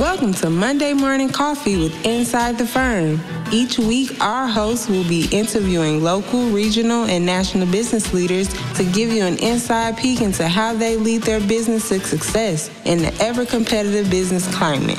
Welcome 0.00 0.34
to 0.34 0.50
Monday 0.50 0.92
Morning 0.92 1.28
Coffee 1.28 1.76
with 1.76 2.04
Inside 2.04 2.58
the 2.58 2.66
Firm. 2.66 3.20
Each 3.52 3.78
week, 3.78 4.20
our 4.20 4.48
hosts 4.48 4.88
will 4.88 5.06
be 5.08 5.28
interviewing 5.30 6.02
local, 6.02 6.48
regional, 6.48 7.04
and 7.04 7.24
national 7.24 7.68
business 7.70 8.12
leaders 8.12 8.48
to 8.74 8.84
give 8.92 9.10
you 9.10 9.24
an 9.24 9.38
inside 9.38 9.96
peek 9.96 10.20
into 10.20 10.48
how 10.48 10.74
they 10.74 10.96
lead 10.96 11.22
their 11.22 11.38
business 11.38 11.90
to 11.90 12.00
success 12.00 12.72
in 12.84 12.98
the 12.98 13.14
ever 13.22 13.46
competitive 13.46 14.10
business 14.10 14.52
climate. 14.52 14.98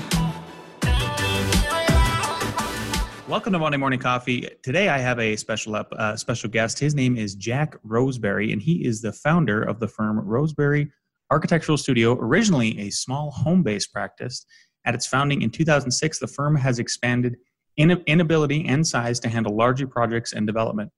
Welcome 3.28 3.52
to 3.52 3.60
Monday 3.60 3.78
Morning 3.78 4.00
Coffee. 4.00 4.48
Today 4.64 4.88
I 4.88 5.00
have 5.00 5.20
a 5.20 5.36
special 5.36 5.76
up, 5.76 5.94
uh, 5.98 6.16
special 6.16 6.50
guest. 6.50 6.80
His 6.80 6.96
name 6.96 7.18
is 7.18 7.36
Jack 7.36 7.76
Roseberry, 7.84 8.54
and 8.54 8.62
he 8.62 8.86
is 8.86 9.02
the 9.02 9.12
founder 9.12 9.62
of 9.62 9.82
the 9.82 9.90
firm 9.90 10.22
Roseberry 10.22 10.90
Architectural 11.32 11.78
Studio, 11.78 12.14
originally 12.14 12.80
a 12.80 12.92
small 12.92 13.32
home-based 13.32 13.92
practice. 13.92 14.46
At 14.86 14.96
its 14.96 15.08
founding 15.08 15.42
in 15.42 15.50
2006, 15.50 16.20
the 16.20 16.28
firm 16.28 16.56
has 16.56 16.80
expanded 16.80 17.38
in 17.78 17.92
inability 18.06 18.66
and 18.66 18.86
size 18.86 19.20
to 19.22 19.30
handle 19.30 19.56
larger 19.56 19.88
projects 19.88 20.34
and 20.34 20.46
development. 20.48 20.92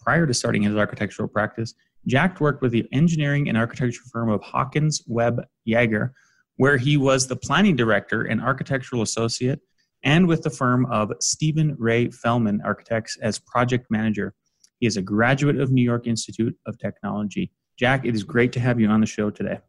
Prior 0.00 0.26
to 0.26 0.34
starting 0.34 0.62
his 0.62 0.76
architectural 0.76 1.28
practice, 1.28 1.74
Jack 2.06 2.40
worked 2.40 2.62
with 2.62 2.72
the 2.72 2.86
engineering 2.92 3.48
and 3.48 3.56
architecture 3.56 4.02
firm 4.12 4.28
of 4.28 4.42
Hawkins 4.42 5.02
Webb 5.06 5.42
Yeager, 5.66 6.10
where 6.56 6.76
he 6.76 6.96
was 6.96 7.26
the 7.26 7.36
planning 7.36 7.76
director 7.76 8.22
and 8.24 8.40
architectural 8.40 9.02
associate 9.02 9.60
and 10.04 10.26
with 10.26 10.42
the 10.42 10.50
firm 10.50 10.86
of 10.86 11.12
Stephen 11.20 11.76
Ray 11.78 12.08
Fellman 12.08 12.58
Architects 12.64 13.16
as 13.22 13.38
project 13.38 13.86
manager. 13.90 14.34
He 14.80 14.86
is 14.86 14.96
a 14.96 15.02
graduate 15.02 15.60
of 15.60 15.70
New 15.70 15.82
York 15.82 16.06
Institute 16.06 16.56
of 16.66 16.76
Technology. 16.78 17.52
Jack, 17.78 18.04
it 18.04 18.14
is 18.14 18.24
great 18.24 18.52
to 18.52 18.60
have 18.60 18.80
you 18.80 18.88
on 18.88 19.00
the 19.00 19.06
show 19.06 19.30
today. 19.30 19.60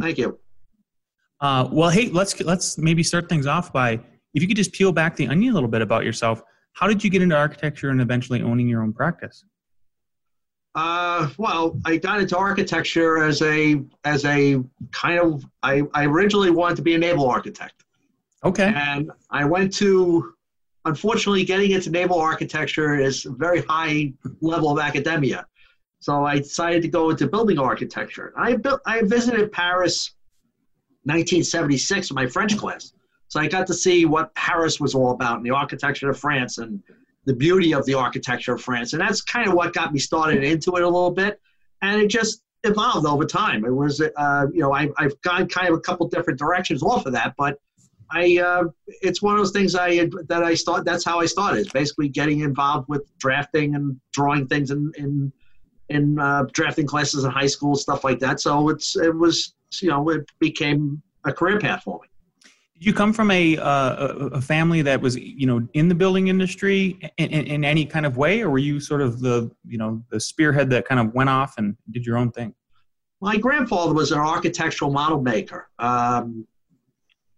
Thank 0.00 0.16
you. 0.16 0.38
Uh, 1.42 1.68
well, 1.72 1.90
hey, 1.90 2.08
let's 2.08 2.40
let's 2.40 2.78
maybe 2.78 3.02
start 3.02 3.28
things 3.28 3.46
off 3.46 3.72
by 3.72 3.94
if 4.32 4.40
you 4.40 4.46
could 4.46 4.56
just 4.56 4.72
peel 4.72 4.92
back 4.92 5.16
the 5.16 5.26
onion 5.26 5.50
a 5.50 5.54
little 5.54 5.68
bit 5.68 5.82
about 5.82 6.04
yourself. 6.04 6.40
How 6.72 6.86
did 6.86 7.02
you 7.02 7.10
get 7.10 7.20
into 7.20 7.36
architecture 7.36 7.90
and 7.90 8.00
eventually 8.00 8.42
owning 8.42 8.68
your 8.68 8.82
own 8.82 8.92
practice? 8.92 9.44
Uh, 10.76 11.28
well, 11.36 11.76
I 11.84 11.96
got 11.98 12.20
into 12.20 12.36
architecture 12.36 13.24
as 13.24 13.42
a 13.42 13.82
as 14.04 14.24
a 14.24 14.62
kind 14.92 15.18
of 15.18 15.44
I, 15.64 15.82
I 15.92 16.06
originally 16.06 16.50
wanted 16.50 16.76
to 16.76 16.82
be 16.82 16.94
a 16.94 16.98
naval 16.98 17.28
architect. 17.28 17.84
Okay. 18.44 18.72
And 18.74 19.10
I 19.30 19.44
went 19.44 19.72
to, 19.74 20.34
unfortunately, 20.84 21.44
getting 21.44 21.72
into 21.72 21.90
naval 21.90 22.20
architecture 22.20 22.98
is 22.98 23.26
a 23.26 23.30
very 23.30 23.62
high 23.62 24.12
level 24.40 24.70
of 24.70 24.78
academia. 24.78 25.46
So 25.98 26.24
I 26.24 26.38
decided 26.38 26.82
to 26.82 26.88
go 26.88 27.10
into 27.10 27.26
building 27.26 27.58
architecture. 27.58 28.32
I 28.36 28.56
built, 28.56 28.80
I 28.86 29.02
visited 29.02 29.52
Paris 29.52 30.14
1976 31.04 32.10
in 32.10 32.14
my 32.14 32.26
French 32.26 32.56
class. 32.56 32.92
So 33.28 33.40
I 33.40 33.48
got 33.48 33.66
to 33.68 33.74
see 33.74 34.04
what 34.04 34.34
Paris 34.34 34.78
was 34.78 34.94
all 34.94 35.12
about 35.12 35.38
and 35.38 35.46
the 35.46 35.50
architecture 35.50 36.10
of 36.10 36.18
France 36.18 36.58
and 36.58 36.82
the 37.24 37.34
beauty 37.34 37.72
of 37.72 37.86
the 37.86 37.94
architecture 37.94 38.54
of 38.54 38.60
France. 38.60 38.92
And 38.92 39.00
that's 39.00 39.22
kind 39.22 39.48
of 39.48 39.54
what 39.54 39.72
got 39.72 39.92
me 39.92 39.98
started 39.98 40.44
into 40.44 40.76
it 40.76 40.82
a 40.82 40.88
little 40.88 41.10
bit. 41.10 41.40
And 41.80 42.00
it 42.00 42.08
just 42.08 42.42
evolved 42.64 43.06
over 43.06 43.24
time. 43.24 43.64
It 43.64 43.74
was, 43.74 44.00
uh, 44.00 44.46
you 44.52 44.60
know, 44.60 44.74
I, 44.74 44.88
I've 44.98 45.20
gone 45.22 45.48
kind 45.48 45.68
of 45.68 45.74
a 45.74 45.80
couple 45.80 46.06
different 46.08 46.38
directions 46.38 46.82
off 46.82 47.06
of 47.06 47.12
that, 47.12 47.34
but 47.36 47.58
I 48.12 48.38
uh, 48.38 48.64
it's 48.86 49.22
one 49.22 49.34
of 49.34 49.40
those 49.40 49.52
things 49.52 49.74
I 49.74 50.06
that 50.28 50.42
I 50.44 50.54
start. 50.54 50.84
That's 50.84 51.04
how 51.04 51.20
I 51.20 51.26
started. 51.26 51.72
Basically 51.72 52.08
getting 52.08 52.40
involved 52.40 52.88
with 52.88 53.02
drafting 53.18 53.74
and 53.74 53.98
drawing 54.12 54.46
things 54.46 54.70
in 54.70 54.92
in 54.96 55.32
in 55.88 56.18
uh, 56.18 56.44
drafting 56.52 56.86
classes 56.86 57.24
in 57.24 57.30
high 57.30 57.46
school, 57.46 57.74
stuff 57.74 58.04
like 58.04 58.18
that. 58.20 58.40
So 58.40 58.68
it's 58.68 58.96
it 58.96 59.14
was 59.14 59.54
you 59.80 59.88
know 59.88 60.08
it 60.10 60.30
became 60.38 61.02
a 61.24 61.32
career 61.32 61.58
path 61.58 61.84
for 61.84 62.00
me. 62.02 62.08
Did 62.74 62.86
you 62.86 62.92
come 62.92 63.12
from 63.12 63.30
a 63.30 63.56
uh, 63.58 64.06
a 64.32 64.40
family 64.40 64.82
that 64.82 65.00
was 65.00 65.16
you 65.16 65.46
know 65.46 65.66
in 65.74 65.88
the 65.88 65.94
building 65.94 66.28
industry 66.28 66.98
in, 67.16 67.30
in, 67.30 67.46
in, 67.46 67.64
any 67.64 67.86
kind 67.86 68.04
of 68.04 68.16
way, 68.16 68.42
or 68.42 68.50
were 68.50 68.58
you 68.58 68.80
sort 68.80 69.00
of 69.00 69.20
the 69.20 69.50
you 69.64 69.78
know 69.78 70.02
the 70.10 70.18
spearhead 70.18 70.68
that 70.70 70.86
kind 70.86 71.00
of 71.00 71.14
went 71.14 71.30
off 71.30 71.58
and 71.58 71.76
did 71.92 72.04
your 72.04 72.16
own 72.16 72.32
thing? 72.32 72.54
My 73.20 73.36
grandfather 73.36 73.94
was 73.94 74.10
an 74.10 74.18
architectural 74.18 74.90
model 74.90 75.22
maker. 75.22 75.68
Um, 75.78 76.44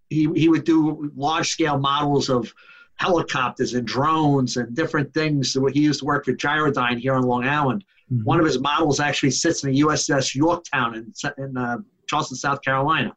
he, 0.08 0.30
he 0.34 0.48
would 0.48 0.64
do 0.64 1.12
large 1.14 1.50
scale 1.50 1.78
models 1.78 2.30
of 2.30 2.52
helicopters 2.96 3.74
and 3.74 3.86
drones 3.86 4.56
and 4.56 4.74
different 4.74 5.12
things. 5.12 5.56
He 5.72 5.80
used 5.80 6.00
to 6.00 6.06
work 6.06 6.24
for 6.24 6.32
Gyrodyne 6.32 6.98
here 6.98 7.14
on 7.14 7.22
Long 7.24 7.44
Island. 7.44 7.84
Mm-hmm. 8.12 8.24
One 8.24 8.38
of 8.38 8.46
his 8.46 8.60
models 8.60 9.00
actually 9.00 9.32
sits 9.32 9.64
in 9.64 9.72
the 9.72 9.80
USS 9.80 10.34
Yorktown 10.34 10.94
in, 10.94 11.12
in 11.38 11.56
uh, 11.56 11.78
Charleston, 12.06 12.36
South 12.36 12.62
Carolina, 12.62 13.14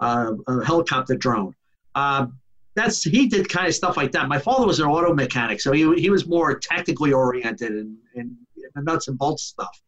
uh, 0.00 0.32
a 0.46 0.64
helicopter 0.64 1.16
drone. 1.16 1.54
Uh, 1.94 2.26
that's 2.74 3.02
he 3.02 3.26
did 3.26 3.48
kind 3.48 3.66
of 3.66 3.74
stuff 3.74 3.96
like 3.96 4.12
that. 4.12 4.28
My 4.28 4.38
father 4.38 4.66
was 4.66 4.80
an 4.80 4.86
auto 4.86 5.14
mechanic, 5.14 5.60
so 5.60 5.72
he, 5.72 5.92
he 5.94 6.10
was 6.10 6.26
more 6.26 6.58
technically 6.58 7.12
oriented 7.12 7.72
and, 7.72 7.96
and 8.14 8.36
nuts 8.76 9.08
and 9.08 9.18
bolts 9.18 9.44
stuff. 9.44 9.80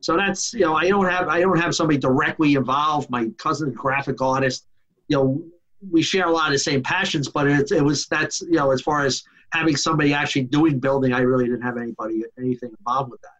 So 0.00 0.16
that's 0.16 0.54
you 0.54 0.60
know 0.60 0.76
I 0.76 0.88
don't 0.88 1.08
have 1.08 1.28
I 1.28 1.40
don't 1.40 1.58
have 1.58 1.74
somebody 1.74 1.98
directly 1.98 2.54
involved. 2.54 3.10
My 3.10 3.28
cousin's 3.38 3.76
graphic 3.76 4.22
artist. 4.22 4.66
You 5.08 5.16
know 5.16 5.42
we 5.90 6.02
share 6.02 6.26
a 6.26 6.30
lot 6.30 6.46
of 6.46 6.52
the 6.52 6.58
same 6.58 6.82
passions, 6.82 7.28
but 7.28 7.48
it, 7.48 7.72
it 7.72 7.82
was 7.82 8.06
that's 8.06 8.40
you 8.42 8.52
know 8.52 8.70
as 8.70 8.80
far 8.80 9.04
as 9.04 9.24
having 9.50 9.76
somebody 9.76 10.12
actually 10.12 10.42
doing 10.42 10.78
building, 10.78 11.12
I 11.12 11.20
really 11.20 11.46
didn't 11.46 11.62
have 11.62 11.76
anybody 11.76 12.24
anything 12.38 12.70
involved 12.78 13.10
with 13.10 13.20
that. 13.22 13.35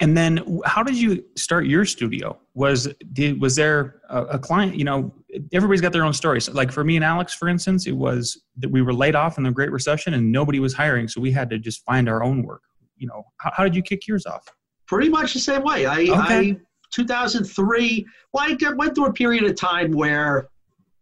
And 0.00 0.16
then, 0.16 0.60
how 0.64 0.82
did 0.82 0.96
you 0.96 1.24
start 1.36 1.66
your 1.66 1.84
studio? 1.84 2.38
Was 2.54 2.88
did 3.12 3.40
was 3.40 3.56
there 3.56 4.00
a, 4.08 4.24
a 4.24 4.38
client? 4.38 4.76
You 4.76 4.84
know, 4.84 5.14
everybody's 5.52 5.80
got 5.80 5.92
their 5.92 6.04
own 6.04 6.12
stories. 6.12 6.48
Like 6.48 6.70
for 6.70 6.84
me 6.84 6.96
and 6.96 7.04
Alex, 7.04 7.34
for 7.34 7.48
instance, 7.48 7.86
it 7.86 7.96
was 7.96 8.42
that 8.58 8.70
we 8.70 8.82
were 8.82 8.94
laid 8.94 9.14
off 9.14 9.38
in 9.38 9.44
the 9.44 9.50
Great 9.50 9.72
Recession 9.72 10.14
and 10.14 10.30
nobody 10.30 10.60
was 10.60 10.74
hiring, 10.74 11.08
so 11.08 11.20
we 11.20 11.32
had 11.32 11.50
to 11.50 11.58
just 11.58 11.84
find 11.84 12.08
our 12.08 12.22
own 12.22 12.42
work. 12.42 12.62
You 12.96 13.08
know, 13.08 13.24
how, 13.38 13.52
how 13.54 13.64
did 13.64 13.74
you 13.74 13.82
kick 13.82 14.06
yours 14.06 14.26
off? 14.26 14.46
Pretty 14.86 15.08
much 15.08 15.34
the 15.34 15.40
same 15.40 15.62
way. 15.62 15.86
I, 15.86 16.02
okay. 16.02 16.50
I 16.50 16.56
2003. 16.92 18.06
Well, 18.32 18.44
I 18.48 18.72
went 18.74 18.94
through 18.94 19.06
a 19.06 19.12
period 19.12 19.44
of 19.44 19.54
time 19.56 19.92
where 19.92 20.48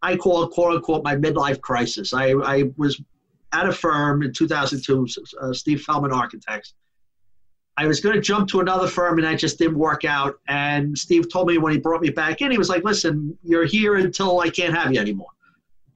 I 0.02 0.16
call 0.16 0.42
it 0.42 0.50
quote 0.50 0.74
unquote 0.74 1.04
my 1.04 1.16
midlife 1.16 1.60
crisis. 1.60 2.12
I, 2.12 2.32
I 2.32 2.64
was 2.76 3.00
at 3.52 3.66
a 3.66 3.72
firm 3.72 4.22
in 4.22 4.32
2002, 4.32 5.06
uh, 5.40 5.52
Steve 5.52 5.84
Fellman 5.86 6.12
Architects. 6.12 6.74
I 7.76 7.86
was 7.86 8.00
going 8.00 8.14
to 8.14 8.20
jump 8.20 8.48
to 8.50 8.60
another 8.60 8.86
firm 8.86 9.18
and 9.18 9.26
that 9.26 9.38
just 9.38 9.58
didn't 9.58 9.78
work 9.78 10.04
out. 10.04 10.38
And 10.48 10.96
Steve 10.96 11.30
told 11.30 11.48
me 11.48 11.58
when 11.58 11.72
he 11.72 11.78
brought 11.78 12.02
me 12.02 12.10
back 12.10 12.40
in, 12.40 12.50
he 12.50 12.58
was 12.58 12.68
like, 12.68 12.84
listen, 12.84 13.36
you're 13.42 13.64
here 13.64 13.96
until 13.96 14.40
I 14.40 14.48
can't 14.48 14.74
have 14.74 14.92
you 14.92 15.00
anymore. 15.00 15.30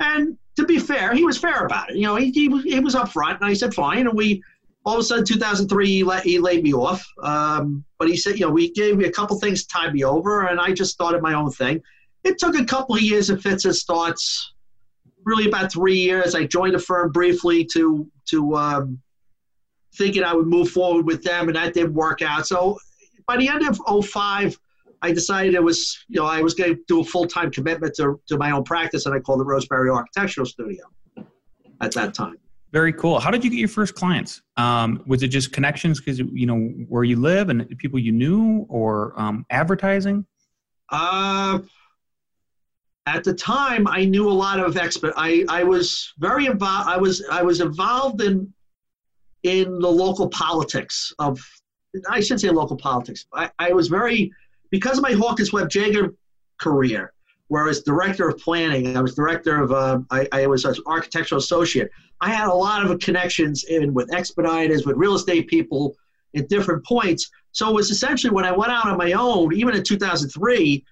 And 0.00 0.36
to 0.56 0.64
be 0.64 0.78
fair, 0.78 1.14
he 1.14 1.24
was 1.24 1.38
fair 1.38 1.64
about 1.64 1.90
it. 1.90 1.96
You 1.96 2.02
know, 2.02 2.16
he, 2.16 2.30
he, 2.30 2.48
he 2.62 2.80
was 2.80 2.94
upfront 2.94 3.36
and 3.36 3.44
I 3.44 3.54
said, 3.54 3.74
fine. 3.74 4.08
And 4.08 4.16
we, 4.16 4.42
all 4.84 4.94
of 4.94 5.00
a 5.00 5.04
sudden, 5.04 5.24
2003, 5.24 5.86
he, 5.86 6.02
let, 6.02 6.24
he 6.24 6.38
laid 6.38 6.64
me 6.64 6.72
off. 6.72 7.06
Um, 7.22 7.84
but 7.98 8.08
he 8.08 8.16
said, 8.16 8.38
you 8.38 8.46
know, 8.46 8.52
we 8.52 8.70
gave 8.72 8.96
me 8.96 9.04
a 9.04 9.12
couple 9.12 9.38
things 9.38 9.62
to 9.62 9.68
tie 9.68 9.90
me 9.90 10.02
over 10.02 10.46
and 10.46 10.58
I 10.60 10.72
just 10.72 10.92
started 10.92 11.22
my 11.22 11.34
own 11.34 11.50
thing 11.52 11.82
it 12.24 12.38
took 12.38 12.56
a 12.56 12.64
couple 12.64 12.94
of 12.94 13.02
years 13.02 13.30
of 13.30 13.42
fits 13.42 13.64
and 13.64 13.74
starts. 13.74 14.52
Really, 15.24 15.48
about 15.48 15.72
three 15.72 15.98
years. 15.98 16.34
I 16.34 16.44
joined 16.44 16.74
a 16.74 16.78
firm 16.78 17.12
briefly 17.12 17.64
to 17.72 18.08
to 18.26 18.56
um, 18.56 19.00
thinking 19.94 20.22
I 20.22 20.34
would 20.34 20.46
move 20.46 20.70
forward 20.70 21.06
with 21.06 21.22
them, 21.22 21.48
and 21.48 21.56
that 21.56 21.74
didn't 21.74 21.94
work 21.94 22.22
out. 22.22 22.46
So 22.46 22.78
by 23.26 23.36
the 23.36 23.48
end 23.48 23.66
of 23.66 24.06
05, 24.06 24.58
I 25.02 25.12
decided 25.12 25.54
it 25.54 25.62
was 25.62 26.04
you 26.08 26.20
know 26.20 26.26
I 26.26 26.42
was 26.42 26.54
going 26.54 26.74
to 26.74 26.80
do 26.88 27.00
a 27.00 27.04
full 27.04 27.26
time 27.26 27.50
commitment 27.50 27.94
to 27.96 28.20
to 28.28 28.36
my 28.36 28.50
own 28.50 28.64
practice, 28.64 29.06
and 29.06 29.14
I 29.14 29.20
called 29.20 29.40
it 29.40 29.44
Roseberry 29.44 29.90
Architectural 29.90 30.46
Studio 30.46 30.84
at 31.80 31.92
that 31.92 32.14
time. 32.14 32.36
Very 32.72 32.92
cool. 32.92 33.18
How 33.18 33.30
did 33.30 33.44
you 33.44 33.50
get 33.50 33.58
your 33.58 33.68
first 33.68 33.94
clients? 33.94 34.42
Um, 34.58 35.02
was 35.06 35.22
it 35.22 35.28
just 35.28 35.52
connections 35.52 36.00
because 36.00 36.18
you 36.18 36.46
know 36.46 36.58
where 36.88 37.04
you 37.04 37.16
live 37.16 37.48
and 37.48 37.66
people 37.78 37.98
you 37.98 38.12
knew, 38.12 38.66
or 38.68 39.18
um, 39.18 39.46
advertising? 39.50 40.26
Uh, 40.90 41.60
at 43.06 43.24
the 43.24 43.32
time 43.32 43.86
I 43.86 44.04
knew 44.04 44.28
a 44.28 44.32
lot 44.32 44.60
of 44.60 44.76
expert. 44.76 45.14
I, 45.16 45.44
I 45.48 45.64
was 45.64 46.12
very 46.18 46.46
involved. 46.46 46.88
I 46.88 46.96
was 46.98 47.24
I 47.30 47.42
was 47.42 47.60
involved 47.60 48.20
in 48.20 48.52
in 49.42 49.78
the 49.78 49.90
local 49.90 50.28
politics 50.28 51.12
of. 51.18 51.40
I 52.10 52.20
shouldn't 52.20 52.42
say 52.42 52.50
local 52.50 52.76
politics. 52.76 53.26
I, 53.32 53.50
I 53.58 53.72
was 53.72 53.88
very 53.88 54.30
because 54.70 54.98
of 54.98 55.02
my 55.02 55.12
Hawkins 55.12 55.52
Webb 55.52 55.70
Yeager 55.70 56.14
career, 56.58 57.14
where 57.48 57.64
I 57.64 57.66
was 57.66 57.82
director 57.82 58.28
of 58.28 58.38
planning. 58.38 58.96
I 58.96 59.00
was 59.00 59.14
director 59.14 59.62
of. 59.62 59.72
Uh, 59.72 60.00
I, 60.10 60.28
I 60.32 60.46
was 60.46 60.64
an 60.64 60.74
architectural 60.86 61.38
associate. 61.38 61.90
I 62.20 62.30
had 62.30 62.48
a 62.48 62.54
lot 62.54 62.84
of 62.84 62.98
connections 63.00 63.64
in 63.64 63.94
with 63.94 64.10
expediters, 64.10 64.84
with 64.84 64.96
real 64.96 65.14
estate 65.14 65.48
people 65.48 65.96
at 66.36 66.48
different 66.48 66.84
points. 66.84 67.30
So 67.52 67.70
it 67.70 67.74
was 67.74 67.90
essentially 67.90 68.32
when 68.32 68.44
I 68.44 68.52
went 68.52 68.70
out 68.70 68.86
on 68.86 68.98
my 68.98 69.12
own, 69.12 69.54
even 69.54 69.74
in 69.74 69.82
2003 69.82 70.84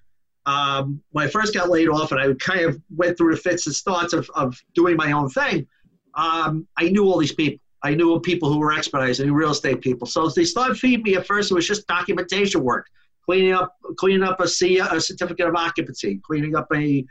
um, 0.47 1.03
when 1.11 1.27
I 1.27 1.29
first 1.29 1.53
got 1.53 1.69
laid 1.69 1.89
off 1.89 2.13
and 2.13 2.21
I 2.21 2.33
kind 2.35 2.61
of 2.61 2.81
went 2.95 3.17
through 3.17 3.35
the 3.35 3.41
fits 3.41 3.67
and 3.67 3.75
starts 3.75 4.13
of, 4.13 4.31
of 4.33 4.59
doing 4.73 4.95
my 4.95 5.11
own 5.11 5.29
thing, 5.29 5.67
um, 6.15 6.65
I 6.77 6.89
knew 6.89 7.03
all 7.05 7.19
these 7.19 7.35
people. 7.35 7.59
I 7.87 7.95
knew 7.95 8.19
people 8.19 8.51
who 8.51 8.59
were 8.59 8.73
experts. 8.73 9.21
I 9.21 9.23
knew 9.23 9.33
real 9.33 9.51
estate 9.51 9.79
people. 9.79 10.07
So 10.07 10.27
they 10.27 10.43
started 10.43 10.77
feeding 10.77 11.03
me 11.03 11.15
at 11.15 11.25
first. 11.25 11.51
It 11.51 11.53
was 11.53 11.65
just 11.65 11.87
documentation 11.87 12.61
work, 12.61 12.87
cleaning 13.25 13.53
up, 13.53 13.77
cleaning 13.97 14.23
up 14.23 14.41
a, 14.41 14.47
C, 14.47 14.79
a 14.79 14.99
certificate 14.99 15.47
of 15.47 15.55
occupancy, 15.55 16.19
cleaning 16.25 16.55
up 16.55 16.67
a 16.73 17.05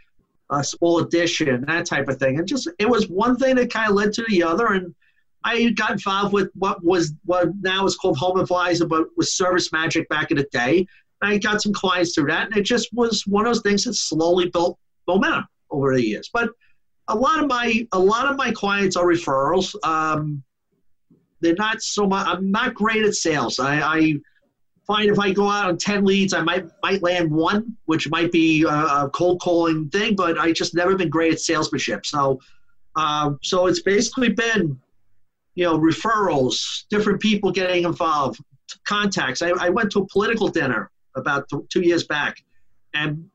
a 0.50 0.62
small 0.62 1.00
addition, 1.00 1.64
that 1.67 1.87
type 1.87 2.08
of 2.08 2.19
thing. 2.19 2.38
And 2.38 2.46
just 2.46 2.69
it 2.78 2.88
was 2.88 3.08
one 3.08 3.37
thing 3.37 3.56
that 3.56 3.73
kind 3.73 3.88
of 3.90 3.96
led 3.96 4.12
to 4.12 4.25
the 4.28 4.43
other, 4.43 4.67
and 4.67 4.94
I 5.43 5.70
got 5.70 5.93
involved 5.93 6.32
with 6.32 6.50
what 6.55 6.84
was 6.84 7.14
what 7.25 7.49
now 7.62 7.84
is 7.87 7.96
called 7.96 8.19
Home 8.19 8.38
Advisor, 8.38 8.87
but 8.87 9.08
was 9.17 9.34
Service 9.34 9.73
Magic 9.73 10.08
back 10.08 10.31
in 10.31 10.37
the 10.37 10.46
day. 10.52 10.87
I 11.23 11.38
got 11.38 11.62
some 11.62 11.73
clients 11.73 12.14
through 12.14 12.28
that, 12.28 12.46
and 12.46 12.56
it 12.56 12.62
just 12.62 12.93
was 12.93 13.26
one 13.26 13.46
of 13.46 13.55
those 13.55 13.62
things 13.62 13.84
that 13.84 13.94
slowly 13.94 14.50
built 14.50 14.78
momentum 15.08 15.49
over 15.70 15.94
the 15.94 16.06
years. 16.06 16.28
But 16.32 16.50
a 17.08 17.17
lot 17.17 17.43
of 17.43 17.49
my 17.49 17.87
a 17.93 17.99
lot 17.99 18.26
of 18.31 18.37
my 18.37 18.52
clients 18.52 18.94
are 18.94 19.06
referrals. 19.06 19.75
Um, 19.84 20.44
they're 21.40 21.54
not 21.54 21.82
so 21.82 22.06
much. 22.06 22.26
I'm 22.26 22.50
not 22.50 22.74
great 22.74 23.04
at 23.04 23.14
sales. 23.14 23.58
I, 23.58 23.80
I 23.80 24.14
find 24.86 25.10
if 25.10 25.18
I 25.18 25.32
go 25.32 25.48
out 25.48 25.68
on 25.68 25.76
ten 25.76 26.04
leads, 26.04 26.32
I 26.32 26.42
might 26.42 26.66
might 26.82 27.02
land 27.02 27.30
one, 27.30 27.76
which 27.86 28.08
might 28.08 28.32
be 28.32 28.62
a, 28.64 28.68
a 28.68 29.10
cold 29.12 29.40
calling 29.40 29.88
thing. 29.90 30.16
But 30.16 30.38
I 30.38 30.52
just 30.52 30.74
never 30.74 30.96
been 30.96 31.10
great 31.10 31.32
at 31.32 31.40
salesmanship. 31.40 32.06
So, 32.06 32.40
uh, 32.94 33.32
so 33.42 33.66
it's 33.66 33.82
basically 33.82 34.30
been, 34.30 34.78
you 35.54 35.64
know, 35.64 35.78
referrals, 35.78 36.84
different 36.90 37.20
people 37.20 37.50
getting 37.52 37.84
involved, 37.84 38.40
contacts. 38.86 39.42
I, 39.42 39.50
I 39.58 39.68
went 39.68 39.92
to 39.92 40.00
a 40.00 40.06
political 40.06 40.48
dinner 40.48 40.90
about 41.16 41.48
th- 41.48 41.62
two 41.68 41.82
years 41.82 42.04
back, 42.04 42.42
and 42.94 43.28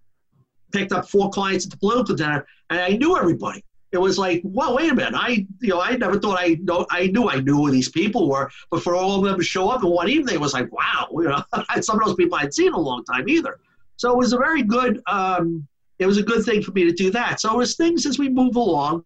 picked 0.72 0.92
up 0.94 1.08
four 1.08 1.30
clients 1.30 1.66
at 1.66 1.72
the 1.72 1.78
political 1.78 2.16
dinner, 2.16 2.46
and 2.70 2.80
I 2.80 2.90
knew 2.90 3.18
everybody. 3.18 3.64
It 3.92 4.00
was 4.00 4.18
like, 4.18 4.42
well, 4.44 4.76
wait 4.76 4.92
a 4.92 4.96
minute. 4.96 5.14
I, 5.16 5.46
you 5.60 5.70
know, 5.70 5.82
I 5.82 5.98
never 5.98 6.20
thought 6.20 6.40
I 6.40 6.58
know. 6.62 6.86
I 6.90 7.08
knew 7.08 7.30
I 7.30 7.40
knew 7.40 7.56
who 7.56 7.72
these 7.72 7.90
people 7.90 8.30
were, 8.30 8.50
but 8.70 8.82
for 8.82 8.96
all 8.96 9.18
of 9.18 9.26
them 9.26 9.38
to 9.38 9.44
show 9.44 9.70
up 9.70 9.84
in 9.84 9.90
one 9.90 10.10
evening, 10.10 10.40
was 10.40 10.54
like, 10.54 10.72
wow. 10.72 11.08
You 11.12 11.24
know, 11.24 11.44
some 11.82 12.00
of 12.00 12.06
those 12.06 12.16
people 12.16 12.38
I 12.38 12.44
would 12.44 12.54
seen 12.54 12.68
in 12.68 12.74
a 12.74 12.80
long 12.80 13.04
time 13.04 13.28
either. 13.28 13.60
So 13.98 14.12
it 14.12 14.18
was 14.18 14.34
a 14.34 14.38
very 14.38 14.64
good. 14.64 15.02
Um, 15.08 15.68
it 16.00 16.08
was 16.08 16.18
a 16.18 16.24
good 16.24 16.44
thing 16.44 16.64
for 16.64 16.72
me 16.72 16.84
to 16.86 16.92
do 16.92 17.12
that. 17.12 17.40
So 17.40 17.60
as 17.60 17.76
things 17.76 18.08
as 18.08 18.18
we 18.18 18.28
move 18.28 18.56
along, 18.56 19.04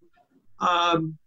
um, 0.59 1.17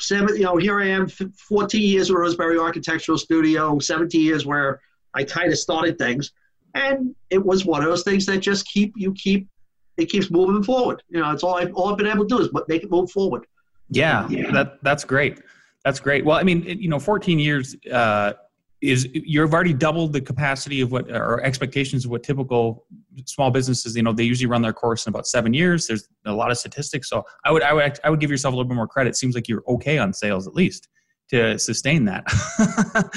seven, 0.00 0.34
you 0.34 0.42
know, 0.42 0.56
here 0.56 0.80
I 0.80 0.88
am, 0.88 1.06
14 1.06 1.80
years 1.80 2.10
with 2.10 2.18
Roseberry 2.18 2.58
Architectural 2.58 3.16
Studio, 3.16 3.78
17 3.78 4.20
years 4.20 4.44
where 4.44 4.80
I 5.14 5.22
kind 5.22 5.52
of 5.52 5.58
started 5.58 5.98
things 5.98 6.32
and 6.74 7.14
it 7.30 7.44
was 7.44 7.64
one 7.64 7.82
of 7.82 7.88
those 7.88 8.02
things 8.02 8.26
that 8.26 8.38
just 8.38 8.66
keep 8.66 8.92
you 8.96 9.12
keep 9.12 9.48
it 9.96 10.06
keeps 10.06 10.30
moving 10.30 10.62
forward. 10.62 11.02
You 11.08 11.20
know, 11.20 11.30
it's 11.30 11.42
all 11.42 11.56
I've 11.56 11.72
all 11.74 11.90
I've 11.90 11.98
been 11.98 12.06
able 12.06 12.26
to 12.26 12.36
do 12.36 12.42
is 12.42 12.50
make 12.68 12.82
it 12.82 12.90
move 12.90 13.10
forward. 13.10 13.46
Yeah, 13.88 14.28
yeah. 14.28 14.50
that 14.52 14.82
that's 14.82 15.04
great. 15.04 15.40
That's 15.84 16.00
great. 16.00 16.24
Well, 16.24 16.38
I 16.38 16.42
mean, 16.42 16.64
you 16.64 16.88
know, 16.88 16.98
14 16.98 17.38
years 17.38 17.76
uh, 17.92 18.32
is 18.80 19.08
you've 19.12 19.52
already 19.52 19.74
doubled 19.74 20.12
the 20.12 20.20
capacity 20.20 20.80
of 20.80 20.90
what 20.92 21.10
or 21.10 21.42
expectations 21.42 22.04
of 22.04 22.10
what 22.10 22.22
typical 22.22 22.86
small 23.26 23.50
businesses. 23.50 23.94
You 23.94 24.02
know, 24.02 24.12
they 24.12 24.24
usually 24.24 24.46
run 24.46 24.62
their 24.62 24.72
course 24.72 25.06
in 25.06 25.10
about 25.10 25.26
seven 25.26 25.52
years. 25.52 25.86
There's 25.86 26.08
a 26.24 26.32
lot 26.32 26.50
of 26.50 26.58
statistics, 26.58 27.08
so 27.08 27.24
I 27.44 27.52
would 27.52 27.62
I 27.62 27.72
would 27.72 28.00
I 28.02 28.10
would 28.10 28.20
give 28.20 28.30
yourself 28.30 28.52
a 28.52 28.56
little 28.56 28.68
bit 28.68 28.76
more 28.76 28.88
credit. 28.88 29.10
It 29.10 29.16
seems 29.16 29.34
like 29.34 29.48
you're 29.48 29.64
okay 29.68 29.98
on 29.98 30.12
sales 30.12 30.46
at 30.46 30.54
least 30.54 30.88
to 31.30 31.58
sustain 31.58 32.04
that. 32.04 32.24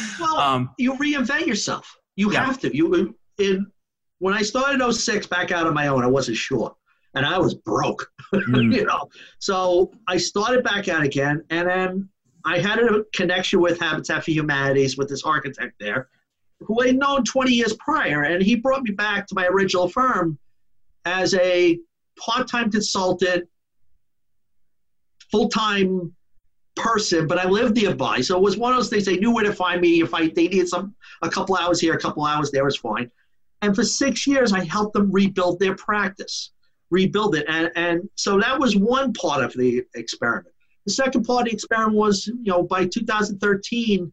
well, 0.19 0.38
um, 0.38 0.71
you 0.77 0.94
reinvent 0.94 1.47
yourself. 1.47 1.97
You 2.15 2.31
yeah. 2.31 2.45
have 2.45 2.59
to. 2.59 2.75
You 2.75 3.15
in 3.38 3.71
when 4.19 4.33
I 4.33 4.41
started 4.41 4.91
06 4.91 5.27
back 5.27 5.51
out 5.51 5.67
on 5.67 5.73
my 5.73 5.87
own, 5.87 6.03
I 6.03 6.07
wasn't 6.07 6.37
sure. 6.37 6.75
And 7.15 7.25
I 7.25 7.37
was 7.37 7.53
broke, 7.53 8.09
mm. 8.33 8.73
you 8.73 8.85
know. 8.85 9.09
So 9.39 9.91
I 10.07 10.17
started 10.17 10.63
back 10.63 10.87
out 10.87 11.03
again, 11.03 11.43
and 11.49 11.67
then 11.67 12.09
I 12.45 12.59
had 12.59 12.79
a 12.79 13.03
connection 13.13 13.59
with 13.59 13.79
Habitat 13.79 14.23
for 14.23 14.31
Humanities 14.31 14.97
with 14.97 15.09
this 15.09 15.23
architect 15.23 15.75
there, 15.79 16.09
who 16.59 16.81
I'd 16.81 16.97
known 16.97 17.23
20 17.23 17.51
years 17.51 17.73
prior, 17.73 18.23
and 18.23 18.41
he 18.41 18.55
brought 18.55 18.83
me 18.83 18.91
back 18.91 19.27
to 19.27 19.35
my 19.35 19.47
original 19.47 19.89
firm 19.89 20.37
as 21.05 21.33
a 21.35 21.79
part-time 22.19 22.71
consultant, 22.71 23.47
full-time 25.31 26.13
person, 26.75 27.27
but 27.27 27.39
I 27.39 27.47
lived 27.47 27.75
nearby, 27.75 28.21
so 28.21 28.37
it 28.37 28.41
was 28.41 28.57
one 28.57 28.71
of 28.71 28.77
those 28.77 28.89
things. 28.89 29.05
They 29.05 29.17
knew 29.17 29.33
where 29.33 29.43
to 29.43 29.53
find 29.53 29.81
me 29.81 30.01
if 30.01 30.13
I 30.13 30.27
they 30.27 30.47
needed 30.47 30.67
some 30.67 30.95
a 31.21 31.29
couple 31.29 31.55
hours 31.55 31.79
here, 31.79 31.93
a 31.93 31.99
couple 31.99 32.23
hours 32.25 32.51
there 32.51 32.63
was 32.63 32.77
fine. 32.77 33.11
And 33.62 33.75
for 33.75 33.83
six 33.83 34.27
years, 34.27 34.54
I 34.54 34.63
helped 34.63 34.94
them 34.94 35.12
rebuild 35.12 35.59
their 35.59 35.75
practice, 35.75 36.51
rebuild 36.89 37.36
it. 37.36 37.45
And, 37.48 37.71
and 37.75 38.09
so 38.15 38.39
that 38.39 38.59
was 38.59 38.75
one 38.75 39.13
part 39.13 39.44
of 39.44 39.54
the 39.54 39.83
experiment. 39.95 40.54
The 40.86 40.94
second 40.94 41.24
part 41.24 41.42
of 41.42 41.45
the 41.45 41.54
experiment 41.54 41.98
was, 41.98 42.27
you 42.27 42.51
know, 42.51 42.63
by 42.63 42.86
2013, 42.86 44.12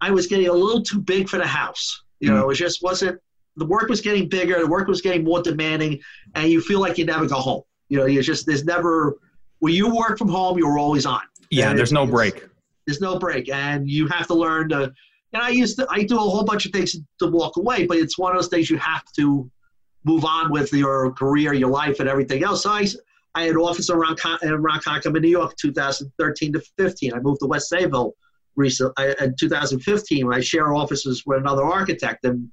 I 0.00 0.10
was 0.10 0.26
getting 0.26 0.48
a 0.48 0.52
little 0.52 0.82
too 0.82 1.00
big 1.00 1.28
for 1.28 1.38
the 1.38 1.46
house. 1.46 2.02
You 2.20 2.30
know, 2.30 2.46
mm. 2.46 2.52
it 2.52 2.56
just 2.56 2.82
wasn't, 2.82 3.20
the 3.56 3.64
work 3.64 3.88
was 3.88 4.00
getting 4.00 4.28
bigger, 4.28 4.58
the 4.58 4.66
work 4.66 4.88
was 4.88 5.00
getting 5.00 5.24
more 5.24 5.40
demanding, 5.40 6.00
and 6.34 6.50
you 6.50 6.60
feel 6.60 6.80
like 6.80 6.98
you 6.98 7.04
never 7.04 7.26
go 7.26 7.36
home. 7.36 7.62
You 7.88 7.98
know, 7.98 8.06
you 8.06 8.22
just, 8.22 8.46
there's 8.46 8.64
never, 8.64 9.18
when 9.60 9.72
you 9.72 9.94
work 9.94 10.18
from 10.18 10.28
home, 10.28 10.58
you're 10.58 10.78
always 10.78 11.06
on. 11.06 11.20
Yeah, 11.50 11.70
and 11.70 11.78
there's 11.78 11.92
no 11.92 12.06
break. 12.06 12.46
There's 12.86 13.00
no 13.00 13.18
break. 13.18 13.48
And 13.48 13.88
you 13.88 14.08
have 14.08 14.26
to 14.26 14.34
learn 14.34 14.68
to, 14.70 14.92
and 15.34 15.42
I 15.42 15.48
used 15.48 15.76
to, 15.78 15.86
I 15.90 16.04
do 16.04 16.16
a 16.16 16.20
whole 16.20 16.44
bunch 16.44 16.64
of 16.64 16.72
things 16.72 16.96
to 17.18 17.26
walk 17.26 17.56
away, 17.56 17.86
but 17.86 17.98
it's 17.98 18.16
one 18.16 18.34
of 18.34 18.40
those 18.40 18.48
things 18.48 18.70
you 18.70 18.78
have 18.78 19.04
to 19.16 19.50
move 20.04 20.24
on 20.24 20.52
with 20.52 20.72
your 20.72 21.10
career, 21.12 21.52
your 21.52 21.70
life, 21.70 21.98
and 21.98 22.08
everything 22.08 22.44
else. 22.44 22.62
So 22.62 22.70
I, 22.70 22.86
I 23.34 23.44
had 23.44 23.56
office 23.56 23.90
around 23.90 24.20
in 24.42 24.50
Ronkonkoma, 24.50 25.20
New 25.20 25.28
York, 25.28 25.56
2013 25.56 26.52
to 26.52 26.62
15. 26.78 27.14
I 27.14 27.18
moved 27.18 27.40
to 27.40 27.46
West 27.46 27.72
Sayville 27.72 28.12
recently 28.54 29.14
in 29.20 29.34
2015 29.36 30.26
when 30.26 30.36
I 30.36 30.40
share 30.40 30.72
offices 30.72 31.24
with 31.26 31.38
another 31.38 31.64
architect, 31.64 32.24
and 32.24 32.48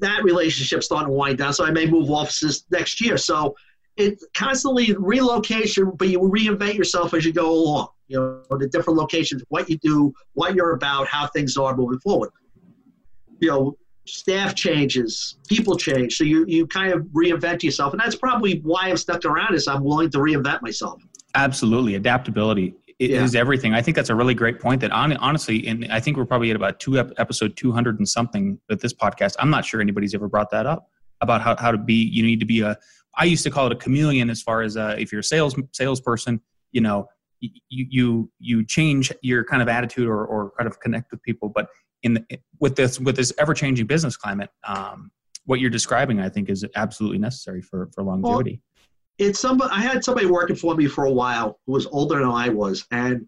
that 0.00 0.24
relationship 0.24 0.82
starting 0.82 1.08
to 1.08 1.14
wind 1.14 1.38
down. 1.38 1.52
So 1.52 1.64
I 1.64 1.70
may 1.70 1.86
move 1.86 2.10
offices 2.10 2.64
next 2.72 3.00
year. 3.00 3.16
So 3.16 3.54
it 3.96 4.22
constantly 4.34 4.94
relocation, 4.98 5.92
but 5.96 6.08
you 6.08 6.20
reinvent 6.20 6.74
yourself 6.74 7.14
as 7.14 7.24
you 7.24 7.32
go 7.32 7.50
along 7.50 7.88
you 8.08 8.18
know, 8.18 8.58
the 8.58 8.68
different 8.68 8.98
locations, 8.98 9.42
what 9.48 9.68
you 9.68 9.78
do, 9.78 10.12
what 10.34 10.54
you're 10.54 10.72
about, 10.72 11.06
how 11.06 11.26
things 11.28 11.56
are 11.56 11.74
moving 11.76 11.98
forward. 12.00 12.30
You 13.40 13.50
know, 13.50 13.78
staff 14.06 14.54
changes, 14.54 15.36
people 15.48 15.76
change, 15.76 16.16
so 16.16 16.24
you 16.24 16.44
you 16.46 16.66
kind 16.66 16.92
of 16.92 17.02
reinvent 17.06 17.62
yourself, 17.62 17.92
and 17.92 18.00
that's 18.00 18.16
probably 18.16 18.60
why 18.60 18.88
I'm 18.88 18.96
stuck 18.96 19.24
around. 19.24 19.54
Is 19.54 19.66
I'm 19.66 19.82
willing 19.82 20.10
to 20.10 20.18
reinvent 20.18 20.62
myself. 20.62 21.02
Absolutely, 21.34 21.96
adaptability 21.96 22.74
yeah. 22.98 23.22
is 23.22 23.34
everything. 23.34 23.74
I 23.74 23.82
think 23.82 23.96
that's 23.96 24.10
a 24.10 24.14
really 24.14 24.34
great 24.34 24.60
point. 24.60 24.80
That 24.82 24.92
on, 24.92 25.16
honestly, 25.16 25.66
and 25.66 25.90
I 25.90 26.00
think 26.00 26.16
we're 26.16 26.26
probably 26.26 26.50
at 26.50 26.56
about 26.56 26.78
two 26.78 26.98
episode 26.98 27.56
200 27.56 27.98
and 27.98 28.08
something 28.08 28.58
with 28.68 28.80
this 28.80 28.94
podcast. 28.94 29.34
I'm 29.38 29.50
not 29.50 29.64
sure 29.64 29.80
anybody's 29.80 30.14
ever 30.14 30.28
brought 30.28 30.50
that 30.50 30.66
up 30.66 30.90
about 31.20 31.40
how, 31.40 31.56
how 31.56 31.72
to 31.72 31.78
be. 31.78 31.94
You 31.94 32.22
need 32.22 32.40
to 32.40 32.46
be 32.46 32.60
a. 32.60 32.76
I 33.16 33.24
used 33.24 33.44
to 33.44 33.50
call 33.50 33.66
it 33.66 33.72
a 33.72 33.76
chameleon 33.76 34.30
as 34.30 34.42
far 34.42 34.62
as 34.62 34.76
uh, 34.76 34.96
if 34.98 35.12
you're 35.12 35.20
a 35.20 35.24
sales 35.24 35.54
salesperson. 35.72 36.40
You 36.72 36.80
know, 36.80 37.08
you 37.40 37.50
you 37.68 38.30
you 38.38 38.64
change 38.64 39.12
your 39.22 39.44
kind 39.44 39.62
of 39.62 39.68
attitude 39.68 40.08
or, 40.08 40.24
or 40.24 40.52
kind 40.58 40.68
of 40.68 40.80
connect 40.80 41.10
with 41.10 41.22
people 41.22 41.48
but 41.48 41.68
in 42.02 42.14
the, 42.14 42.24
with 42.60 42.76
this 42.76 43.00
with 43.00 43.16
this 43.16 43.32
ever 43.38 43.54
changing 43.54 43.86
business 43.86 44.16
climate 44.16 44.50
um, 44.66 45.10
what 45.44 45.60
you're 45.60 45.70
describing 45.70 46.20
i 46.20 46.28
think 46.28 46.48
is 46.48 46.64
absolutely 46.76 47.18
necessary 47.18 47.60
for 47.60 47.90
for 47.94 48.02
longevity 48.02 48.60
well, 49.18 49.28
it's 49.28 49.40
somebody 49.40 49.70
i 49.72 49.80
had 49.80 50.04
somebody 50.04 50.26
working 50.26 50.56
for 50.56 50.74
me 50.74 50.86
for 50.86 51.04
a 51.04 51.12
while 51.12 51.58
who 51.66 51.72
was 51.72 51.86
older 51.86 52.18
than 52.18 52.28
i 52.28 52.48
was 52.48 52.86
and 52.90 53.26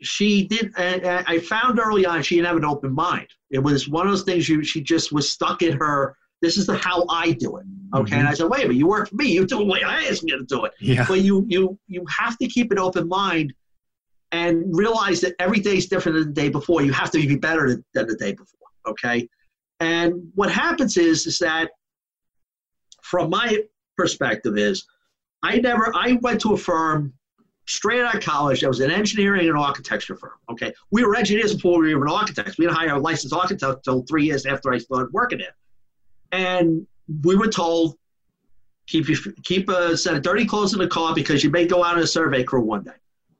she 0.00 0.46
did 0.46 0.72
i 0.76 1.38
found 1.40 1.78
early 1.78 2.06
on 2.06 2.22
she 2.22 2.36
didn't 2.36 2.46
have 2.46 2.56
an 2.56 2.64
open 2.64 2.92
mind 2.92 3.28
it 3.50 3.58
was 3.58 3.88
one 3.88 4.06
of 4.06 4.12
those 4.12 4.22
things 4.22 4.48
you 4.48 4.62
she 4.62 4.80
just 4.80 5.12
was 5.12 5.30
stuck 5.30 5.62
in 5.62 5.76
her 5.76 6.16
this 6.40 6.56
is 6.56 6.66
the 6.66 6.76
how 6.76 7.04
I 7.08 7.32
do 7.32 7.56
it. 7.56 7.66
Okay. 7.94 8.10
Mm-hmm. 8.10 8.14
And 8.14 8.28
I 8.28 8.34
said, 8.34 8.48
wait 8.48 8.64
a 8.64 8.68
minute, 8.68 8.78
you 8.78 8.86
work 8.86 9.08
for 9.08 9.16
me, 9.16 9.26
you 9.26 9.46
do 9.46 9.60
it 9.60 9.64
the 9.64 9.70
way 9.70 9.82
I 9.82 10.04
ask 10.04 10.22
you 10.22 10.38
to 10.38 10.44
do 10.44 10.64
it. 10.64 10.72
Yeah. 10.80 11.04
But 11.06 11.20
you 11.20 11.44
you 11.48 11.78
you 11.86 12.04
have 12.16 12.36
to 12.38 12.46
keep 12.46 12.70
an 12.70 12.78
open 12.78 13.08
mind 13.08 13.52
and 14.32 14.64
realize 14.76 15.20
that 15.22 15.34
every 15.38 15.60
day 15.60 15.76
is 15.78 15.86
different 15.86 16.18
than 16.18 16.28
the 16.28 16.40
day 16.40 16.48
before. 16.48 16.82
You 16.82 16.92
have 16.92 17.10
to 17.12 17.18
be 17.18 17.36
better 17.36 17.68
than, 17.68 17.84
than 17.94 18.06
the 18.06 18.16
day 18.16 18.32
before. 18.32 18.58
Okay. 18.86 19.28
And 19.80 20.30
what 20.34 20.50
happens 20.50 20.96
is 20.96 21.26
is 21.26 21.38
that 21.38 21.70
from 23.02 23.30
my 23.30 23.62
perspective 23.96 24.58
is 24.58 24.84
I 25.42 25.58
never 25.58 25.92
I 25.94 26.18
went 26.20 26.40
to 26.42 26.52
a 26.52 26.56
firm 26.56 27.14
straight 27.66 28.00
out 28.00 28.14
of 28.14 28.22
college 28.22 28.62
that 28.62 28.68
was 28.68 28.80
an 28.80 28.90
engineering 28.90 29.48
and 29.48 29.56
architecture 29.56 30.16
firm. 30.16 30.32
Okay. 30.50 30.72
We 30.90 31.04
were 31.04 31.16
engineers 31.16 31.54
before 31.54 31.80
we 31.80 31.94
were 31.94 32.00
even 32.00 32.08
architects. 32.08 32.58
We 32.58 32.64
didn't 32.64 32.76
hire 32.76 32.94
a 32.94 32.98
licensed 32.98 33.34
architect 33.34 33.86
until 33.86 34.02
three 34.02 34.24
years 34.24 34.46
after 34.46 34.72
I 34.72 34.78
started 34.78 35.12
working 35.12 35.38
there. 35.38 35.54
And 36.32 36.86
we 37.24 37.36
were 37.36 37.48
told 37.48 37.96
keep 38.86 39.08
you 39.08 39.16
keep 39.44 39.68
a 39.68 39.96
set 39.96 40.14
of 40.14 40.22
dirty 40.22 40.46
clothes 40.46 40.72
in 40.72 40.78
the 40.78 40.88
car 40.88 41.14
because 41.14 41.44
you 41.44 41.50
may 41.50 41.66
go 41.66 41.84
out 41.84 41.96
on 41.96 42.02
a 42.02 42.06
survey 42.06 42.42
crew 42.42 42.62
one 42.62 42.82
day. 42.82 42.92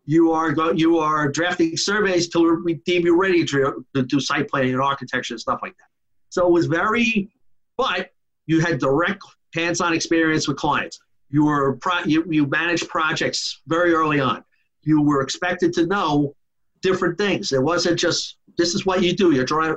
You 0.05 0.33
are 0.33 0.53
go, 0.53 0.73
you 0.73 0.99
are 0.99 1.29
drafting 1.29 1.77
surveys 1.77 2.29
till 2.29 2.63
we 2.63 2.75
deem 2.75 3.05
you 3.05 3.21
ready 3.21 3.45
to, 3.45 3.85
to 3.95 4.03
do 4.03 4.21
site 4.21 4.49
planning 4.49 4.73
and 4.73 4.81
architecture 4.81 5.35
and 5.35 5.41
stuff 5.41 5.61
like 5.63 5.77
that. 5.77 5.89
So 6.31 6.47
it 6.47 6.53
was 6.53 6.67
very, 6.67 7.31
but 7.77 8.11
you 8.47 8.61
had 8.61 8.79
direct 8.79 9.23
hands-on 9.55 9.93
experience 9.93 10.49
with 10.49 10.57
clients. 10.57 10.99
You 11.31 11.45
were 11.45 11.77
pro, 11.77 12.01
you, 12.05 12.25
you 12.31 12.47
managed 12.47 12.89
projects 12.89 13.61
very 13.67 13.93
early 13.93 14.21
on. 14.21 14.45
You 14.83 15.03
were 15.03 15.21
expected 15.21 15.75
to 15.75 15.87
know 15.87 16.35
different 16.81 17.19
things. 17.19 17.53
It 17.53 17.63
wasn't 17.63 17.99
just 17.99 18.39
this 18.57 18.75
is 18.75 18.87
what 18.87 19.03
you 19.03 19.15
do. 19.15 19.33
You're 19.33 19.45
drawing 19.45 19.77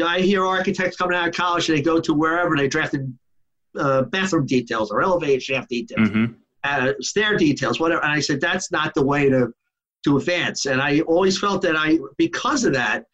you 0.00 0.06
know, 0.06 0.10
I 0.10 0.20
hear 0.20 0.46
architects 0.46 0.96
coming 0.96 1.14
out 1.14 1.28
of 1.28 1.34
college 1.34 1.68
and 1.68 1.76
they 1.76 1.82
go 1.82 2.00
to 2.00 2.14
wherever 2.14 2.56
they 2.56 2.68
drafted 2.68 3.14
uh, 3.78 4.02
bathroom 4.04 4.46
details 4.46 4.90
or 4.90 5.02
elevator 5.02 5.40
shaft 5.40 5.68
details, 5.68 6.08
mm-hmm. 6.08 6.32
uh, 6.64 6.92
stair 7.00 7.36
details, 7.36 7.78
whatever. 7.78 8.02
And 8.02 8.10
I 8.10 8.20
said 8.20 8.40
that's 8.40 8.72
not 8.72 8.94
the 8.94 9.04
way 9.04 9.28
to 9.28 9.52
to 10.06 10.16
advance. 10.16 10.64
And 10.64 10.80
I 10.80 11.00
always 11.00 11.38
felt 11.38 11.60
that 11.60 11.76
I, 11.76 11.98
because 12.16 12.64
of 12.64 12.72
that, 12.72 13.04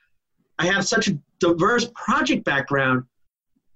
I 0.61 0.67
have 0.67 0.87
such 0.87 1.09
a 1.09 1.19
diverse 1.41 1.89
project 1.97 2.45
background. 2.45 3.03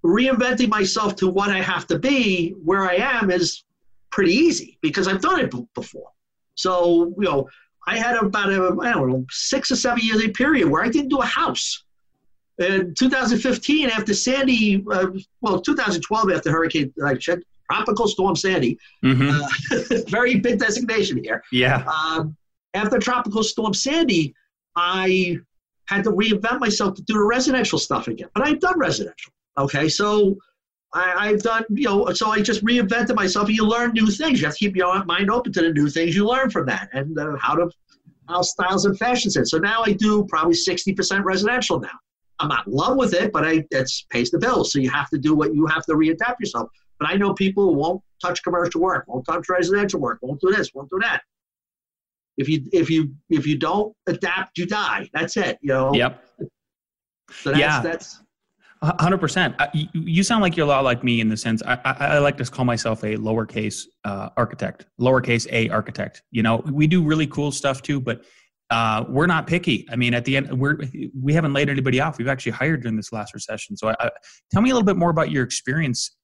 Reinventing 0.05 0.69
myself 0.69 1.17
to 1.17 1.29
what 1.29 1.51
I 1.51 1.61
have 1.61 1.89
to 1.89 1.99
be, 1.99 2.51
where 2.65 2.89
I 2.89 2.95
am, 2.95 3.33
is 3.33 3.65
pretty 4.11 4.33
easy 4.33 4.79
because 4.83 5.09
I've 5.09 5.21
done 5.21 5.41
it 5.41 5.53
before. 5.75 6.11
So 6.55 7.13
you 7.19 7.25
know, 7.25 7.49
I 7.89 7.99
had 7.99 8.15
about 8.17 8.51
a 8.51 8.77
I 8.81 8.93
don't 8.93 9.09
know 9.09 9.27
six 9.31 9.73
or 9.73 9.77
seven 9.77 9.99
years 10.01 10.25
a 10.25 10.29
period 10.29 10.69
where 10.69 10.85
I 10.85 10.89
didn't 10.89 11.09
do 11.09 11.19
a 11.19 11.27
house. 11.27 11.83
In 12.61 12.95
2015, 12.95 13.89
after 13.89 14.13
Sandy, 14.13 14.85
uh, 14.91 15.07
well, 15.41 15.61
2012 15.61 16.31
after 16.31 16.51
Hurricane, 16.51 16.93
I 17.05 17.15
checked 17.15 17.45
Tropical 17.71 18.07
Storm 18.07 18.37
Sandy, 18.37 18.79
mm-hmm. 19.03 19.31
uh, 19.31 20.03
very 20.09 20.37
big 20.37 20.59
designation 20.59 21.23
here. 21.23 21.43
Yeah. 21.53 21.85
Um, 21.87 22.37
after 22.75 22.99
Tropical 22.99 23.43
Storm 23.43 23.73
Sandy, 23.73 24.35
I 24.77 25.39
had 25.87 26.05
to 26.05 26.11
reinvent 26.11 26.61
myself 26.61 26.95
to 26.97 27.03
do 27.03 27.15
the 27.15 27.25
residential 27.25 27.79
stuff 27.79 28.09
again. 28.09 28.29
But 28.35 28.47
I've 28.47 28.61
done 28.61 28.79
residential. 28.79 29.33
Okay, 29.59 29.89
so 29.89 30.37
I, 30.93 31.29
have 31.29 31.43
done, 31.43 31.65
you 31.71 31.89
know, 31.89 32.13
so 32.13 32.31
I 32.31 32.43
just 32.43 32.65
reinvented 32.65 33.15
myself. 33.15 33.49
You 33.49 33.67
learn 33.67 33.93
new 33.93 34.09
things. 34.09 34.41
You 34.41 34.47
have 34.47 34.55
to 34.55 34.59
keep 34.59 34.77
your 34.77 35.05
mind 35.05 35.31
open 35.31 35.53
to 35.53 35.63
the 35.63 35.73
new 35.73 35.89
things 35.89 36.15
you 36.15 36.27
learn 36.27 36.51
from 36.51 36.67
that 36.67 36.89
and 36.93 37.19
uh, 37.19 37.37
how 37.41 37.55
to 37.55 37.71
how 38.29 38.43
styles 38.43 38.85
and 38.85 38.97
fashions 38.97 39.37
it. 39.37 39.49
So 39.49 39.59
now 39.59 39.83
I 39.85 39.93
do 39.93 40.25
probably 40.27 40.55
60% 40.55 41.25
residential 41.25 41.81
now. 41.81 41.99
I'm 42.41 42.49
not 42.49 42.67
in 42.67 42.73
love 42.73 42.97
with 42.97 43.15
it, 43.15 43.33
but 43.33 43.47
I 43.47 43.65
it's 43.71 44.07
pays 44.11 44.31
the 44.31 44.39
bills. 44.39 44.73
So 44.73 44.79
you 44.79 44.91
have 44.91 45.09
to 45.11 45.19
do 45.19 45.35
what 45.35 45.55
you 45.55 45.67
have 45.67 45.85
to 45.87 45.93
readapt 45.93 46.41
yourself. 46.41 46.71
But 46.99 47.11
I 47.11 47.15
know 47.15 47.33
people 47.35 47.65
who 47.65 47.75
won't 47.75 48.03
touch 48.21 48.43
commercial 48.43 48.81
work, 48.81 49.05
won't 49.07 49.25
touch 49.27 49.49
residential 49.49 50.01
work, 50.01 50.19
won't 50.23 50.41
do 50.41 50.51
this, 50.51 50.71
won't 50.75 50.91
do 50.91 50.99
that. 51.01 51.23
If 52.37 52.49
you 52.49 52.65
if 52.73 52.91
you 52.91 53.15
if 53.29 53.47
you 53.47 53.59
don't 53.59 53.95
adapt, 54.07 54.59
you 54.59 54.67
die. 54.67 55.09
That's 55.13 55.37
it. 55.37 55.59
You 55.61 55.69
know. 55.69 55.95
Yep. 55.95 56.25
So 57.31 57.51
that's, 57.51 57.61
yeah. 57.61 57.81
That's 57.81 58.21
Hundred 58.83 59.19
percent. 59.19 59.55
Uh, 59.59 59.67
you 59.75 60.23
sound 60.23 60.41
like 60.41 60.57
you're 60.57 60.65
a 60.65 60.69
lot 60.69 60.85
like 60.85 61.05
me 61.05 61.21
in 61.21 61.29
the 61.29 61.37
sense. 61.37 61.63
I, 61.67 61.79
I, 61.85 62.07
I 62.15 62.19
like 62.19 62.39
to 62.39 62.47
call 62.47 62.65
myself 62.65 63.03
a 63.03 63.15
lowercase 63.17 63.83
uh, 64.07 64.31
architect, 64.39 64.87
lowercase 64.99 65.47
a 65.53 65.69
architect. 65.69 66.23
You 66.31 66.43
know, 66.43 66.63
we 66.65 66.87
do 66.87 67.03
really 67.03 67.27
cool 67.27 67.53
stuff 67.53 67.83
too, 67.83 68.01
but 68.01 68.25
uh, 68.71 69.05
we're 69.09 69.27
not 69.27 69.47
picky. 69.47 69.87
I 69.91 69.97
mean, 69.97 70.15
at 70.15 70.25
the 70.25 70.37
end, 70.37 70.59
we're 70.59 70.79
we 71.21 71.33
haven't 71.33 71.53
laid 71.53 71.69
anybody 71.69 72.01
off. 72.01 72.19
We've 72.19 72.29
actually 72.29 72.53
hired 72.53 72.83
during 72.83 72.97
this 72.97 73.13
last 73.13 73.35
recession. 73.35 73.77
So, 73.77 73.93
I, 73.99 74.11
tell 74.53 74.63
me 74.63 74.71
a 74.71 74.75
little 74.75 74.87
bit 74.87 74.97
more 74.97 75.11
about 75.11 75.31
your 75.31 75.45
experience 75.45 76.17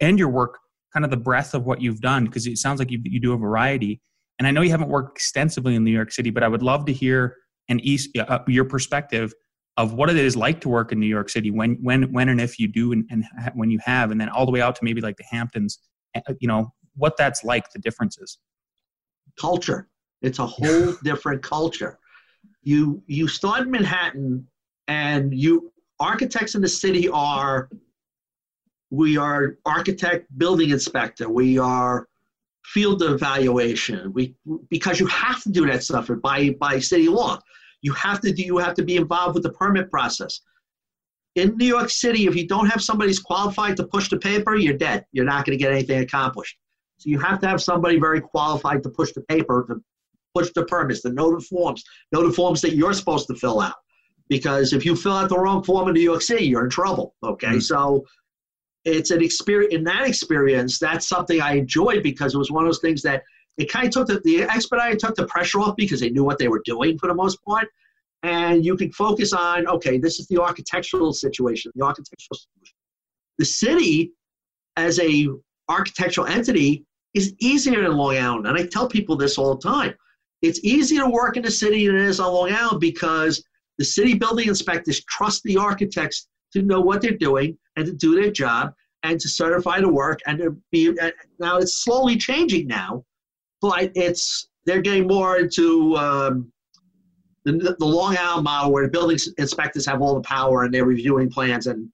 and 0.00 0.18
your 0.18 0.28
work, 0.28 0.58
kind 0.92 1.04
of 1.04 1.10
the 1.10 1.16
breadth 1.16 1.54
of 1.54 1.64
what 1.64 1.80
you've 1.80 2.00
done, 2.00 2.24
because 2.24 2.46
it 2.46 2.58
sounds 2.58 2.80
like 2.80 2.90
you 2.90 3.00
you 3.04 3.20
do 3.20 3.32
a 3.32 3.36
variety. 3.36 4.00
And 4.38 4.48
I 4.48 4.50
know 4.50 4.62
you 4.62 4.70
haven't 4.70 4.88
worked 4.88 5.16
extensively 5.16 5.76
in 5.76 5.84
New 5.84 5.92
York 5.92 6.10
City, 6.10 6.30
but 6.30 6.42
I 6.42 6.48
would 6.48 6.62
love 6.62 6.86
to 6.86 6.92
hear 6.92 7.36
an 7.68 7.78
east 7.80 8.16
uh, 8.18 8.40
your 8.48 8.64
perspective 8.64 9.32
of 9.76 9.94
what 9.94 10.10
it 10.10 10.16
is 10.16 10.36
like 10.36 10.60
to 10.60 10.68
work 10.68 10.92
in 10.92 11.00
New 11.00 11.06
York 11.06 11.30
City 11.30 11.50
when 11.50 11.78
when 11.82 12.12
when 12.12 12.28
and 12.28 12.40
if 12.40 12.58
you 12.58 12.68
do 12.68 12.92
and, 12.92 13.06
and 13.10 13.24
when 13.54 13.70
you 13.70 13.78
have 13.84 14.10
and 14.10 14.20
then 14.20 14.28
all 14.28 14.44
the 14.44 14.52
way 14.52 14.60
out 14.60 14.74
to 14.76 14.84
maybe 14.84 15.00
like 15.00 15.16
the 15.16 15.24
Hamptons 15.30 15.78
eh, 16.14 16.20
you 16.40 16.48
know 16.48 16.72
what 16.96 17.16
that's 17.16 17.42
like 17.44 17.70
the 17.70 17.78
differences 17.78 18.38
culture 19.40 19.88
it's 20.22 20.38
a 20.38 20.46
whole 20.46 20.94
different 21.04 21.42
culture 21.42 21.98
you 22.62 23.02
you 23.06 23.26
start 23.28 23.62
in 23.62 23.70
Manhattan 23.70 24.46
and 24.88 25.34
you 25.34 25.72
architects 26.00 26.54
in 26.54 26.62
the 26.62 26.68
city 26.68 27.08
are 27.08 27.68
we 28.90 29.16
are 29.16 29.56
architect 29.66 30.26
building 30.38 30.70
inspector 30.70 31.28
we 31.28 31.58
are 31.58 32.08
field 32.64 33.02
evaluation 33.02 34.12
we 34.12 34.34
because 34.70 35.00
you 35.00 35.06
have 35.06 35.42
to 35.42 35.50
do 35.50 35.66
that 35.66 35.82
stuff 35.82 36.08
by 36.22 36.50
by 36.60 36.78
city 36.78 37.08
law 37.08 37.38
you 37.82 37.92
have 37.94 38.20
to 38.20 38.32
do, 38.32 38.42
you 38.42 38.58
have 38.58 38.74
to 38.74 38.84
be 38.84 38.96
involved 38.96 39.34
with 39.34 39.42
the 39.42 39.50
permit 39.50 39.90
process. 39.90 40.40
In 41.34 41.56
New 41.56 41.66
York 41.66 41.90
City, 41.90 42.26
if 42.26 42.36
you 42.36 42.46
don't 42.46 42.66
have 42.66 42.82
somebody 42.82 43.10
who's 43.10 43.18
qualified 43.18 43.76
to 43.78 43.86
push 43.86 44.08
the 44.08 44.18
paper, 44.18 44.54
you're 44.54 44.76
dead. 44.76 45.04
You're 45.12 45.24
not 45.24 45.44
going 45.44 45.58
to 45.58 45.62
get 45.62 45.72
anything 45.72 46.00
accomplished. 46.00 46.56
So 46.98 47.10
you 47.10 47.18
have 47.18 47.40
to 47.40 47.48
have 47.48 47.60
somebody 47.60 47.98
very 47.98 48.20
qualified 48.20 48.82
to 48.84 48.88
push 48.88 49.12
the 49.12 49.22
paper, 49.22 49.64
to 49.68 49.82
push 50.34 50.50
the 50.54 50.64
permits, 50.64 51.02
the 51.02 51.10
the 51.10 51.46
forms, 51.48 51.84
the 52.10 52.32
forms 52.34 52.60
that 52.62 52.74
you're 52.74 52.92
supposed 52.92 53.26
to 53.28 53.34
fill 53.34 53.60
out. 53.60 53.74
Because 54.28 54.72
if 54.72 54.84
you 54.84 54.96
fill 54.96 55.12
out 55.12 55.28
the 55.28 55.38
wrong 55.38 55.62
form 55.62 55.88
in 55.88 55.94
New 55.94 56.00
York 56.00 56.22
City, 56.22 56.44
you're 56.44 56.64
in 56.64 56.70
trouble. 56.70 57.14
Okay, 57.22 57.48
mm-hmm. 57.48 57.58
so 57.58 58.06
it's 58.84 59.10
an 59.10 59.22
experience. 59.22 59.74
In 59.74 59.84
that 59.84 60.06
experience, 60.06 60.78
that's 60.78 61.08
something 61.08 61.40
I 61.40 61.54
enjoyed 61.54 62.02
because 62.02 62.34
it 62.34 62.38
was 62.38 62.50
one 62.50 62.64
of 62.64 62.68
those 62.68 62.80
things 62.80 63.02
that 63.02 63.22
it 63.58 63.70
kind 63.70 63.86
of 63.86 63.92
took 63.92 64.06
the, 64.08 64.20
the 64.24 64.42
expediter 64.44 64.96
took 64.96 65.14
the 65.14 65.26
pressure 65.26 65.60
off 65.60 65.76
because 65.76 66.00
they 66.00 66.10
knew 66.10 66.24
what 66.24 66.38
they 66.38 66.48
were 66.48 66.62
doing 66.64 66.98
for 66.98 67.06
the 67.06 67.14
most 67.14 67.42
part. 67.44 67.68
And 68.22 68.64
you 68.64 68.76
can 68.76 68.90
focus 68.92 69.32
on, 69.32 69.66
okay, 69.66 69.98
this 69.98 70.20
is 70.20 70.26
the 70.28 70.40
architectural 70.40 71.12
situation, 71.12 71.72
the 71.74 71.84
architectural 71.84 72.38
solution. 72.38 72.76
The 73.38 73.44
city, 73.44 74.12
as 74.76 74.98
a 75.00 75.28
architectural 75.68 76.26
entity, 76.26 76.84
is 77.14 77.34
easier 77.40 77.82
than 77.82 77.96
Long 77.96 78.16
Island. 78.16 78.46
And 78.46 78.56
I 78.56 78.66
tell 78.66 78.88
people 78.88 79.16
this 79.16 79.38
all 79.38 79.56
the 79.56 79.68
time. 79.68 79.94
It's 80.42 80.60
easier 80.64 81.02
to 81.02 81.10
work 81.10 81.36
in 81.36 81.42
the 81.42 81.50
city 81.50 81.86
than 81.86 81.96
it 81.96 82.02
is 82.02 82.20
on 82.20 82.32
Long 82.32 82.52
Island 82.52 82.80
because 82.80 83.42
the 83.78 83.84
city 83.84 84.14
building 84.14 84.48
inspectors 84.48 85.04
trust 85.04 85.42
the 85.44 85.56
architects 85.56 86.28
to 86.52 86.62
know 86.62 86.80
what 86.80 87.00
they're 87.00 87.12
doing 87.12 87.56
and 87.76 87.86
to 87.86 87.92
do 87.92 88.20
their 88.20 88.30
job 88.30 88.74
and 89.04 89.18
to 89.18 89.28
certify 89.28 89.80
the 89.80 89.88
work 89.88 90.20
and 90.26 90.38
to 90.38 90.56
be 90.70 90.96
now 91.38 91.56
it's 91.58 91.82
slowly 91.82 92.16
changing 92.16 92.66
now 92.66 93.04
but 93.62 93.90
it's 93.94 94.48
they're 94.66 94.82
getting 94.82 95.06
more 95.06 95.38
into 95.38 95.96
um, 95.96 96.52
the, 97.44 97.76
the 97.78 97.84
Long 97.84 98.16
Island 98.18 98.44
model 98.44 98.72
where 98.72 98.84
the 98.84 98.90
building 98.90 99.18
inspectors 99.38 99.86
have 99.86 100.00
all 100.00 100.14
the 100.14 100.22
power 100.22 100.64
and 100.64 100.72
they're 100.74 100.84
reviewing 100.84 101.30
plans, 101.30 101.66
and 101.66 101.88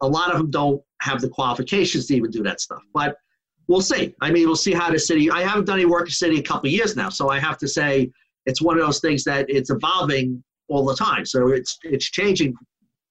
a 0.00 0.08
lot 0.08 0.30
of 0.30 0.38
them 0.38 0.50
don't 0.50 0.82
have 1.00 1.20
the 1.20 1.28
qualifications 1.28 2.06
to 2.06 2.16
even 2.16 2.30
do 2.30 2.42
that 2.42 2.60
stuff. 2.60 2.82
But 2.92 3.16
we'll 3.68 3.80
see. 3.80 4.14
I 4.20 4.30
mean, 4.30 4.46
we'll 4.46 4.56
see 4.56 4.72
how 4.72 4.90
the 4.90 4.98
city. 4.98 5.30
I 5.30 5.42
haven't 5.42 5.66
done 5.66 5.78
any 5.78 5.86
work 5.86 6.02
in 6.02 6.06
the 6.06 6.12
city 6.12 6.38
a 6.38 6.42
couple 6.42 6.68
of 6.68 6.72
years 6.72 6.96
now, 6.96 7.08
so 7.08 7.28
I 7.28 7.38
have 7.38 7.58
to 7.58 7.68
say 7.68 8.10
it's 8.46 8.60
one 8.62 8.78
of 8.78 8.84
those 8.84 9.00
things 9.00 9.24
that 9.24 9.46
it's 9.48 9.70
evolving 9.70 10.42
all 10.68 10.84
the 10.84 10.96
time. 10.96 11.24
So 11.24 11.48
it's 11.48 11.78
it's 11.82 12.10
changing 12.10 12.54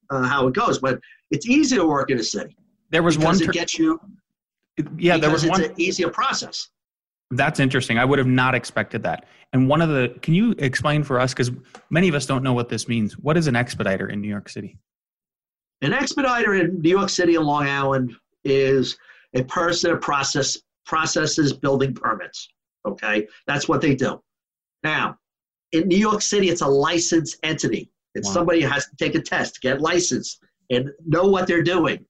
uh, 0.10 0.24
how 0.24 0.48
it 0.48 0.54
goes, 0.54 0.80
but 0.80 1.00
it's 1.32 1.48
easy 1.48 1.76
to 1.78 1.88
work 1.88 2.10
in 2.10 2.20
a 2.20 2.24
city. 2.24 2.56
There 2.90 3.04
was 3.04 3.18
one. 3.18 3.38
Ter- 3.38 3.46
it 3.46 3.52
gets 3.52 3.78
you. 3.78 4.00
Yeah, 4.98 5.18
there 5.18 5.32
was 5.32 5.44
it's 5.44 5.52
one. 5.52 5.64
an 5.64 5.74
easier 5.78 6.10
process. 6.10 6.70
That's 7.32 7.60
interesting. 7.60 7.98
I 7.98 8.06
would 8.06 8.20
have 8.20 8.28
not 8.28 8.54
expected 8.54 9.02
that. 9.04 9.26
And 9.54 9.68
one 9.68 9.82
of 9.82 9.90
the, 9.90 10.16
can 10.22 10.34
you 10.34 10.54
explain 10.58 11.04
for 11.04 11.20
us, 11.20 11.34
because 11.34 11.52
many 11.90 12.08
of 12.08 12.16
us 12.16 12.26
don't 12.26 12.44
know 12.44 12.54
what 12.54 12.70
this 12.70 12.88
means. 12.88 13.18
What 13.18 13.38
is 13.38 13.48
an 13.48 13.56
expediter 13.56 14.10
in 14.10 14.22
New 14.22 14.28
York 14.28 14.50
City? 14.50 14.78
An 15.82 15.94
expediter 15.94 16.56
in 16.56 16.82
New 16.82 16.90
York 16.90 17.10
City 17.10 17.36
and 17.36 17.46
Long 17.46 17.68
Island 17.68 18.14
is 18.44 18.98
a 19.36 19.44
person 19.44 19.92
that 19.92 20.02
process, 20.02 20.58
processes 20.86 21.54
building 21.54 21.94
permits. 21.94 22.48
Okay, 22.86 23.28
that's 23.48 23.68
what 23.68 23.82
they 23.82 23.96
do. 23.96 24.22
Now, 24.84 25.18
in 25.72 25.88
New 25.88 25.98
York 25.98 26.22
City, 26.22 26.50
it's 26.50 26.62
a 26.62 26.68
licensed 26.68 27.38
entity. 27.44 27.90
It's 28.16 28.28
wow. 28.28 28.34
somebody 28.34 28.62
who 28.62 28.68
has 28.68 28.86
to 28.86 28.96
take 28.98 29.16
a 29.16 29.22
test, 29.22 29.62
get 29.62 29.82
licensed, 29.82 30.44
and 30.70 30.90
know 31.06 31.28
what 31.28 31.48
they're 31.48 31.64
doing. 31.64 32.06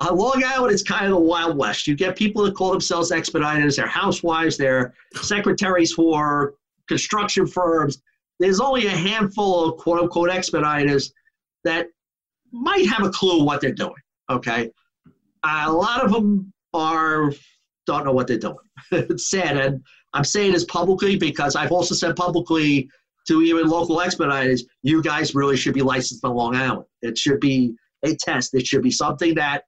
On 0.00 0.16
Long 0.16 0.42
Island, 0.44 0.72
it's 0.72 0.82
kind 0.82 1.04
of 1.06 1.12
the 1.12 1.18
Wild 1.18 1.56
West. 1.56 1.86
You 1.86 1.94
get 1.94 2.16
people 2.16 2.44
that 2.44 2.54
call 2.54 2.72
themselves 2.72 3.10
expediters, 3.10 3.76
they're 3.76 3.86
housewives, 3.86 4.56
they're 4.56 4.94
secretaries 5.14 5.92
for 5.92 6.54
construction 6.88 7.46
firms. 7.46 8.02
There's 8.40 8.60
only 8.60 8.86
a 8.86 8.90
handful 8.90 9.68
of 9.68 9.78
quote 9.78 10.00
unquote 10.00 10.30
expediters 10.30 11.12
that 11.64 11.86
might 12.50 12.86
have 12.88 13.04
a 13.06 13.10
clue 13.10 13.44
what 13.44 13.60
they're 13.60 13.72
doing. 13.72 13.94
Okay. 14.30 14.70
Uh, 15.44 15.64
a 15.66 15.72
lot 15.72 16.04
of 16.04 16.12
them 16.12 16.51
are 16.74 17.32
don't 17.86 18.04
know 18.04 18.12
what 18.12 18.26
they're 18.26 18.38
doing. 18.38 18.56
it's 18.92 19.28
sad. 19.28 19.56
And 19.56 19.82
I'm 20.12 20.24
saying 20.24 20.52
this 20.52 20.64
publicly 20.64 21.16
because 21.16 21.56
I've 21.56 21.72
also 21.72 21.94
said 21.94 22.14
publicly 22.16 22.88
to 23.26 23.42
even 23.42 23.68
local 23.68 23.98
expediters, 23.98 24.62
you 24.82 25.02
guys 25.02 25.34
really 25.34 25.56
should 25.56 25.74
be 25.74 25.82
licensed 25.82 26.24
on 26.24 26.34
Long 26.34 26.54
Island. 26.54 26.84
It 27.02 27.16
should 27.18 27.40
be 27.40 27.74
a 28.04 28.14
test. 28.14 28.54
It 28.54 28.66
should 28.66 28.82
be 28.82 28.90
something 28.90 29.34
that 29.34 29.64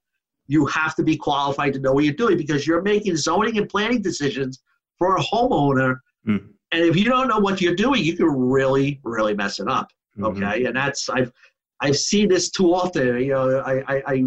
you 0.47 0.67
have 0.67 0.95
to 0.97 1.03
be 1.03 1.17
qualified 1.17 1.73
to 1.75 1.81
know 1.81 1.93
what 1.93 2.05
you're 2.05 2.15
doing 2.15 2.37
because 2.37 2.67
you're 2.67 2.83
making 2.83 3.17
zoning 3.17 3.59
and 3.59 3.69
planning 3.69 4.03
decisions 4.03 4.63
for 4.99 5.17
a 5.17 5.21
homeowner. 5.21 5.97
Mm. 6.29 6.49
And 6.73 6.85
if 6.85 6.97
you 6.97 7.05
don't 7.05 7.29
know 7.29 7.39
what 7.39 7.61
you're 7.61 7.77
doing, 7.77 8.03
you 8.03 8.17
can 8.17 8.27
really, 8.27 9.01
really 9.05 9.35
mess 9.35 9.61
it 9.61 9.69
up. 9.69 9.89
Mm-hmm. 10.19 10.45
Okay. 10.45 10.65
And 10.65 10.77
that's, 10.77 11.09
I've, 11.09 11.33
I've 11.81 11.97
seen 11.97 12.29
this 12.29 12.51
too 12.51 12.75
often. 12.75 13.21
You 13.21 13.33
know, 13.33 13.59
I, 13.61 13.95
I, 13.95 14.03
I, 14.07 14.25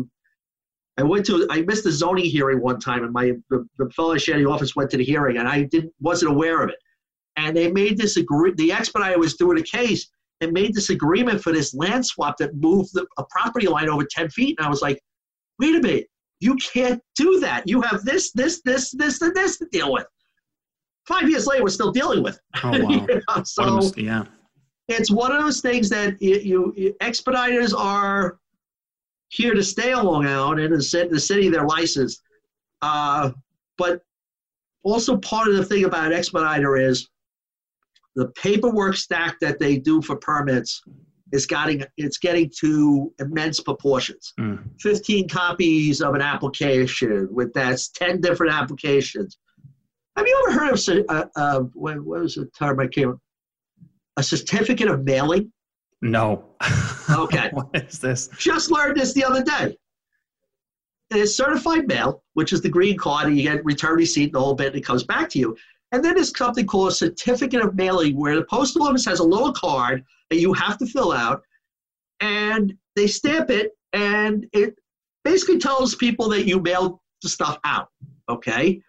went 1.03 1.25
to, 1.27 1.47
I 1.49 1.61
missed 1.61 1.83
the 1.83 1.91
zoning 1.91 2.25
hearing 2.25 2.59
one 2.61 2.79
time 2.79 3.03
and 3.03 3.13
my, 3.13 3.33
the, 3.49 3.67
the 3.77 3.89
fellow 3.91 4.13
in 4.13 4.43
the 4.43 4.49
office 4.49 4.75
went 4.75 4.89
to 4.91 4.97
the 4.97 5.03
hearing 5.03 5.37
and 5.37 5.47
I 5.47 5.63
didn't, 5.63 5.93
wasn't 5.99 6.31
aware 6.31 6.63
of 6.63 6.69
it. 6.69 6.77
And 7.35 7.55
they 7.55 7.71
made 7.71 7.97
this 7.97 8.17
agree, 8.17 8.53
the 8.55 8.71
expediter 8.71 9.19
was 9.19 9.35
doing 9.35 9.59
a 9.59 9.63
case 9.63 10.09
and 10.41 10.51
made 10.51 10.73
this 10.73 10.89
agreement 10.89 11.41
for 11.41 11.51
this 11.51 11.73
land 11.73 12.05
swap 12.05 12.37
that 12.37 12.55
moved 12.55 12.89
the, 12.93 13.05
a 13.17 13.23
property 13.29 13.67
line 13.67 13.89
over 13.89 14.05
10 14.09 14.29
feet. 14.29 14.55
And 14.57 14.65
I 14.65 14.69
was 14.69 14.81
like, 14.81 14.99
wait 15.59 15.75
a 15.75 15.79
minute, 15.79 16.07
You 16.39 16.55
can't 16.55 17.01
do 17.15 17.39
that. 17.41 17.67
You 17.67 17.81
have 17.81 18.03
this, 18.03 18.31
this, 18.31 18.61
this, 18.63 18.91
this, 18.91 19.21
and 19.21 19.35
this 19.35 19.57
to 19.59 19.67
deal 19.71 19.91
with. 19.91 20.05
Five 21.07 21.29
years 21.29 21.47
later, 21.47 21.63
we're 21.63 21.69
still 21.69 21.91
dealing 21.91 22.21
with. 22.21 22.35
It. 22.35 22.41
Oh 22.63 22.71
wow! 22.71 22.77
you 22.89 23.21
know? 23.27 23.43
So 23.43 23.91
yeah, 23.95 24.25
it's 24.89 25.09
one 25.09 25.31
of 25.31 25.41
those 25.41 25.61
things 25.61 25.89
that 25.89 26.21
you, 26.21 26.73
you 26.75 26.95
expediters 27.01 27.73
are 27.77 28.39
here 29.29 29.53
to 29.53 29.63
stay 29.63 29.93
on 29.93 30.05
Long 30.05 30.25
Island 30.25 30.59
and 30.59 30.73
in 30.73 31.11
the 31.11 31.19
city 31.19 31.49
they're 31.49 31.67
licensed. 31.67 32.21
Uh, 32.81 33.31
but 33.77 34.01
also 34.83 35.17
part 35.17 35.47
of 35.47 35.55
the 35.55 35.65
thing 35.65 35.85
about 35.85 36.13
expediter 36.13 36.77
is 36.77 37.09
the 38.15 38.27
paperwork 38.29 38.95
stack 38.95 39.39
that 39.41 39.59
they 39.59 39.77
do 39.77 40.01
for 40.01 40.15
permits 40.15 40.81
is 41.31 41.45
getting 41.45 41.83
it's 41.97 42.17
getting 42.17 42.49
to 42.59 43.13
immense 43.19 43.59
proportions. 43.59 44.33
Mm. 44.39 44.63
15 44.79 45.27
copies 45.27 46.01
of 46.01 46.15
an 46.15 46.21
application 46.21 47.27
with 47.31 47.53
that's 47.53 47.89
10 47.89 48.21
different 48.21 48.53
applications. 48.53 49.37
Have 50.15 50.25
you 50.25 50.45
ever 50.47 50.59
heard 50.59 50.73
of 50.73 51.05
uh, 51.09 51.25
uh, 51.35 51.59
what, 51.73 52.03
what 52.03 52.21
was 52.21 52.35
the 52.35 52.45
term 52.57 52.79
I 52.79 52.87
came? 52.87 53.19
A 54.15 54.23
certificate 54.23 54.87
of 54.87 55.03
mailing? 55.03 55.51
No. 56.01 56.45
Okay. 57.09 57.49
what 57.53 57.69
is 57.73 57.99
this? 57.99 58.29
Just 58.37 58.71
learned 58.71 58.97
this 58.97 59.13
the 59.13 59.23
other 59.23 59.43
day. 59.43 59.77
It's 61.09 61.35
certified 61.35 61.87
mail, 61.87 62.23
which 62.33 62.51
is 62.51 62.61
the 62.61 62.69
green 62.69 62.97
card, 62.97 63.27
and 63.27 63.37
you 63.37 63.43
get 63.43 63.63
return 63.63 63.95
receipt 63.95 64.25
and 64.25 64.33
the 64.33 64.39
whole 64.39 64.55
bit, 64.55 64.67
and 64.67 64.75
it 64.75 64.85
comes 64.85 65.03
back 65.03 65.29
to 65.29 65.39
you. 65.39 65.55
And 65.91 66.03
then 66.03 66.15
there's 66.15 66.37
something 66.37 66.67
called 66.67 66.89
a 66.89 66.91
certificate 66.91 67.61
of 67.61 67.75
mailing, 67.75 68.17
where 68.17 68.35
the 68.35 68.43
postal 68.43 68.83
office 68.83 69.05
has 69.05 69.19
a 69.19 69.23
little 69.23 69.53
card 69.53 70.03
that 70.29 70.39
you 70.39 70.51
have 70.53 70.77
to 70.79 70.85
fill 70.85 71.13
out, 71.13 71.41
and 72.19 72.77
they 72.95 73.07
stamp 73.07 73.49
it, 73.49 73.71
and 73.93 74.47
it 74.51 74.75
basically 75.23 75.59
tells 75.59 75.95
people 75.95 76.27
that 76.29 76.45
you 76.45 76.59
mailed 76.59 76.99
the 77.21 77.29
stuff 77.29 77.57
out. 77.63 77.89
Okay. 78.29 78.81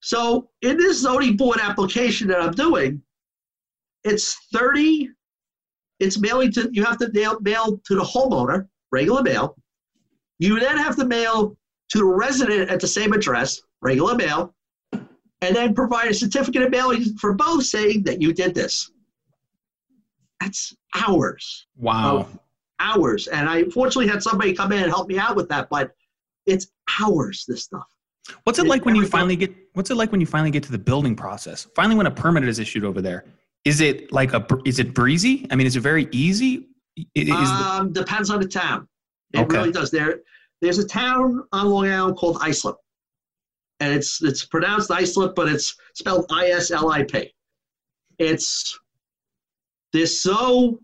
So 0.00 0.48
in 0.62 0.78
this 0.78 1.00
zoning 1.00 1.36
board 1.36 1.58
application 1.60 2.28
that 2.28 2.40
I'm 2.40 2.52
doing, 2.52 3.02
it's 4.04 4.36
30 4.54 5.10
it's 6.00 6.18
mailing 6.18 6.52
to 6.52 6.68
you 6.72 6.84
have 6.84 6.98
to 6.98 7.10
mail, 7.12 7.38
mail 7.40 7.80
to 7.84 7.94
the 7.94 8.02
homeowner, 8.02 8.68
regular 8.92 9.22
mail. 9.22 9.56
You 10.38 10.60
then 10.60 10.76
have 10.76 10.96
to 10.96 11.04
mail 11.04 11.56
to 11.90 11.98
the 11.98 12.04
resident 12.04 12.70
at 12.70 12.80
the 12.80 12.86
same 12.86 13.12
address, 13.12 13.60
regular 13.80 14.14
mail, 14.14 14.54
and 14.92 15.56
then 15.56 15.74
provide 15.74 16.08
a 16.08 16.14
certificate 16.14 16.62
of 16.62 16.70
mailing 16.70 17.16
for 17.16 17.34
both 17.34 17.64
saying 17.64 18.04
that 18.04 18.20
you 18.20 18.32
did 18.32 18.54
this. 18.54 18.90
That's 20.40 20.76
hours. 20.94 21.66
Wow. 21.76 22.28
Hours. 22.78 23.26
And 23.26 23.48
I 23.48 23.64
fortunately 23.64 24.08
had 24.08 24.22
somebody 24.22 24.54
come 24.54 24.70
in 24.72 24.82
and 24.82 24.90
help 24.90 25.08
me 25.08 25.18
out 25.18 25.34
with 25.34 25.48
that, 25.48 25.68
but 25.68 25.90
it's 26.46 26.68
hours, 27.00 27.44
this 27.48 27.64
stuff. 27.64 27.86
What's 28.44 28.58
it 28.58 28.66
like 28.66 28.84
when 28.84 28.94
you 28.94 29.06
finally 29.06 29.36
get 29.36 29.54
what's 29.72 29.90
it 29.90 29.94
like 29.94 30.12
when 30.12 30.20
you 30.20 30.26
finally 30.26 30.50
get 30.50 30.62
to 30.64 30.72
the 30.72 30.78
building 30.78 31.16
process? 31.16 31.66
Finally 31.74 31.96
when 31.96 32.06
a 32.06 32.10
permit 32.10 32.44
is 32.44 32.58
issued 32.58 32.84
over 32.84 33.00
there 33.00 33.24
is 33.64 33.80
it 33.80 34.12
like 34.12 34.32
a? 34.32 34.46
Is 34.64 34.78
it 34.78 34.94
breezy? 34.94 35.46
I 35.50 35.56
mean, 35.56 35.66
is 35.66 35.76
it 35.76 35.80
very 35.80 36.08
easy? 36.12 36.68
Is 37.14 37.30
um, 37.30 37.92
the, 37.92 38.00
depends 38.00 38.30
on 38.30 38.40
the 38.40 38.48
town. 38.48 38.88
It 39.32 39.40
okay. 39.40 39.56
really 39.58 39.72
does. 39.72 39.90
There, 39.90 40.20
there's 40.60 40.78
a 40.78 40.86
town 40.86 41.44
on 41.52 41.66
Long 41.68 41.86
Island 41.86 42.16
called 42.16 42.38
Islip, 42.40 42.76
and 43.80 43.92
it's 43.92 44.22
it's 44.22 44.44
pronounced 44.44 44.90
Islip, 44.90 45.34
but 45.34 45.48
it's 45.48 45.76
spelled 45.94 46.26
I 46.30 46.48
S 46.48 46.70
L 46.70 46.90
I 46.90 47.04
P. 47.04 47.32
It's 48.18 48.78
they're 49.92 50.06
so 50.06 50.80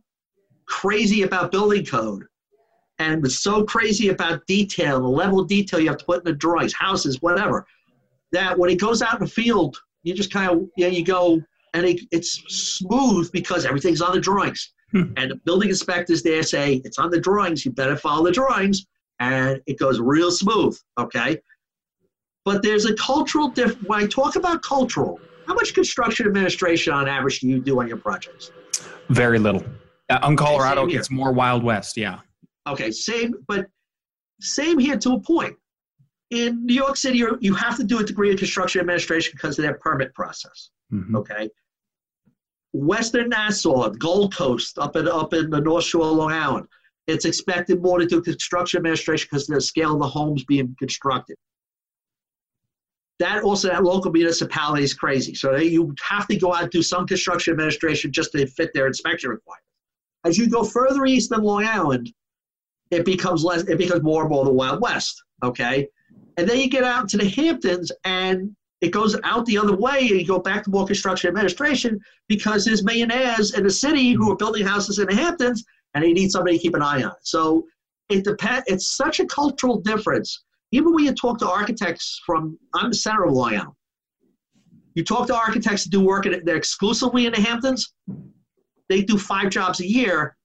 crazy 0.66 1.22
about 1.22 1.50
building 1.50 1.84
code, 1.84 2.24
and 2.98 3.24
it's 3.24 3.40
so 3.40 3.64
crazy 3.64 4.08
about 4.10 4.46
detail, 4.46 5.00
the 5.00 5.08
level 5.08 5.40
of 5.40 5.48
detail 5.48 5.80
you 5.80 5.88
have 5.88 5.98
to 5.98 6.04
put 6.04 6.18
in 6.18 6.24
the 6.24 6.32
drawings, 6.32 6.72
houses, 6.72 7.20
whatever. 7.22 7.66
That 8.32 8.58
when 8.58 8.70
it 8.70 8.80
goes 8.80 9.02
out 9.02 9.14
in 9.14 9.24
the 9.24 9.30
field, 9.30 9.80
you 10.02 10.14
just 10.14 10.32
kind 10.32 10.50
of 10.50 10.68
yeah, 10.76 10.88
you 10.88 11.04
go 11.04 11.42
and 11.74 11.84
it, 11.84 12.00
it's 12.12 12.42
smooth 12.48 13.30
because 13.32 13.66
everything's 13.66 14.00
on 14.00 14.14
the 14.14 14.20
drawings. 14.20 14.72
Hmm. 14.92 15.12
And 15.16 15.32
the 15.32 15.37
building 15.44 15.68
inspectors 15.68 16.22
there 16.22 16.42
say, 16.42 16.80
it's 16.84 16.98
on 16.98 17.10
the 17.10 17.20
drawings, 17.20 17.64
you 17.64 17.72
better 17.72 17.96
follow 17.96 18.24
the 18.24 18.32
drawings, 18.32 18.87
and 19.18 19.60
it 19.66 19.78
goes 19.78 20.00
real 20.00 20.30
smooth, 20.30 20.78
okay? 20.98 21.38
But 22.44 22.62
there's 22.62 22.87
a 22.87 22.94
cultural 22.94 23.48
difference. 23.48 23.88
When 23.88 24.02
I 24.02 24.06
talk 24.06 24.37
about 24.37 24.62
cultural, 24.62 25.20
how 25.46 25.54
much 25.54 25.74
construction 25.74 26.26
administration 26.26 26.92
on 26.92 27.08
average 27.08 27.40
do 27.40 27.48
you 27.48 27.60
do 27.60 27.80
on 27.80 27.88
your 27.88 27.96
projects? 27.96 28.50
Very 29.08 29.38
little. 29.38 29.64
Uh, 30.08 30.18
on 30.22 30.37
Colorado, 30.37 30.87
it's 30.87 31.10
more 31.10 31.32
Wild 31.32 31.62
West, 31.64 31.96
yeah. 31.96 32.20
Okay, 32.66 32.90
same, 32.90 33.34
but 33.48 33.66
same 34.40 34.78
here 34.78 34.96
to 34.98 35.12
a 35.14 35.20
point. 35.20 35.56
In 36.30 36.64
New 36.64 36.74
York 36.74 36.96
City, 36.96 37.22
you 37.40 37.54
have 37.54 37.76
to 37.76 37.84
do 37.84 37.98
a 37.98 38.04
degree 38.04 38.32
of 38.32 38.38
construction 38.38 38.80
administration 38.80 39.32
because 39.34 39.58
of 39.58 39.62
their 39.62 39.74
permit 39.74 40.14
process. 40.14 40.70
Mm-hmm. 40.92 41.16
Okay, 41.16 41.48
Western 42.74 43.28
Nassau, 43.28 43.88
Gold 43.90 44.34
Coast, 44.34 44.78
up 44.78 44.96
in 44.96 45.06
up 45.06 45.32
in 45.32 45.48
the 45.48 45.60
North 45.60 45.84
Shore 45.84 46.06
of 46.06 46.16
Long 46.16 46.32
Island. 46.32 46.66
It's 47.06 47.24
expected 47.24 47.80
more 47.80 47.98
to 47.98 48.06
do 48.06 48.20
construction 48.20 48.78
administration 48.78 49.28
because 49.30 49.48
of 49.48 49.54
the 49.54 49.60
scale 49.60 49.92
of 49.92 50.00
the 50.00 50.08
homes 50.08 50.42
being 50.44 50.74
constructed. 50.78 51.37
That 53.20 53.44
also, 53.44 53.68
that 53.68 53.84
local 53.84 54.10
municipality 54.10 54.82
is 54.82 54.92
crazy. 54.92 55.34
So 55.34 55.52
they, 55.52 55.64
you 55.64 55.94
have 56.02 56.26
to 56.26 56.37
go 56.37 56.52
out 56.52 56.62
and 56.62 56.70
do 56.72 56.82
some 56.82 57.06
construction 57.06 57.52
administration 57.52 58.10
just 58.10 58.32
to 58.32 58.44
fit 58.46 58.70
their 58.74 58.88
inspection 58.88 59.30
requirements. 59.30 59.68
As 60.24 60.37
you 60.37 60.48
go 60.48 60.64
further 60.64 61.06
east 61.06 61.30
than 61.30 61.42
Long 61.42 61.64
Island, 61.64 62.12
it 62.90 63.04
becomes 63.04 63.44
less. 63.44 63.62
It 63.68 63.78
becomes 63.78 64.02
more 64.02 64.22
and 64.22 64.30
more 64.30 64.44
the 64.44 64.52
Wild 64.52 64.80
West. 64.80 65.22
Okay, 65.44 65.87
and 66.37 66.48
then 66.48 66.58
you 66.58 66.68
get 66.68 66.82
out 66.82 67.02
into 67.02 67.18
the 67.18 67.28
Hamptons, 67.28 67.92
and 68.04 68.56
it 68.85 68.90
goes 68.90 69.16
out 69.25 69.47
the 69.47 69.57
other 69.57 69.75
way 69.75 70.01
and 70.01 70.20
you 70.20 70.27
go 70.27 70.38
back 70.38 70.62
to 70.62 70.70
more 70.70 70.87
construction 70.87 71.29
administration 71.29 71.99
because 72.29 72.66
there's 72.66 72.85
millionaires 72.85 73.55
in 73.55 73.64
the 73.64 73.70
city 73.70 74.12
who 74.12 74.31
are 74.31 74.37
building 74.37 74.66
houses 74.66 74.99
in 74.99 75.07
the 75.07 75.14
Hamptons 75.14 75.64
and 75.94 76.05
they 76.05 76.12
need 76.12 76.31
somebody 76.31 76.59
to 76.59 76.62
keep 76.62 76.75
an 76.75 76.83
eye 76.83 77.03
on. 77.03 77.14
So 77.23 77.64
it 78.11 78.25
depends. 78.25 78.64
It's 78.66 78.94
such 78.94 79.20
a 79.20 79.27
cultural 79.27 79.81
difference. 79.81 80.44
Even 80.70 80.92
when 80.92 81.05
you 81.05 81.14
talk 81.14 81.38
to 81.38 81.49
architects 81.49 82.20
from, 82.27 82.59
I'm 82.75 82.90
the 82.90 82.97
center 82.97 83.25
of 83.25 83.35
Island. 83.35 83.70
You 84.94 85.03
talk 85.03 85.29
to 85.29 85.35
architects 85.35 85.85
that 85.85 85.90
do 85.90 86.03
work 86.03 86.27
in, 86.27 86.42
they're 86.44 86.57
exclusively 86.57 87.25
in 87.25 87.33
the 87.33 87.40
Hamptons. 87.40 87.94
They 88.90 89.01
do 89.01 89.16
five 89.16 89.49
jobs 89.49 89.81
a 89.81 89.88
year, 89.88 90.37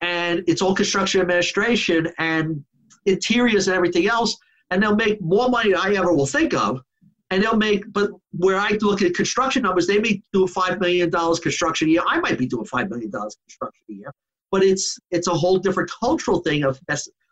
and 0.00 0.42
it's 0.48 0.62
all 0.62 0.74
construction 0.74 1.20
administration 1.20 2.08
and 2.18 2.64
interiors 3.06 3.68
and 3.68 3.76
everything 3.76 4.08
else, 4.08 4.36
and 4.70 4.82
they'll 4.82 4.96
make 4.96 5.20
more 5.20 5.48
money 5.48 5.70
than 5.70 5.80
I 5.80 5.94
ever 5.94 6.12
will 6.12 6.26
think 6.26 6.54
of 6.54 6.80
and 7.34 7.42
they'll 7.42 7.56
make 7.56 7.92
but 7.92 8.10
where 8.30 8.58
I 8.58 8.78
look 8.80 9.02
at 9.02 9.12
construction 9.14 9.62
numbers, 9.62 9.88
they 9.88 9.98
may 9.98 10.22
do 10.32 10.44
a 10.44 10.46
five 10.46 10.78
million 10.78 11.10
dollars 11.10 11.40
construction 11.40 11.88
a 11.88 11.90
year. 11.90 12.02
I 12.06 12.20
might 12.20 12.38
be 12.38 12.46
doing 12.46 12.64
five 12.64 12.88
million 12.88 13.10
dollars 13.10 13.36
construction 13.44 13.82
a 13.90 13.92
year, 13.92 14.14
but 14.52 14.62
it's 14.62 14.96
it's 15.10 15.26
a 15.26 15.34
whole 15.34 15.58
different 15.58 15.90
cultural 15.98 16.40
thing 16.40 16.62
of 16.62 16.78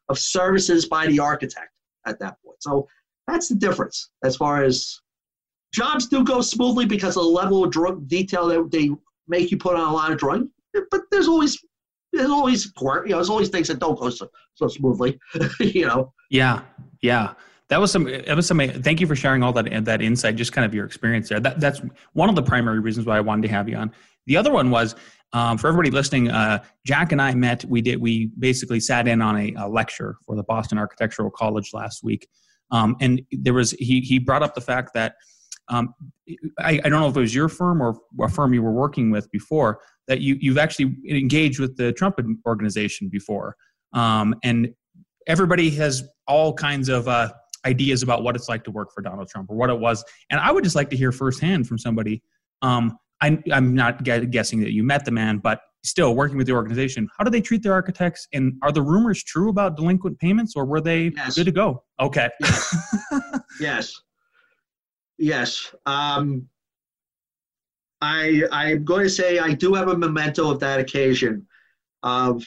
of 0.08 0.18
services 0.18 0.86
by 0.86 1.06
the 1.06 1.20
architect 1.20 1.70
at 2.04 2.18
that 2.18 2.36
point. 2.44 2.56
So 2.60 2.88
that's 3.28 3.48
the 3.48 3.54
difference 3.54 4.10
as 4.24 4.34
far 4.34 4.64
as 4.64 4.98
jobs 5.72 6.08
do 6.08 6.24
go 6.24 6.40
smoothly 6.40 6.84
because 6.84 7.16
of 7.16 7.22
the 7.22 7.28
level 7.28 7.62
of 7.62 8.08
detail 8.08 8.48
that 8.48 8.70
they 8.72 8.90
make 9.28 9.52
you 9.52 9.56
put 9.56 9.76
on 9.76 9.88
a 9.88 9.92
lot 9.92 10.10
of 10.10 10.18
drawing. 10.18 10.50
But 10.90 11.02
there's 11.12 11.28
always 11.28 11.56
there's 12.12 12.28
always 12.28 12.66
you 12.66 12.82
know 12.88 13.18
there's 13.18 13.30
always 13.30 13.50
things 13.50 13.68
that 13.68 13.78
don't 13.78 13.96
go 13.96 14.10
so, 14.10 14.28
so 14.54 14.66
smoothly, 14.66 15.20
you 15.60 15.86
know. 15.86 16.12
Yeah, 16.28 16.62
yeah 17.02 17.34
that 17.72 17.80
was 17.80 17.90
some 17.90 18.04
that 18.04 18.37
was 18.37 18.46
some 18.46 18.58
thank 18.58 19.00
you 19.00 19.06
for 19.06 19.16
sharing 19.16 19.42
all 19.42 19.50
that 19.54 19.87
that 19.87 20.02
insight 20.02 20.37
just 20.37 20.52
kind 20.52 20.66
of 20.66 20.74
your 20.74 20.85
experience 20.85 21.30
there. 21.30 21.40
That, 21.40 21.58
that's 21.58 21.80
one 22.12 22.28
of 22.28 22.35
the 22.35 22.42
primary 22.42 22.80
reasons 22.80 23.06
why 23.06 23.16
i 23.16 23.20
wanted 23.20 23.42
to 23.42 23.48
have 23.48 23.66
you 23.66 23.76
on. 23.76 23.90
The 24.26 24.37
other 24.37 24.52
one 24.52 24.70
was 24.70 24.94
um, 25.32 25.56
for 25.56 25.68
everybody 25.68 25.90
listening 25.90 26.30
uh, 26.30 26.62
jack 26.87 27.12
and 27.12 27.22
i 27.22 27.32
met 27.35 27.64
we 27.64 27.80
did 27.80 27.98
we 27.98 28.26
basically 28.38 28.78
sat 28.78 29.08
in 29.08 29.22
on 29.22 29.38
a, 29.38 29.54
a 29.56 29.66
lecture 29.66 30.16
for 30.26 30.37
the 30.37 30.42
boston 30.42 30.76
architectural 30.76 31.30
college 31.30 31.70
last 31.72 32.04
week. 32.04 32.28
Um, 32.70 32.94
and 33.00 33.22
there 33.30 33.54
was 33.54 33.70
he 33.72 34.00
he 34.00 34.18
brought 34.18 34.42
up 34.42 34.54
the 34.54 34.61
fact 34.61 34.92
that 34.92 35.14
um, 35.68 35.94
I, 36.58 36.78
I, 36.85 36.88
don't 36.88 37.00
know 37.00 37.08
if 37.08 37.16
it 37.16 37.20
was 37.20 37.35
your 37.35 37.48
firm 37.48 37.80
or 37.80 37.98
a 38.20 38.28
firm 38.28 38.52
you 38.52 38.62
were 38.62 38.72
working 38.72 39.11
with 39.11 39.30
before 39.30 39.80
that 40.08 40.20
you 40.20 40.37
you've 40.40 40.58
actually 40.58 40.94
engaged 41.08 41.58
with 41.58 41.78
the 41.78 41.94
trump 41.94 42.18
organization 42.46 43.08
before. 43.08 43.56
Um, 43.94 44.35
and 44.42 44.74
everybody 45.26 45.70
has 45.70 46.02
all 46.26 46.52
kinds 46.52 46.88
of 46.88 47.08
uh, 47.08 47.32
ideas 47.64 48.03
about 48.03 48.22
what 48.22 48.37
it's 48.37 48.48
like 48.48 48.64
to 48.64 48.70
work 48.70 48.92
for 48.92 49.03
Donald 49.03 49.29
Trump 49.29 49.51
or 49.51 49.57
what 49.57 49.70
it 49.70 49.79
was. 49.79 50.05
And 50.31 50.40
I 50.40 50.51
would 50.51 50.64
just 50.64 50.77
like 50.77 50.90
to 50.90 50.96
hear 50.96 51.12
firsthand 51.12 51.66
from 51.66 51.79
somebody. 51.79 52.22
Um, 52.62 52.98
I, 53.20 53.38
I'm 53.53 53.75
not 53.75 54.03
guessing 54.03 54.61
that 54.61 54.72
you 54.72 54.83
met 54.83 55.05
the 55.05 55.12
man, 55.12 55.38
but 55.38 55.61
still 55.85 56.14
working 56.14 56.37
with 56.37 56.46
the 56.46 56.53
organization, 56.53 57.09
how 57.16 57.25
do 57.25 57.31
they 57.31 57.40
treat 57.40 57.62
their 57.62 57.72
architects? 57.72 58.29
And 58.33 58.55
are 58.62 58.72
the 58.72 58.83
rumors 58.83 59.22
true 59.22 59.48
about 59.48 59.77
delinquent 59.77 60.18
payments 60.18 60.55
or 60.57 60.64
were 60.64 60.81
they 60.81 61.12
yes. 61.16 61.35
good 61.37 61.46
to 61.46 61.53
go? 61.53 61.83
Okay. 62.01 62.29
Yes. 62.40 62.77
yes. 63.61 64.03
yes. 65.18 65.75
Um, 65.87 66.48
I, 68.01 68.42
I'm 68.51 68.85
going 68.85 69.05
to 69.05 69.11
say 69.11 69.38
I 69.38 69.53
do 69.53 69.75
have 69.75 69.88
a 69.88 69.96
memento 69.96 70.51
of 70.51 70.59
that 70.61 70.81
occasion. 70.81 71.46
Of 72.03 72.44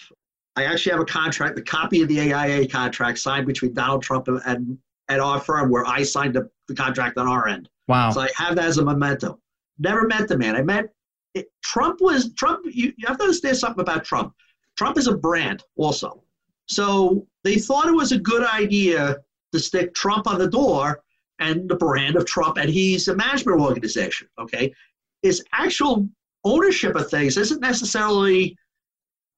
I 0.57 0.65
actually 0.65 0.91
have 0.93 1.01
a 1.01 1.05
contract, 1.05 1.55
the 1.55 1.61
copy 1.61 2.01
of 2.01 2.09
the 2.09 2.33
AIA 2.33 2.67
contract 2.67 3.19
signed 3.19 3.45
between 3.45 3.73
Donald 3.73 4.03
Trump 4.03 4.27
and 4.27 4.77
at 5.09 5.19
our 5.19 5.39
firm 5.39 5.69
where 5.69 5.85
I 5.85 6.03
signed 6.03 6.33
the, 6.33 6.49
the 6.67 6.75
contract 6.75 7.17
on 7.17 7.27
our 7.27 7.47
end. 7.47 7.69
Wow. 7.87 8.11
So 8.11 8.21
I 8.21 8.29
have 8.35 8.55
that 8.55 8.65
as 8.65 8.77
a 8.77 8.85
memento. 8.85 9.39
Never 9.77 10.07
met 10.07 10.27
the 10.27 10.37
man. 10.37 10.55
I 10.55 10.61
met 10.61 10.89
it, 11.33 11.51
Trump 11.63 11.99
was 12.01 12.33
Trump. 12.33 12.65
You, 12.65 12.93
you 12.97 13.07
have 13.07 13.17
to 13.17 13.23
understand 13.23 13.57
something 13.57 13.81
about 13.81 14.03
Trump. 14.03 14.33
Trump 14.77 14.97
is 14.97 15.07
a 15.07 15.15
brand 15.15 15.63
also. 15.75 16.23
So 16.67 17.27
they 17.43 17.57
thought 17.57 17.87
it 17.87 17.95
was 17.95 18.11
a 18.11 18.17
good 18.17 18.43
idea 18.43 19.17
to 19.51 19.59
stick 19.59 19.93
Trump 19.93 20.27
on 20.27 20.39
the 20.39 20.49
door 20.49 21.01
and 21.39 21.69
the 21.69 21.75
brand 21.75 22.15
of 22.15 22.25
Trump, 22.25 22.57
and 22.57 22.69
he's 22.69 23.07
a 23.07 23.15
management 23.15 23.59
organization. 23.59 24.27
Okay, 24.39 24.73
his 25.21 25.43
actual 25.53 26.07
ownership 26.43 26.95
of 26.95 27.09
things 27.09 27.37
isn't 27.37 27.59
necessarily 27.59 28.57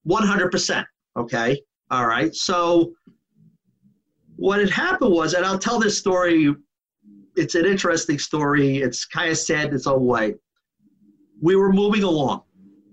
100%. 0.07 0.85
Okay, 1.17 1.61
all 1.89 2.05
right. 2.05 2.33
So 2.35 2.93
what 4.37 4.59
had 4.59 4.69
happened 4.69 5.11
was, 5.11 5.33
and 5.33 5.45
I'll 5.45 5.59
tell 5.59 5.79
this 5.79 5.97
story. 5.97 6.55
It's 7.35 7.55
an 7.55 7.65
interesting 7.65 8.17
story. 8.17 8.77
It's 8.77 9.05
kind 9.05 9.29
of 9.29 9.37
sad 9.37 9.69
in 9.69 9.75
its 9.75 9.87
own 9.87 10.05
way. 10.05 10.35
We 11.41 11.55
were 11.55 11.73
moving 11.73 12.03
along. 12.03 12.43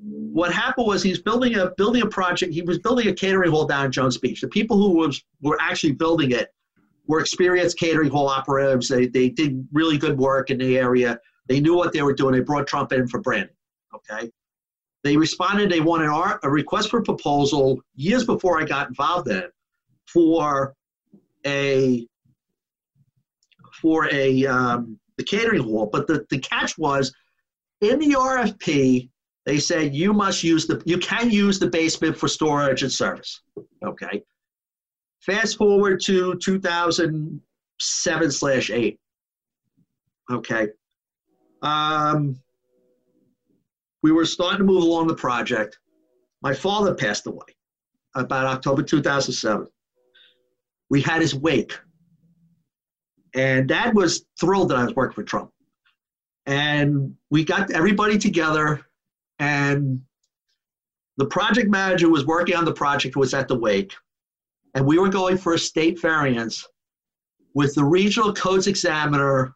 What 0.02 0.52
happened 0.52 0.86
was 0.86 1.02
he's 1.02 1.20
building 1.20 1.54
a 1.56 1.70
building 1.76 2.02
a 2.02 2.06
project. 2.06 2.52
He 2.52 2.62
was 2.62 2.78
building 2.78 3.08
a 3.08 3.12
catering 3.12 3.50
hall 3.50 3.66
down 3.66 3.86
in 3.86 3.92
Jones 3.92 4.18
Beach. 4.18 4.40
The 4.40 4.48
people 4.48 4.76
who 4.76 4.98
was 4.98 5.22
were 5.40 5.56
actually 5.60 5.92
building 5.92 6.32
it 6.32 6.48
were 7.06 7.20
experienced 7.20 7.78
catering 7.78 8.10
hall 8.10 8.28
operatives. 8.28 8.88
They, 8.88 9.06
they 9.06 9.28
did 9.28 9.66
really 9.72 9.96
good 9.96 10.18
work 10.18 10.50
in 10.50 10.58
the 10.58 10.76
area. 10.76 11.20
They 11.48 11.60
knew 11.60 11.76
what 11.76 11.92
they 11.92 12.02
were 12.02 12.14
doing. 12.14 12.34
They 12.34 12.40
brought 12.40 12.66
Trump 12.66 12.92
in 12.92 13.06
for 13.06 13.20
branding. 13.20 13.54
Okay. 13.94 14.30
They 15.02 15.16
responded. 15.16 15.70
They 15.70 15.80
wanted 15.80 16.08
a 16.42 16.50
request 16.50 16.90
for 16.90 17.02
proposal 17.02 17.80
years 17.94 18.24
before 18.24 18.60
I 18.60 18.64
got 18.64 18.88
involved 18.88 19.28
in 19.28 19.36
it 19.36 19.52
for 20.06 20.74
a 21.46 22.06
for 23.80 24.08
a 24.12 24.46
um, 24.46 24.98
the 25.16 25.24
catering 25.24 25.62
hall. 25.62 25.88
But 25.92 26.06
the, 26.06 26.24
the 26.30 26.38
catch 26.38 26.76
was 26.78 27.12
in 27.80 27.98
the 27.98 28.14
RFP, 28.16 29.10
they 29.46 29.58
said 29.58 29.94
you 29.94 30.12
must 30.12 30.42
use 30.42 30.66
the 30.66 30.82
you 30.84 30.98
can 30.98 31.30
use 31.30 31.58
the 31.58 31.68
basement 31.68 32.16
for 32.16 32.28
storage 32.28 32.82
and 32.82 32.92
service. 32.92 33.42
Okay. 33.84 34.22
Fast 35.20 35.56
forward 35.56 36.00
to 36.04 36.34
2007 36.36 38.30
slash 38.30 38.70
eight. 38.70 38.98
Okay. 40.30 40.68
Um, 41.62 42.38
we 44.02 44.12
were 44.12 44.26
starting 44.26 44.58
to 44.58 44.64
move 44.64 44.82
along 44.82 45.06
the 45.06 45.14
project. 45.14 45.78
My 46.42 46.52
father 46.52 46.94
passed 46.94 47.26
away 47.26 47.56
about 48.14 48.44
October 48.46 48.82
2007. 48.82 49.66
We 50.90 51.00
had 51.00 51.20
his 51.20 51.34
wake. 51.34 51.72
And 53.34 53.68
dad 53.68 53.94
was 53.94 54.26
thrilled 54.38 54.70
that 54.70 54.76
I 54.76 54.84
was 54.84 54.94
working 54.94 55.14
for 55.14 55.24
Trump. 55.24 55.50
And 56.46 57.14
we 57.30 57.44
got 57.44 57.70
everybody 57.70 58.18
together, 58.18 58.82
and 59.38 60.02
the 61.16 61.26
project 61.26 61.70
manager 61.70 62.10
was 62.10 62.26
working 62.26 62.54
on 62.54 62.64
the 62.64 62.72
project, 62.72 63.16
was 63.16 63.34
at 63.34 63.48
the 63.48 63.58
wake 63.58 63.92
and 64.74 64.84
we 64.84 64.98
were 64.98 65.08
going 65.08 65.38
for 65.38 65.54
a 65.54 65.58
state 65.58 66.00
variance 66.00 66.66
with 67.54 67.74
the 67.74 67.84
regional 67.84 68.32
codes 68.32 68.66
examiner 68.66 69.54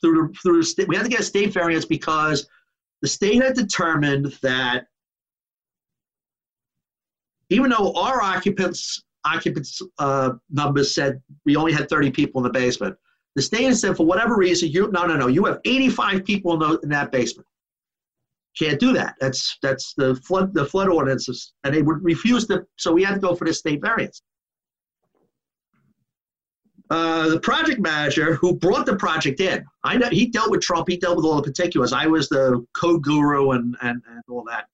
through 0.00 0.32
through 0.42 0.62
state, 0.62 0.88
we 0.88 0.96
had 0.96 1.04
to 1.04 1.10
get 1.10 1.20
a 1.20 1.24
state 1.24 1.52
variance 1.52 1.84
because 1.84 2.48
the 3.02 3.08
state 3.08 3.42
had 3.42 3.54
determined 3.54 4.36
that 4.42 4.86
even 7.50 7.70
though 7.70 7.92
our 7.94 8.22
occupants 8.22 9.04
occupants 9.24 9.80
uh, 9.98 10.32
numbers 10.50 10.94
said 10.94 11.20
we 11.44 11.56
only 11.56 11.72
had 11.72 11.88
30 11.88 12.10
people 12.10 12.40
in 12.40 12.44
the 12.44 12.58
basement 12.58 12.96
the 13.36 13.42
state 13.42 13.72
said 13.74 13.96
for 13.96 14.06
whatever 14.06 14.36
reason 14.36 14.70
you 14.70 14.90
no 14.92 15.06
no 15.06 15.16
no 15.16 15.26
you 15.26 15.44
have 15.44 15.60
85 15.64 16.24
people 16.24 16.54
in, 16.54 16.60
the, 16.60 16.78
in 16.80 16.88
that 16.88 17.12
basement 17.12 17.46
can't 18.58 18.80
do 18.80 18.92
that. 18.92 19.14
That's 19.20 19.58
that's 19.62 19.94
the 19.94 20.16
flood 20.16 20.52
the 20.54 20.66
flood 20.66 20.88
ordinances, 20.88 21.52
and 21.64 21.74
they 21.74 21.82
would 21.82 22.02
refuse 22.02 22.46
to. 22.48 22.66
So 22.76 22.92
we 22.92 23.02
had 23.02 23.14
to 23.14 23.20
go 23.20 23.34
for 23.34 23.46
the 23.46 23.54
state 23.54 23.80
variance. 23.80 24.22
Uh, 26.90 27.28
the 27.28 27.40
project 27.40 27.80
manager 27.80 28.34
who 28.34 28.56
brought 28.56 28.84
the 28.84 28.96
project 28.96 29.38
in, 29.38 29.64
I 29.84 29.96
know 29.96 30.08
he 30.08 30.26
dealt 30.26 30.50
with 30.50 30.60
Trump. 30.60 30.88
He 30.88 30.96
dealt 30.96 31.16
with 31.16 31.24
all 31.24 31.36
the 31.36 31.42
particulars. 31.42 31.92
I 31.92 32.06
was 32.06 32.28
the 32.28 32.66
code 32.76 33.02
guru 33.02 33.52
and 33.52 33.76
and, 33.82 34.02
and 34.08 34.22
all 34.28 34.44
that. 34.48 34.66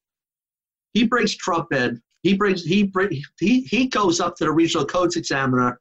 He 0.95 1.05
brings 1.05 1.37
Trump 1.37 1.73
in. 1.73 2.03
He 2.27 2.35
brings 2.35 2.65
he 2.65 2.91
he 3.39 3.61
he 3.63 3.87
goes 3.87 4.21
up 4.21 4.37
to 4.37 4.45
the 4.45 4.53
regional 4.53 4.85
codes 4.85 5.17
examiner. 5.17 5.81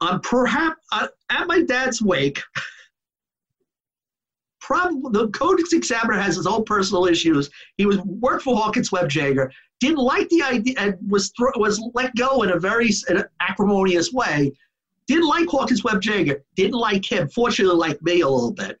On 0.00 0.18
perhaps 0.20 0.80
uh, 0.92 1.08
at 1.30 1.46
my 1.46 1.62
dad's 1.62 2.00
wake. 2.00 2.40
probably 4.70 5.10
the 5.12 5.28
codes 5.30 5.72
examiner 5.74 6.18
has 6.18 6.36
his 6.36 6.46
own 6.46 6.64
personal 6.64 7.04
issues. 7.06 7.50
He 7.76 7.84
was 7.84 7.98
worked 7.98 8.44
for 8.44 8.56
Hawkins 8.56 8.92
Webb 8.92 9.10
Jager, 9.10 9.52
didn't 9.78 9.98
like 9.98 10.28
the 10.30 10.42
idea, 10.42 10.74
and 10.78 10.96
was 11.06 11.32
was 11.56 11.78
let 11.92 12.14
go 12.14 12.42
in 12.42 12.50
a 12.50 12.58
very 12.58 12.90
in 13.10 13.22
acrimonious 13.40 14.12
way. 14.12 14.52
Didn't 15.06 15.28
like 15.28 15.48
Hawkins 15.48 15.84
Webb 15.84 16.00
Jager, 16.00 16.42
didn't 16.56 16.78
like 16.78 17.04
him. 17.04 17.28
Fortunately, 17.28 17.76
like 17.76 18.00
me 18.00 18.22
a 18.22 18.28
little 18.28 18.52
bit. 18.52 18.78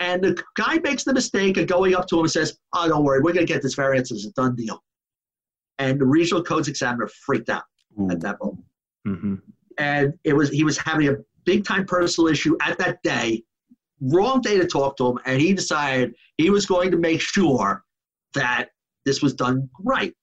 And 0.00 0.22
the 0.22 0.42
guy 0.54 0.80
makes 0.80 1.04
the 1.04 1.14
mistake 1.14 1.56
of 1.56 1.66
going 1.66 1.94
up 1.94 2.08
to 2.08 2.16
him 2.16 2.24
and 2.24 2.30
says, 2.30 2.58
"Oh, 2.74 2.86
don't 2.88 3.04
worry, 3.04 3.20
we're 3.22 3.32
gonna 3.32 3.46
get 3.46 3.62
this 3.62 3.74
variance. 3.74 4.10
It's 4.10 4.26
a 4.26 4.32
done 4.32 4.54
deal." 4.54 4.83
And 5.78 6.00
the 6.00 6.06
regional 6.06 6.42
codes 6.42 6.68
examiner 6.68 7.08
freaked 7.08 7.48
out 7.48 7.64
Ooh. 8.00 8.10
at 8.10 8.20
that 8.20 8.38
moment. 8.42 8.64
Mm-hmm. 9.06 9.34
And 9.78 10.14
it 10.24 10.32
was 10.34 10.50
he 10.50 10.64
was 10.64 10.78
having 10.78 11.08
a 11.08 11.16
big 11.44 11.64
time 11.64 11.84
personal 11.84 12.28
issue 12.28 12.56
at 12.62 12.78
that 12.78 13.02
day 13.02 13.42
wrong 14.00 14.40
day 14.40 14.58
to 14.58 14.66
talk 14.66 14.96
to 14.98 15.06
him, 15.08 15.18
and 15.24 15.40
he 15.40 15.52
decided 15.52 16.14
he 16.36 16.50
was 16.50 16.66
going 16.66 16.90
to 16.90 16.96
make 16.96 17.20
sure 17.20 17.84
that 18.34 18.70
this 19.04 19.22
was 19.22 19.34
done 19.34 19.68
right. 19.80 20.14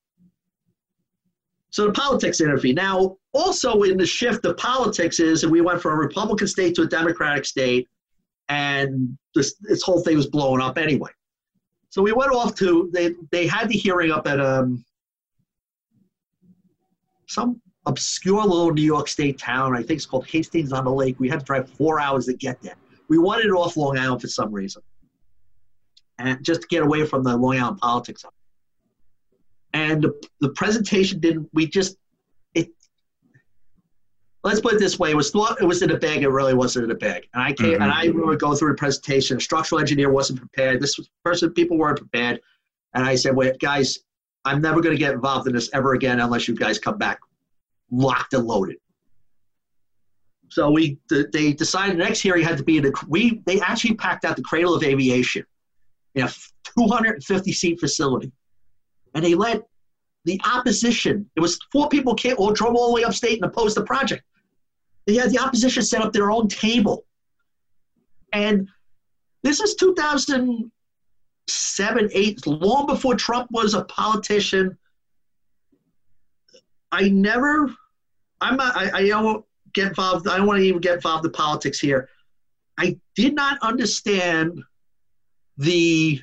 So 1.70 1.86
the 1.86 1.94
politics 1.94 2.42
interview. 2.42 2.74
Now, 2.74 3.18
also 3.34 3.84
in 3.84 3.98
the 3.98 4.06
shift 4.06 4.46
of 4.46 4.58
politics 4.58 5.20
is, 5.20 5.44
and 5.44 5.52
we 5.52 5.62
went 5.62 5.82
from 5.82 5.94
a 5.94 5.96
Republican 5.96 6.48
state 6.48 6.76
to 6.76 6.82
a 6.82 6.88
Democratic 6.88 7.46
state, 7.46 7.88
and 8.50 9.18
this 9.34 9.56
this 9.62 9.82
whole 9.82 10.02
thing 10.02 10.18
was 10.18 10.28
blowing 10.28 10.62
up 10.62 10.78
anyway. 10.78 11.10
So 11.90 12.02
we 12.02 12.12
went 12.12 12.34
off 12.34 12.56
to 12.56 12.90
they 12.94 13.16
they 13.32 13.48
had 13.48 13.70
the 13.70 13.78
hearing 13.78 14.12
up 14.12 14.28
at 14.28 14.42
um 14.42 14.84
some 17.32 17.62
obscure 17.86 18.44
little 18.44 18.74
New 18.74 18.84
York 18.84 19.08
State 19.08 19.38
town. 19.38 19.74
I 19.76 19.78
think 19.78 19.98
it's 19.98 20.06
called 20.06 20.28
Hastings 20.28 20.72
on 20.72 20.86
the 20.86 20.92
Lake. 20.92 21.20
We 21.20 21.30
had 21.30 21.40
to 21.40 21.46
drive 21.46 21.70
four 21.70 22.00
hours 22.00 22.26
to 22.28 22.34
get 22.34 22.62
there. 22.62 22.76
We 23.10 23.18
wanted 23.18 23.46
it 23.46 23.52
off 23.52 23.78
Long 23.78 23.98
Island 23.98 24.22
for 24.22 24.28
some 24.28 24.52
reason, 24.52 24.82
and 26.18 26.44
just 26.44 26.62
to 26.62 26.68
get 26.68 26.84
away 26.84 27.06
from 27.06 27.24
the 27.24 27.36
Long 27.36 27.58
Island 27.58 27.78
politics. 27.78 28.24
And 29.74 30.04
the, 30.04 30.22
the 30.42 30.50
presentation 30.50 31.20
didn't. 31.20 31.50
We 31.54 31.68
just 31.68 31.98
it. 32.54 32.70
Let's 34.44 34.60
put 34.60 34.74
it 34.74 34.80
this 34.80 35.00
way: 35.00 35.12
it 35.12 35.16
was 35.16 35.32
thought 35.32 35.62
it 35.62 35.66
was 35.66 35.82
in 35.82 35.92
a 35.92 35.98
bag. 35.98 36.24
It 36.24 36.30
really 36.30 36.54
wasn't 36.54 36.86
in 36.86 36.92
a 36.92 36.96
bag. 36.96 37.28
And 37.34 37.42
I 37.42 37.54
came 37.54 37.74
mm-hmm. 37.74 37.82
and 37.82 37.92
I 37.92 38.10
would 38.10 38.40
go 38.40 38.56
through 38.56 38.70
the 38.70 38.78
presentation. 38.78 39.38
A 39.38 39.40
structural 39.40 39.80
engineer 39.80 40.12
wasn't 40.12 40.40
prepared. 40.40 40.82
This 40.82 40.98
was, 40.98 41.10
person, 41.24 41.52
people 41.54 41.78
weren't 41.78 41.98
prepared. 41.98 42.42
And 42.94 43.06
I 43.06 43.16
said, 43.16 43.36
"Wait, 43.36 43.60
guys, 43.60 44.00
I'm 44.46 44.62
never 44.62 44.82
going 44.82 44.96
to 44.96 45.00
get 45.00 45.14
involved 45.14 45.48
in 45.48 45.54
this 45.54 45.70
ever 45.74 45.94
again 45.94 46.20
unless 46.20 46.48
you 46.48 46.56
guys 46.56 46.80
come 46.80 46.98
back 46.98 47.20
locked 47.92 48.34
and 48.34 48.46
loaded." 48.46 48.78
So 50.50 50.70
we 50.70 50.98
they 51.10 51.54
decided 51.54 51.96
the 51.96 52.04
next 52.04 52.20
hearing 52.20 52.44
had 52.44 52.58
to 52.58 52.64
be 52.64 52.78
in 52.78 52.84
the 52.84 53.06
we 53.08 53.42
they 53.46 53.62
actually 53.62 53.96
packed 53.96 54.26
out 54.26 54.36
the 54.36 54.44
Cradle 54.44 54.76
of 54.76 54.84
Aviation, 54.84 55.46
in 56.16 56.26
a 56.26 56.30
250 56.78 57.52
seat 57.54 57.80
facility, 57.80 58.32
and 59.14 59.24
they 59.24 59.34
let 59.34 59.64
the 60.26 60.40
opposition. 60.46 61.30
It 61.36 61.40
was 61.40 61.58
four 61.72 61.90
people 61.90 62.16
came 62.16 62.36
all 62.38 62.52
drove 62.52 62.76
all 62.76 62.90
the 62.90 62.96
way 62.96 63.04
upstate 63.04 63.42
and 63.42 63.46
opposed 63.46 63.78
the 63.78 63.84
project. 63.84 64.24
They 65.08 65.16
had 65.16 65.32
the 65.32 65.40
opposition 65.40 65.84
set 65.84 66.02
up 66.02 66.14
their 66.14 66.32
own 66.32 66.48
table, 66.48 67.06
and 68.34 68.68
this 69.44 69.60
is 69.60 69.76
2007, 71.48 72.10
eight, 72.14 72.46
long 72.48 72.86
before 72.86 73.16
Trump 73.16 73.50
was 73.52 73.74
a 73.74 73.84
politician. 73.86 74.78
I 76.92 77.10
never. 77.10 77.74
I'm 78.42 78.58
not, 78.58 78.76
I, 78.76 79.00
I 79.00 79.02
know 79.08 79.46
get 79.74 79.88
involved. 79.88 80.28
I 80.28 80.38
don't 80.38 80.48
want 80.48 80.60
to 80.60 80.66
even 80.66 80.82
get 80.82 80.96
involved 80.96 81.26
in 81.26 81.32
politics 81.32 81.80
here. 81.80 82.10
I 82.78 82.98
did 83.16 83.36
not 83.36 83.60
understand 83.62 84.62
the 85.58 86.20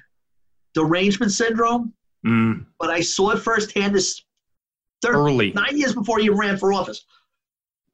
derangement 0.75 1.33
syndrome, 1.33 1.93
mm. 2.27 2.67
but 2.79 2.91
I 2.91 3.01
saw 3.01 3.31
it 3.31 3.39
firsthand 3.39 3.95
this 3.95 4.23
30, 5.03 5.17
early 5.17 5.53
nine 5.53 5.79
years 5.79 5.95
before 5.95 6.19
he 6.19 6.29
ran 6.29 6.59
for 6.59 6.73
office. 6.73 7.05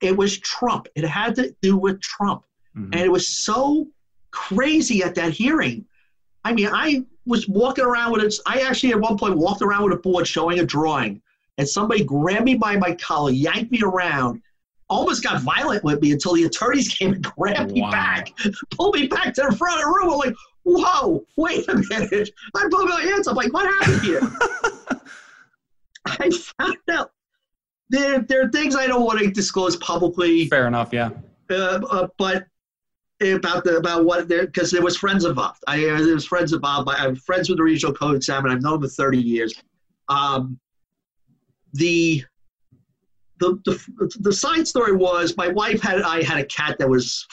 It 0.01 0.17
was 0.17 0.39
Trump. 0.39 0.89
It 0.95 1.05
had 1.05 1.35
to 1.37 1.55
do 1.61 1.77
with 1.77 2.01
Trump, 2.01 2.45
mm-hmm. 2.77 2.93
and 2.93 3.03
it 3.03 3.13
was 3.13 3.29
so 3.29 3.89
crazy 4.31 5.03
at 5.03 5.15
that 5.17 5.33
hearing. 5.33 5.85
I 6.45 6.53
mean, 6.53 6.69
I 6.73 7.05
was 7.27 7.49
walking 7.49 7.85
around 7.85 8.13
with 8.13 8.23
it. 8.23 8.35
I 8.47 8.61
actually 8.61 8.93
at 8.93 9.01
one 9.01 9.17
point 9.17 9.37
walked 9.37 9.63
around 9.63 9.85
with 9.85 9.93
a 9.95 10.01
board 10.01 10.27
showing 10.27 10.61
a 10.61 10.65
drawing, 10.65 11.23
and 11.59 11.69
somebody 11.69 12.05
grabbed 12.05 12.45
me 12.45 12.55
by 12.55 12.77
my 12.77 12.95
collar, 12.95 13.31
yanked 13.31 13.73
me 13.73 13.81
around, 13.83 14.43
almost 14.91 15.23
got 15.23 15.43
violent 15.43 15.83
with 15.85 16.01
me 16.01 16.13
until 16.13 16.35
the 16.35 16.45
attorneys 16.45 16.89
came 16.99 17.13
and 17.13 17.23
grabbed 17.23 17.73
wow. 17.73 17.75
me 17.75 17.91
back, 17.91 18.29
pulled 18.71 18.95
me 18.95 19.07
back 19.07 19.35
to 19.35 19.47
the 19.49 19.57
front 19.57 19.81
of 19.81 19.87
the 19.87 19.87
room. 19.87 20.11
I'm 20.11 20.19
like, 20.19 20.35
whoa, 20.65 21.25
wait 21.37 21.69
a 21.69 21.77
minute. 21.77 22.31
I'm 22.55 22.71
putting 22.71 22.89
my 22.89 23.01
hands 23.03 23.29
up. 23.29 23.37
Like, 23.37 23.53
what 23.53 23.67
happened 23.67 24.03
here? 24.03 24.21
I 26.07 26.31
found 26.31 26.77
out 26.91 27.13
there, 27.91 28.21
there 28.21 28.43
are 28.43 28.51
things 28.51 28.77
I 28.77 28.87
don't 28.87 29.05
want 29.05 29.21
to 29.21 29.31
disclose 29.31 29.77
publicly. 29.77 30.49
Fair 30.49 30.67
enough, 30.67 30.93
yeah. 30.93 31.11
Uh, 31.51 31.81
uh, 31.91 32.09
but 32.19 32.47
about 33.21 33.65
the 33.65 33.77
about 33.77 34.05
what 34.05 34.29
there 34.29 34.47
because 34.47 34.71
there 34.71 34.83
was 34.83 34.97
friends 34.97 35.25
involved. 35.25 35.63
I 35.67 35.87
uh, 35.87 36.03
there 36.03 36.15
was 36.15 36.27
friends 36.27 36.53
involved. 36.53 36.89
I, 36.91 37.07
am 37.07 37.17
friends 37.17 37.49
with 37.49 37.59
the 37.59 37.65
regional 37.65 37.95
code 37.95 38.17
examiner. 38.17 38.53
I've 38.53 38.63
known 38.63 38.77
him 38.77 38.83
for 38.83 38.89
30 38.89 39.19
years. 39.19 39.55
Um, 40.09 40.59
the 41.73 42.25
the, 43.41 43.61
the, 43.65 44.17
the 44.21 44.33
side 44.33 44.67
story 44.67 44.93
was 44.93 45.37
my 45.37 45.49
wife 45.49 45.81
had 45.83 46.03
I 46.03 46.23
had 46.23 46.39
a 46.39 46.45
cat 46.47 46.77
that 46.79 46.89
was 46.89 47.27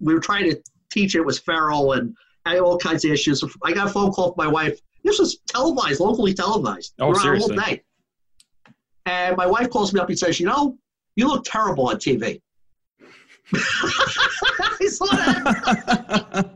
we 0.00 0.14
were 0.14 0.20
trying 0.20 0.50
to 0.50 0.60
teach 0.90 1.14
it 1.14 1.24
was 1.24 1.38
feral 1.38 1.92
and 1.92 2.14
had 2.44 2.58
all 2.58 2.78
kinds 2.78 3.04
of 3.04 3.10
issues. 3.10 3.42
I 3.64 3.72
got 3.72 3.88
a 3.88 3.90
phone 3.90 4.12
call 4.12 4.34
from 4.34 4.44
my 4.46 4.50
wife. 4.50 4.80
This 5.02 5.18
was 5.18 5.38
televised, 5.48 6.00
locally 6.00 6.34
televised. 6.34 6.94
Oh, 6.98 7.10
we 7.10 7.14
seriously? 7.16 7.56
All 7.56 7.64
day. 7.64 7.82
And 9.06 9.36
my 9.36 9.46
wife 9.46 9.70
calls 9.70 9.92
me 9.92 10.00
up 10.00 10.08
and 10.08 10.18
says, 10.18 10.40
"You 10.40 10.46
know, 10.46 10.78
you 11.14 11.28
look 11.28 11.44
terrible 11.44 11.88
on 11.88 11.96
TV." 11.96 12.40
Saw 14.88 15.06
that. 15.16 16.46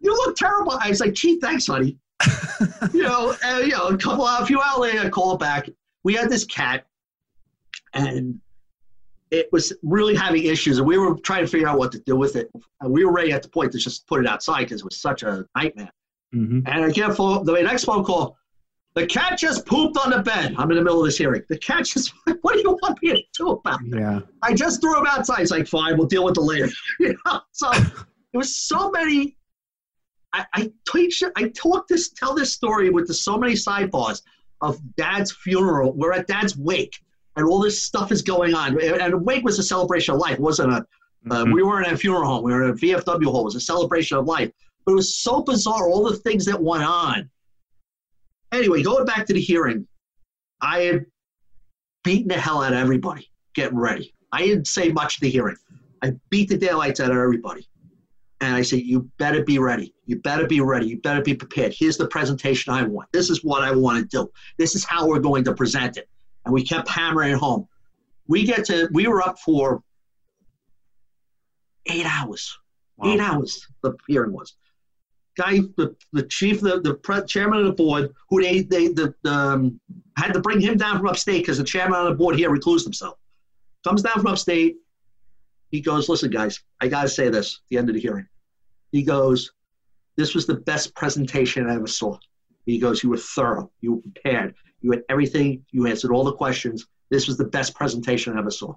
you 0.00 0.12
look 0.12 0.36
terrible. 0.36 0.72
I 0.80 0.90
was 0.90 1.00
like, 1.00 1.14
"Gee, 1.14 1.38
thanks, 1.40 1.66
honey." 1.66 1.98
you 2.92 3.02
know, 3.02 3.36
and, 3.44 3.66
you 3.66 3.72
know, 3.72 3.88
a 3.88 3.96
couple, 3.96 4.26
a 4.26 4.44
few 4.44 4.60
hours 4.60 4.78
later, 4.78 5.00
I 5.00 5.08
call 5.08 5.36
back. 5.36 5.68
We 6.04 6.14
had 6.14 6.30
this 6.30 6.44
cat, 6.44 6.86
and 7.94 8.40
it 9.30 9.48
was 9.52 9.72
really 9.82 10.14
having 10.14 10.44
issues, 10.44 10.78
and 10.78 10.86
we 10.86 10.98
were 10.98 11.14
trying 11.16 11.44
to 11.44 11.50
figure 11.50 11.68
out 11.68 11.78
what 11.78 11.92
to 11.92 12.00
do 12.00 12.16
with 12.16 12.36
it. 12.36 12.50
And 12.80 12.90
we 12.90 13.04
were 13.04 13.12
ready 13.12 13.32
at 13.32 13.42
the 13.42 13.48
point 13.48 13.72
to 13.72 13.78
just 13.78 14.06
put 14.06 14.20
it 14.20 14.26
outside 14.26 14.64
because 14.64 14.80
it 14.80 14.84
was 14.84 15.00
such 15.00 15.22
a 15.22 15.44
nightmare. 15.56 15.92
Mm-hmm. 16.34 16.60
And 16.66 16.84
I 16.84 16.90
get 16.90 17.14
phone, 17.14 17.44
the 17.44 17.52
next 17.62 17.84
phone 17.84 18.04
call. 18.04 18.37
The 18.98 19.06
cat 19.06 19.38
just 19.38 19.64
pooped 19.64 19.96
on 19.96 20.10
the 20.10 20.18
bed. 20.18 20.56
I'm 20.58 20.68
in 20.72 20.76
the 20.76 20.82
middle 20.82 20.98
of 20.98 21.06
this 21.06 21.16
hearing. 21.16 21.42
The 21.48 21.56
cat 21.58 21.84
just, 21.84 22.12
what 22.42 22.54
do 22.54 22.58
you 22.58 22.70
want 22.82 23.00
me 23.00 23.10
to 23.10 23.22
do 23.32 23.50
about 23.50 23.78
that? 23.90 23.98
Yeah. 24.00 24.20
I 24.42 24.54
just 24.54 24.80
threw 24.80 24.98
him 24.98 25.06
outside. 25.06 25.40
It's 25.40 25.52
like, 25.52 25.68
fine, 25.68 25.96
we'll 25.96 26.08
deal 26.08 26.24
with 26.24 26.36
it 26.36 26.40
later. 26.40 26.68
you 27.00 27.16
know? 27.24 27.40
So 27.52 27.70
there 27.72 27.94
was 28.34 28.56
so 28.56 28.90
many. 28.90 29.36
I, 30.32 30.44
I 30.52 30.72
teach, 30.90 31.22
I 31.36 31.48
talk 31.50 31.86
this, 31.86 32.10
tell 32.10 32.34
this 32.34 32.52
story 32.52 32.90
with 32.90 33.06
the, 33.06 33.14
so 33.14 33.38
many 33.38 33.52
sidebars 33.52 34.22
of 34.62 34.78
dad's 34.96 35.30
funeral. 35.30 35.92
We're 35.92 36.12
at 36.12 36.26
dad's 36.26 36.58
wake 36.58 36.98
and 37.36 37.46
all 37.46 37.60
this 37.60 37.80
stuff 37.80 38.10
is 38.10 38.20
going 38.20 38.52
on. 38.52 38.80
And 38.82 39.12
the 39.12 39.18
wake 39.18 39.44
was 39.44 39.60
a 39.60 39.62
celebration 39.62 40.14
of 40.14 40.20
life. 40.20 40.34
It 40.34 40.40
wasn't 40.40 40.72
a, 40.72 40.76
uh, 40.76 40.82
mm-hmm. 41.44 41.52
we 41.52 41.62
weren't 41.62 41.86
at 41.86 41.92
a 41.92 41.96
funeral 41.96 42.26
home. 42.26 42.42
We 42.42 42.52
were 42.52 42.64
at 42.64 42.70
a 42.70 42.74
VFW 42.74 43.26
home. 43.26 43.42
It 43.42 43.44
was 43.44 43.54
a 43.54 43.60
celebration 43.60 44.18
of 44.18 44.26
life. 44.26 44.50
But 44.84 44.92
it 44.92 44.96
was 44.96 45.14
so 45.14 45.42
bizarre, 45.42 45.88
all 45.88 46.02
the 46.02 46.16
things 46.16 46.44
that 46.46 46.60
went 46.60 46.82
on. 46.82 47.30
Anyway, 48.52 48.82
going 48.82 49.04
back 49.04 49.26
to 49.26 49.32
the 49.32 49.40
hearing, 49.40 49.86
I 50.60 50.80
had 50.80 51.06
beaten 52.04 52.28
the 52.28 52.34
hell 52.34 52.62
out 52.62 52.72
of 52.72 52.78
everybody 52.78 53.30
getting 53.54 53.78
ready. 53.78 54.14
I 54.32 54.42
didn't 54.42 54.66
say 54.66 54.90
much 54.90 55.16
to 55.16 55.20
the 55.22 55.30
hearing. 55.30 55.56
I 56.02 56.12
beat 56.30 56.48
the 56.48 56.56
daylights 56.56 57.00
out 57.00 57.10
of 57.10 57.16
everybody. 57.16 57.68
And 58.40 58.54
I 58.54 58.62
said, 58.62 58.80
You 58.80 59.10
better 59.18 59.42
be 59.42 59.58
ready. 59.58 59.94
You 60.06 60.16
better 60.20 60.46
be 60.46 60.60
ready. 60.60 60.86
You 60.86 61.00
better 61.00 61.22
be 61.22 61.34
prepared. 61.34 61.74
Here's 61.76 61.96
the 61.96 62.06
presentation 62.06 62.72
I 62.72 62.84
want. 62.84 63.10
This 63.12 63.30
is 63.30 63.42
what 63.42 63.62
I 63.62 63.74
want 63.74 63.98
to 63.98 64.16
do. 64.16 64.30
This 64.58 64.74
is 64.74 64.84
how 64.84 65.06
we're 65.08 65.18
going 65.18 65.44
to 65.44 65.54
present 65.54 65.96
it. 65.96 66.08
And 66.44 66.54
we 66.54 66.62
kept 66.64 66.88
hammering 66.88 67.32
it 67.32 67.38
home. 67.38 67.66
We 68.28 68.44
get 68.44 68.64
to, 68.66 68.88
we 68.92 69.08
were 69.08 69.22
up 69.22 69.38
for 69.38 69.82
eight 71.86 72.06
hours. 72.06 72.56
Wow. 72.96 73.12
Eight 73.12 73.20
hours, 73.20 73.66
the 73.82 73.96
hearing 74.06 74.32
was. 74.32 74.54
Guy, 75.38 75.60
the, 75.76 75.94
the 76.12 76.24
chief, 76.24 76.60
the, 76.60 76.80
the 76.80 77.24
chairman 77.26 77.60
of 77.60 77.66
the 77.66 77.72
board, 77.72 78.12
who 78.28 78.42
they, 78.42 78.62
they 78.62 78.88
the, 78.88 79.14
um, 79.24 79.80
had 80.16 80.32
to 80.32 80.40
bring 80.40 80.60
him 80.60 80.76
down 80.76 80.98
from 80.98 81.06
upstate 81.06 81.42
because 81.42 81.58
the 81.58 81.64
chairman 81.64 82.00
of 82.00 82.06
the 82.06 82.14
board 82.14 82.34
here 82.34 82.50
reclused 82.50 82.82
himself. 82.82 83.16
Comes 83.84 84.02
down 84.02 84.14
from 84.14 84.26
upstate, 84.26 84.76
he 85.70 85.80
goes, 85.80 86.08
listen, 86.08 86.30
guys, 86.30 86.60
I 86.80 86.88
got 86.88 87.02
to 87.02 87.08
say 87.08 87.28
this 87.28 87.54
at 87.54 87.60
the 87.70 87.78
end 87.78 87.88
of 87.88 87.94
the 87.94 88.00
hearing. 88.00 88.26
He 88.90 89.02
goes, 89.02 89.52
this 90.16 90.34
was 90.34 90.46
the 90.46 90.56
best 90.56 90.94
presentation 90.96 91.70
I 91.70 91.76
ever 91.76 91.86
saw. 91.86 92.18
He 92.66 92.78
goes, 92.78 93.02
you 93.02 93.10
were 93.10 93.16
thorough. 93.16 93.70
You 93.80 93.94
were 93.94 94.02
prepared. 94.02 94.54
You 94.80 94.90
had 94.90 95.02
everything. 95.08 95.64
You 95.70 95.86
answered 95.86 96.10
all 96.10 96.24
the 96.24 96.32
questions. 96.32 96.86
This 97.10 97.28
was 97.28 97.36
the 97.36 97.44
best 97.44 97.74
presentation 97.74 98.34
I 98.34 98.40
ever 98.40 98.50
saw. 98.50 98.74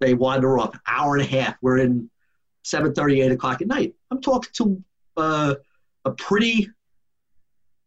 They 0.00 0.14
wander 0.14 0.58
off. 0.58 0.76
Hour 0.86 1.16
and 1.16 1.24
a 1.24 1.28
half. 1.28 1.56
We're 1.62 1.78
in 1.78 2.10
7.30, 2.64 3.24
8 3.24 3.32
o'clock 3.32 3.60
at 3.60 3.68
night. 3.68 3.94
I'm 4.10 4.20
talking 4.20 4.50
to 4.54 4.82
uh, 5.16 5.54
a 6.04 6.10
pretty 6.12 6.70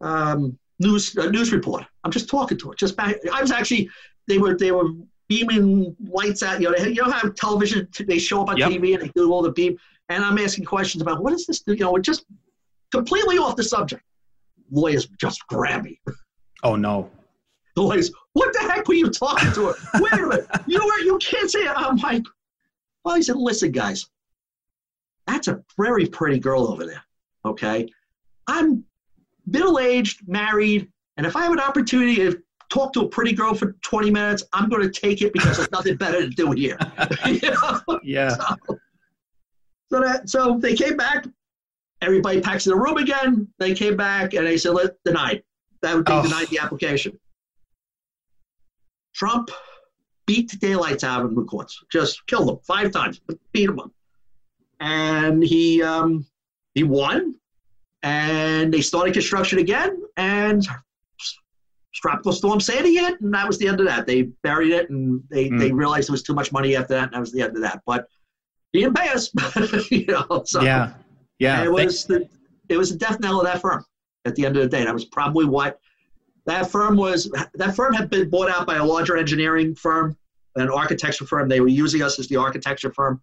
um, 0.01 0.57
news 0.79 1.15
news 1.15 1.51
reporter. 1.51 1.87
I'm 2.03 2.11
just 2.11 2.29
talking 2.29 2.57
to 2.59 2.69
her. 2.69 2.75
Just 2.75 2.95
back. 2.95 3.15
I 3.33 3.41
was 3.41 3.51
actually 3.51 3.89
they 4.27 4.37
were 4.37 4.55
they 4.55 4.71
were 4.71 4.89
beaming 5.27 5.95
lights 6.09 6.43
at 6.43 6.61
you 6.61 6.69
know 6.69 6.75
they, 6.77 6.89
you 6.89 7.03
know 7.03 7.11
how 7.11 7.29
television 7.29 7.87
they 8.07 8.19
show 8.19 8.41
up 8.41 8.49
on 8.49 8.57
yep. 8.57 8.69
TV 8.69 8.93
and 8.93 9.03
they 9.03 9.11
do 9.15 9.31
all 9.31 9.41
the 9.41 9.51
beam 9.51 9.77
and 10.09 10.23
I'm 10.23 10.37
asking 10.37 10.65
questions 10.65 11.01
about 11.01 11.21
what 11.21 11.33
is 11.33 11.45
this 11.45 11.63
you 11.67 11.75
know 11.77 11.97
just 11.97 12.25
completely 12.93 13.37
off 13.37 13.55
the 13.55 13.63
subject. 13.63 14.03
Lawyers 14.71 15.07
just 15.19 15.45
grab 15.47 15.83
me. 15.83 15.99
Oh 16.63 16.75
no. 16.75 17.09
The 17.75 17.83
lawyers, 17.83 18.11
what 18.33 18.51
the 18.53 18.59
heck 18.59 18.87
were 18.87 18.95
you 18.95 19.09
talking 19.09 19.51
to 19.53 19.67
her? 19.67 19.73
Wait 19.99 20.13
a 20.13 20.27
minute, 20.27 20.47
you 20.65 20.83
were 20.83 20.99
you 20.99 21.17
can't 21.19 21.49
say 21.49 21.59
it. 21.59 21.73
I'm 21.75 21.97
like, 21.97 22.23
well, 23.03 23.15
he 23.15 23.21
said, 23.21 23.35
listen, 23.35 23.71
guys, 23.71 24.09
that's 25.27 25.47
a 25.47 25.61
very 25.77 26.07
pretty 26.07 26.39
girl 26.39 26.67
over 26.67 26.85
there. 26.85 27.03
Okay, 27.45 27.89
I'm 28.47 28.83
middle 29.45 29.79
aged, 29.79 30.27
married, 30.27 30.91
and 31.17 31.25
if 31.25 31.35
I 31.35 31.43
have 31.43 31.51
an 31.51 31.59
opportunity 31.59 32.15
to 32.15 32.41
talk 32.69 32.93
to 32.93 33.01
a 33.01 33.07
pretty 33.07 33.33
girl 33.33 33.53
for 33.53 33.73
20 33.81 34.11
minutes, 34.11 34.43
I'm 34.53 34.69
going 34.69 34.81
to 34.81 34.89
take 34.89 35.21
it 35.21 35.33
because 35.33 35.57
there's 35.57 35.71
nothing 35.71 35.95
better 35.95 36.21
to 36.21 36.29
do 36.29 36.51
here. 36.51 36.77
you 37.25 37.39
know? 37.41 37.99
Yeah. 38.03 38.29
So, 38.29 38.79
so, 39.89 40.01
that 40.01 40.29
so 40.29 40.57
they 40.59 40.75
came 40.75 40.97
back. 40.97 41.25
Everybody 42.01 42.41
packs 42.41 42.67
in 42.67 42.71
the 42.71 42.77
room 42.77 42.97
again. 42.97 43.47
They 43.57 43.73
came 43.73 43.97
back 43.97 44.33
and 44.33 44.45
they 44.45 44.57
said, 44.57 44.71
"Let 44.71 45.01
denied." 45.03 45.43
That 45.81 46.05
they 46.05 46.13
oh. 46.13 46.23
denied 46.23 46.47
the 46.47 46.59
application. 46.59 47.19
Trump 49.13 49.49
beat 50.27 50.51
the 50.51 50.57
daylights 50.57 51.03
out 51.03 51.25
of 51.25 51.33
the 51.33 51.43
courts. 51.43 51.83
Just 51.91 52.25
killed 52.27 52.49
them 52.49 52.59
five 52.63 52.91
times, 52.91 53.19
beat 53.51 53.65
them 53.65 53.79
up, 53.79 53.91
and 54.79 55.43
he 55.43 55.81
um, 55.81 56.25
he 56.73 56.83
won. 56.83 57.35
And 58.03 58.71
they 58.73 58.81
started 58.81 59.13
construction 59.13 59.59
again, 59.59 60.01
and 60.17 60.65
Tropical 61.95 62.31
Storm 62.31 62.59
Sandy 62.59 62.95
hit, 62.95 63.19
and 63.21 63.33
that 63.33 63.47
was 63.47 63.57
the 63.57 63.67
end 63.67 63.79
of 63.79 63.87
that. 63.87 64.05
They 64.05 64.23
buried 64.43 64.71
it, 64.71 64.89
and 64.89 65.21
they, 65.29 65.49
mm. 65.49 65.59
they 65.59 65.71
realized 65.71 66.09
it 66.09 66.11
was 66.11 66.21
too 66.21 66.35
much 66.35 66.51
money 66.51 66.75
after 66.75 66.93
that, 66.93 67.05
and 67.05 67.13
that 67.13 67.19
was 67.19 67.31
the 67.31 67.41
end 67.41 67.55
of 67.55 67.61
that. 67.63 67.81
But 67.85 68.07
he 68.71 68.81
didn't 68.81 68.95
pay 68.95 69.09
us, 69.09 69.31
you 69.91 70.05
know. 70.05 70.43
So 70.45 70.61
yeah, 70.61 70.93
yeah. 71.39 71.63
It 71.63 71.71
was 71.71 72.05
the 72.05 72.29
it 72.69 72.77
was 72.77 72.91
the 72.91 72.97
death 72.97 73.19
knell 73.19 73.39
of 73.39 73.47
that 73.47 73.61
firm 73.61 73.83
at 74.25 74.35
the 74.35 74.45
end 74.45 74.57
of 74.57 74.63
the 74.63 74.69
day. 74.69 74.83
That 74.83 74.93
was 74.93 75.05
probably 75.05 75.45
what 75.45 75.79
that 76.45 76.69
firm 76.69 76.97
was. 76.97 77.31
That 77.55 77.75
firm 77.75 77.93
had 77.93 78.09
been 78.09 78.29
bought 78.29 78.49
out 78.49 78.67
by 78.67 78.75
a 78.75 78.83
larger 78.83 79.17
engineering 79.17 79.73
firm, 79.73 80.15
an 80.55 80.69
architecture 80.69 81.25
firm. 81.25 81.49
They 81.49 81.61
were 81.61 81.67
using 81.67 82.03
us 82.03 82.19
as 82.19 82.27
the 82.27 82.35
architecture 82.35 82.91
firm, 82.93 83.21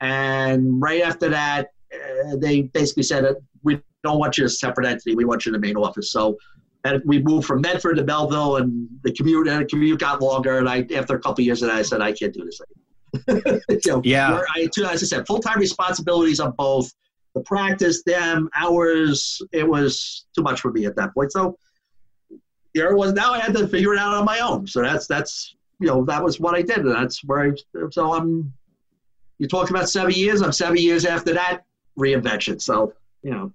and 0.00 0.80
right 0.80 1.02
after 1.02 1.28
that, 1.30 1.70
uh, 1.92 2.36
they 2.36 2.62
basically 2.62 3.02
said, 3.02 3.24
"We 3.62 3.80
don't 4.02 4.18
want 4.18 4.38
you 4.38 4.44
as 4.44 4.54
a 4.54 4.56
separate 4.56 4.86
entity. 4.86 5.14
We 5.14 5.24
want 5.24 5.44
you 5.44 5.50
in 5.50 5.60
the 5.60 5.66
main 5.66 5.76
office." 5.76 6.10
So 6.10 6.38
and 6.84 7.02
we 7.04 7.22
moved 7.22 7.46
from 7.46 7.62
Medford 7.62 7.96
to 7.96 8.04
Melville, 8.04 8.56
and 8.56 8.88
the 9.02 9.12
commute 9.12 9.48
and 9.48 9.62
the 9.62 9.64
commute 9.64 9.98
got 9.98 10.20
longer. 10.20 10.58
And 10.58 10.68
I, 10.68 10.86
after 10.94 11.16
a 11.16 11.18
couple 11.18 11.42
years, 11.42 11.62
of 11.62 11.68
that, 11.68 11.78
I 11.78 11.82
said, 11.82 12.02
I 12.02 12.12
can't 12.12 12.32
do 12.32 12.44
this 12.44 12.60
anymore. 12.60 13.60
know, 13.86 14.02
yeah. 14.04 14.40
I, 14.54 14.68
as 14.68 15.02
I 15.02 15.06
said, 15.06 15.26
full 15.26 15.40
time 15.40 15.58
responsibilities 15.58 16.40
on 16.40 16.52
both 16.52 16.92
the 17.34 17.40
practice, 17.40 18.02
them, 18.04 18.50
hours. 18.54 19.40
It 19.52 19.66
was 19.66 20.26
too 20.36 20.42
much 20.42 20.60
for 20.60 20.72
me 20.72 20.84
at 20.84 20.94
that 20.96 21.14
point. 21.14 21.32
So 21.32 21.56
there 22.74 22.90
it 22.90 22.96
was. 22.96 23.12
Now 23.12 23.32
I 23.32 23.38
had 23.38 23.54
to 23.54 23.66
figure 23.66 23.94
it 23.94 23.98
out 23.98 24.14
on 24.14 24.24
my 24.24 24.40
own. 24.40 24.66
So 24.66 24.82
that's 24.82 25.06
that's 25.06 25.54
you 25.80 25.86
know 25.86 26.04
that 26.04 26.22
was 26.22 26.38
what 26.38 26.54
I 26.54 26.62
did, 26.62 26.78
and 26.78 26.94
that's 26.94 27.24
where 27.24 27.52
I. 27.52 27.88
So 27.90 28.12
I'm. 28.12 28.52
You 29.38 29.48
talked 29.48 29.70
about 29.70 29.88
seven 29.88 30.12
years. 30.12 30.42
I'm 30.42 30.52
seven 30.52 30.76
years 30.76 31.04
after 31.04 31.32
that 31.34 31.62
reinvention. 31.98 32.60
So 32.60 32.92
you 33.22 33.30
know, 33.30 33.52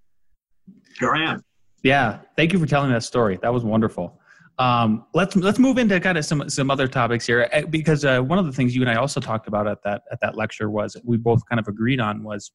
here 1.00 1.14
I 1.14 1.32
am. 1.32 1.44
Yeah, 1.84 2.20
thank 2.36 2.52
you 2.52 2.60
for 2.60 2.66
telling 2.66 2.92
that 2.92 3.04
story. 3.04 3.40
That 3.42 3.54
was 3.54 3.64
wonderful. 3.64 4.20
Um, 4.58 5.06
let's 5.14 5.38
let's 5.38 5.58
move 5.58 5.78
into 5.78 6.00
kind 6.02 6.18
of 6.18 6.26
some 6.26 6.50
some 6.50 6.70
other 6.70 6.88
topics 6.88 7.26
here 7.26 7.48
eh, 7.54 7.64
because 7.64 8.04
uh, 8.04 8.20
one 8.20 8.38
of 8.38 8.46
the 8.46 8.52
things 8.52 8.76
you 8.76 8.82
and 8.82 8.90
I 8.90 8.96
also 8.96 9.22
talked 9.22 9.48
about 9.48 9.68
at 9.68 9.82
that 9.84 10.02
at 10.12 10.20
that 10.20 10.36
lecture 10.36 10.70
was 10.70 10.98
we 11.06 11.16
both 11.16 11.42
kind 11.48 11.60
of 11.60 11.68
agreed 11.70 12.02
on 12.02 12.24
was 12.24 12.52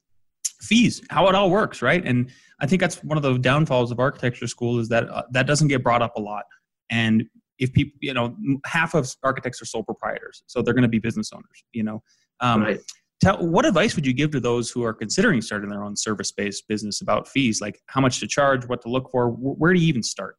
fees, 0.60 1.02
how 1.10 1.28
it 1.28 1.34
all 1.34 1.50
works, 1.50 1.80
right? 1.80 2.04
And 2.04 2.30
I 2.60 2.66
think 2.66 2.80
that's 2.80 3.02
one 3.02 3.16
of 3.16 3.22
the 3.22 3.38
downfalls 3.38 3.90
of 3.90 4.00
architecture 4.00 4.46
school 4.46 4.78
is 4.78 4.88
that 4.90 5.08
uh, 5.08 5.22
that 5.32 5.46
doesn't 5.46 5.68
get 5.68 5.82
brought 5.82 6.02
up 6.02 6.16
a 6.16 6.20
lot. 6.20 6.44
And 6.90 7.24
if 7.58 7.72
people, 7.72 7.96
you 8.02 8.12
know, 8.12 8.36
half 8.66 8.94
of 8.94 9.10
architects 9.22 9.62
are 9.62 9.66
sole 9.66 9.82
proprietors, 9.82 10.42
so 10.46 10.60
they're 10.60 10.74
going 10.74 10.82
to 10.82 10.88
be 10.88 10.98
business 10.98 11.30
owners. 11.32 11.64
You 11.72 11.84
know, 11.84 12.02
um, 12.40 12.62
right. 12.62 12.80
Tell, 13.24 13.38
what 13.38 13.64
advice 13.64 13.96
would 13.96 14.04
you 14.04 14.12
give 14.12 14.32
to 14.32 14.40
those 14.40 14.70
who 14.70 14.84
are 14.84 14.92
considering 14.92 15.40
starting 15.40 15.70
their 15.70 15.82
own 15.82 15.96
service-based 15.96 16.68
business 16.68 17.00
about 17.00 17.26
fees, 17.26 17.58
like 17.58 17.80
how 17.86 18.02
much 18.02 18.20
to 18.20 18.26
charge, 18.26 18.68
what 18.68 18.82
to 18.82 18.90
look 18.90 19.10
for? 19.10 19.30
Where 19.30 19.72
do 19.72 19.80
you 19.80 19.88
even 19.88 20.02
start? 20.02 20.36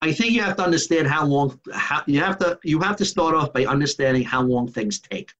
I 0.00 0.10
think 0.12 0.32
you 0.32 0.40
have 0.40 0.56
to 0.56 0.62
understand 0.62 1.06
how 1.06 1.26
long. 1.26 1.60
How, 1.70 2.02
you 2.06 2.20
have 2.20 2.38
to 2.38 2.58
you 2.64 2.80
have 2.80 2.96
to 2.96 3.04
start 3.04 3.34
off 3.34 3.52
by 3.52 3.66
understanding 3.66 4.22
how 4.22 4.40
long 4.40 4.66
things 4.72 4.98
take. 4.98 5.30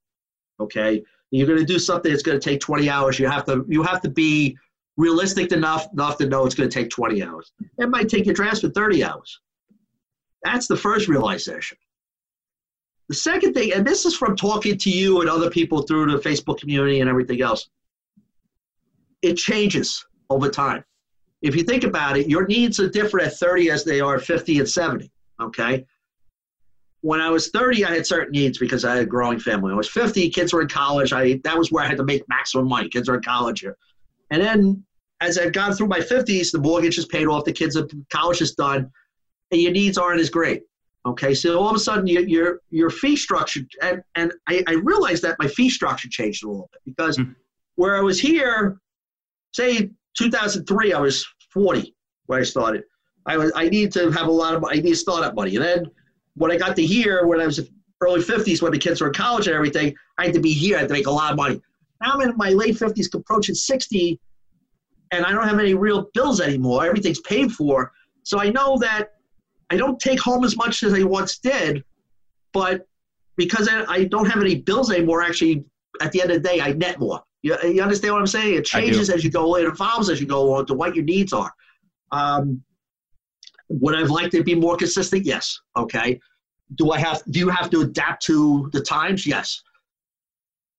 Okay, 0.60 1.02
you're 1.30 1.46
going 1.46 1.58
to 1.58 1.64
do 1.64 1.78
something 1.78 2.12
that's 2.12 2.22
going 2.22 2.38
to 2.38 2.44
take 2.44 2.60
20 2.60 2.90
hours. 2.90 3.18
You 3.18 3.26
have 3.26 3.46
to 3.46 3.64
you 3.66 3.82
have 3.82 4.02
to 4.02 4.10
be 4.10 4.58
realistic 4.98 5.52
enough 5.52 5.88
enough 5.94 6.18
to 6.18 6.26
know 6.28 6.44
it's 6.44 6.54
going 6.54 6.68
to 6.68 6.74
take 6.74 6.90
20 6.90 7.22
hours. 7.22 7.52
It 7.78 7.88
might 7.88 8.10
take 8.10 8.26
your 8.26 8.34
transfer 8.34 8.68
30 8.68 9.02
hours. 9.02 9.40
That's 10.42 10.66
the 10.66 10.76
first 10.76 11.08
realization. 11.08 11.78
The 13.10 13.16
second 13.16 13.54
thing, 13.54 13.72
and 13.72 13.84
this 13.84 14.06
is 14.06 14.14
from 14.14 14.36
talking 14.36 14.78
to 14.78 14.88
you 14.88 15.20
and 15.20 15.28
other 15.28 15.50
people 15.50 15.82
through 15.82 16.12
the 16.12 16.18
Facebook 16.18 16.60
community 16.60 17.00
and 17.00 17.10
everything 17.10 17.42
else, 17.42 17.68
it 19.20 19.36
changes 19.36 20.06
over 20.30 20.48
time. 20.48 20.84
If 21.42 21.56
you 21.56 21.64
think 21.64 21.82
about 21.82 22.16
it, 22.16 22.28
your 22.28 22.46
needs 22.46 22.78
are 22.78 22.88
different 22.88 23.26
at 23.26 23.32
30 23.34 23.68
as 23.72 23.82
they 23.82 24.00
are 24.00 24.14
at 24.14 24.22
50 24.22 24.60
and 24.60 24.68
70. 24.68 25.10
Okay. 25.42 25.84
When 27.00 27.20
I 27.20 27.30
was 27.30 27.50
30, 27.50 27.84
I 27.84 27.94
had 27.94 28.06
certain 28.06 28.30
needs 28.30 28.58
because 28.58 28.84
I 28.84 28.94
had 28.94 29.02
a 29.02 29.06
growing 29.06 29.40
family. 29.40 29.64
When 29.64 29.72
I 29.72 29.76
was 29.76 29.88
50, 29.88 30.30
kids 30.30 30.52
were 30.52 30.62
in 30.62 30.68
college. 30.68 31.12
I 31.12 31.40
that 31.42 31.58
was 31.58 31.72
where 31.72 31.82
I 31.82 31.88
had 31.88 31.96
to 31.96 32.04
make 32.04 32.22
maximum 32.28 32.68
money. 32.68 32.88
Kids 32.88 33.08
are 33.08 33.16
in 33.16 33.22
college 33.22 33.58
here. 33.58 33.76
And 34.30 34.40
then 34.40 34.84
as 35.20 35.36
I've 35.36 35.52
gone 35.52 35.72
through 35.72 35.88
my 35.88 35.98
50s, 35.98 36.52
the 36.52 36.60
mortgage 36.60 36.96
is 36.96 37.06
paid 37.06 37.26
off, 37.26 37.44
the 37.44 37.52
kids 37.52 37.76
college 38.08 38.40
is 38.40 38.54
done, 38.54 38.88
and 39.50 39.60
your 39.60 39.72
needs 39.72 39.98
aren't 39.98 40.20
as 40.20 40.30
great. 40.30 40.62
Okay, 41.06 41.34
so 41.34 41.58
all 41.58 41.70
of 41.70 41.76
a 41.76 41.78
sudden 41.78 42.06
your 42.06 42.22
your, 42.22 42.60
your 42.70 42.90
fee 42.90 43.16
structure 43.16 43.60
and, 43.82 44.02
and 44.16 44.32
I, 44.48 44.62
I 44.66 44.74
realized 44.74 45.22
that 45.22 45.36
my 45.38 45.48
fee 45.48 45.70
structure 45.70 46.08
changed 46.08 46.44
a 46.44 46.48
little 46.48 46.68
bit 46.72 46.82
because 46.84 47.16
mm-hmm. 47.16 47.32
where 47.76 47.96
I 47.96 48.00
was 48.02 48.20
here, 48.20 48.78
say 49.52 49.90
2003, 50.18 50.92
I 50.92 51.00
was 51.00 51.26
40 51.52 51.94
when 52.26 52.40
I 52.40 52.42
started. 52.42 52.84
I 53.26 53.36
was 53.38 53.52
I 53.54 53.68
needed 53.68 53.92
to 53.92 54.10
have 54.10 54.26
a 54.26 54.30
lot 54.30 54.54
of 54.54 54.64
I 54.64 54.74
needed 54.74 54.96
startup 54.96 55.34
money, 55.34 55.56
and 55.56 55.64
then 55.64 55.90
when 56.34 56.50
I 56.50 56.56
got 56.56 56.76
to 56.76 56.84
here, 56.84 57.26
when 57.26 57.40
I 57.40 57.46
was 57.46 57.60
early 58.02 58.20
50s, 58.20 58.62
when 58.62 58.72
the 58.72 58.78
kids 58.78 59.00
were 59.00 59.08
in 59.08 59.14
college 59.14 59.46
and 59.46 59.54
everything, 59.54 59.94
I 60.18 60.24
had 60.26 60.34
to 60.34 60.40
be 60.40 60.52
here. 60.52 60.76
I 60.76 60.80
had 60.80 60.88
to 60.88 60.94
make 60.94 61.06
a 61.06 61.10
lot 61.10 61.30
of 61.30 61.36
money. 61.36 61.60
Now 62.02 62.12
I'm 62.12 62.20
in 62.22 62.36
my 62.36 62.50
late 62.50 62.76
50s, 62.76 63.14
approaching 63.14 63.54
60, 63.54 64.18
and 65.12 65.24
I 65.24 65.32
don't 65.32 65.46
have 65.46 65.58
any 65.58 65.74
real 65.74 66.08
bills 66.14 66.40
anymore. 66.40 66.86
Everything's 66.86 67.20
paid 67.20 67.52
for, 67.52 67.92
so 68.22 68.40
I 68.40 68.50
know 68.50 68.78
that 68.78 69.19
I 69.70 69.76
don't 69.76 69.98
take 70.00 70.20
home 70.20 70.44
as 70.44 70.56
much 70.56 70.82
as 70.82 70.92
I 70.92 71.02
once 71.02 71.38
did, 71.38 71.84
but 72.52 72.86
because 73.36 73.68
I, 73.68 73.84
I 73.88 74.04
don't 74.04 74.26
have 74.26 74.40
any 74.42 74.56
bills 74.56 74.90
anymore, 74.90 75.22
actually, 75.22 75.64
at 76.00 76.12
the 76.12 76.20
end 76.22 76.30
of 76.30 76.42
the 76.42 76.48
day, 76.48 76.60
I 76.60 76.72
net 76.72 76.98
more. 76.98 77.22
You, 77.42 77.56
you 77.62 77.82
understand 77.82 78.12
what 78.12 78.20
I'm 78.20 78.26
saying? 78.26 78.54
It 78.54 78.64
changes 78.64 79.08
as 79.08 79.24
you 79.24 79.30
go. 79.30 79.56
It 79.56 79.64
evolves 79.64 80.10
as 80.10 80.20
you 80.20 80.26
go 80.26 80.54
on 80.54 80.66
to 80.66 80.74
what 80.74 80.94
your 80.94 81.04
needs 81.04 81.32
are. 81.32 81.52
Um, 82.12 82.62
would 83.68 83.94
I 83.94 84.02
like 84.02 84.30
to 84.32 84.42
be 84.42 84.54
more 84.54 84.76
consistent? 84.76 85.24
Yes. 85.24 85.58
Okay. 85.76 86.20
Do 86.74 86.90
I 86.90 86.98
have? 86.98 87.22
Do 87.30 87.38
you 87.38 87.48
have 87.48 87.70
to 87.70 87.82
adapt 87.82 88.22
to 88.24 88.68
the 88.72 88.80
times? 88.80 89.26
Yes. 89.26 89.62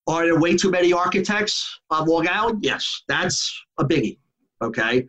Are 0.07 0.25
there 0.25 0.39
way 0.39 0.55
too 0.55 0.69
many 0.69 0.93
architects 0.93 1.79
on 1.89 2.07
Long 2.07 2.27
Island? 2.27 2.59
Yes. 2.63 3.03
That's 3.07 3.51
a 3.79 3.85
biggie. 3.85 4.19
Okay. 4.61 5.07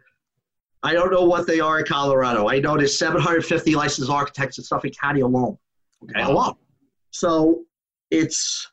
I 0.82 0.92
don't 0.92 1.12
know 1.12 1.24
what 1.24 1.46
they 1.46 1.60
are 1.60 1.78
in 1.78 1.84
Colorado. 1.84 2.48
I 2.48 2.58
know 2.58 2.76
there's 2.76 2.98
750 2.98 3.74
licensed 3.74 4.10
architects 4.10 4.58
in 4.58 4.64
Suffolk 4.64 4.92
County 5.00 5.20
alone. 5.20 5.56
Okay, 6.02 6.22
alone. 6.22 6.56
So 7.10 7.62
it's 8.10 8.68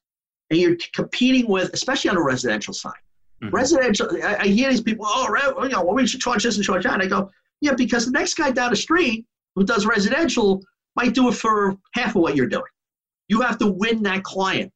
and 0.49 0.59
you're 0.59 0.77
competing 0.93 1.47
with, 1.47 1.71
especially 1.73 2.09
on 2.09 2.15
the 2.15 2.23
residential 2.23 2.73
side. 2.73 2.93
Mm-hmm. 3.43 3.55
Residential, 3.55 4.07
I, 4.23 4.37
I, 4.37 4.47
hear 4.47 4.69
these 4.69 4.81
people, 4.81 5.05
oh, 5.07 5.63
you 5.63 5.69
know, 5.69 5.83
well, 5.83 5.93
we 5.93 6.07
should 6.07 6.19
charge 6.19 6.43
this 6.43 6.55
and 6.55 6.65
charge 6.65 6.83
that. 6.83 6.93
And 6.93 7.03
I 7.03 7.07
go, 7.07 7.29
yeah, 7.61 7.73
because 7.73 8.05
the 8.05 8.11
next 8.11 8.33
guy 8.33 8.51
down 8.51 8.71
the 8.71 8.75
street 8.75 9.25
who 9.55 9.63
does 9.63 9.85
residential 9.85 10.61
might 10.95 11.13
do 11.13 11.29
it 11.29 11.35
for 11.35 11.77
half 11.93 12.15
of 12.15 12.21
what 12.21 12.35
you're 12.35 12.47
doing. 12.47 12.63
You 13.27 13.41
have 13.41 13.57
to 13.59 13.67
win 13.67 14.01
that 14.03 14.23
client. 14.23 14.73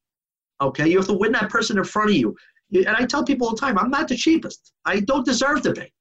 Okay, 0.62 0.88
you 0.88 0.98
have 0.98 1.08
to 1.08 1.14
win 1.14 1.32
that 1.34 1.50
person 1.50 1.78
in 1.78 1.84
front 1.84 2.12
of 2.12 2.16
you. 2.16 2.36
And 2.74 2.90
I 2.90 3.06
tell 3.06 3.24
people 3.24 3.48
all 3.48 3.56
the 3.56 3.60
time, 3.60 3.78
I'm 3.78 3.90
not 3.90 4.08
the 4.08 4.16
cheapest. 4.16 4.72
I 4.86 5.02
don't 5.02 5.26
deserve 5.26 5.64
to 5.64 5.74
be 5.74 5.92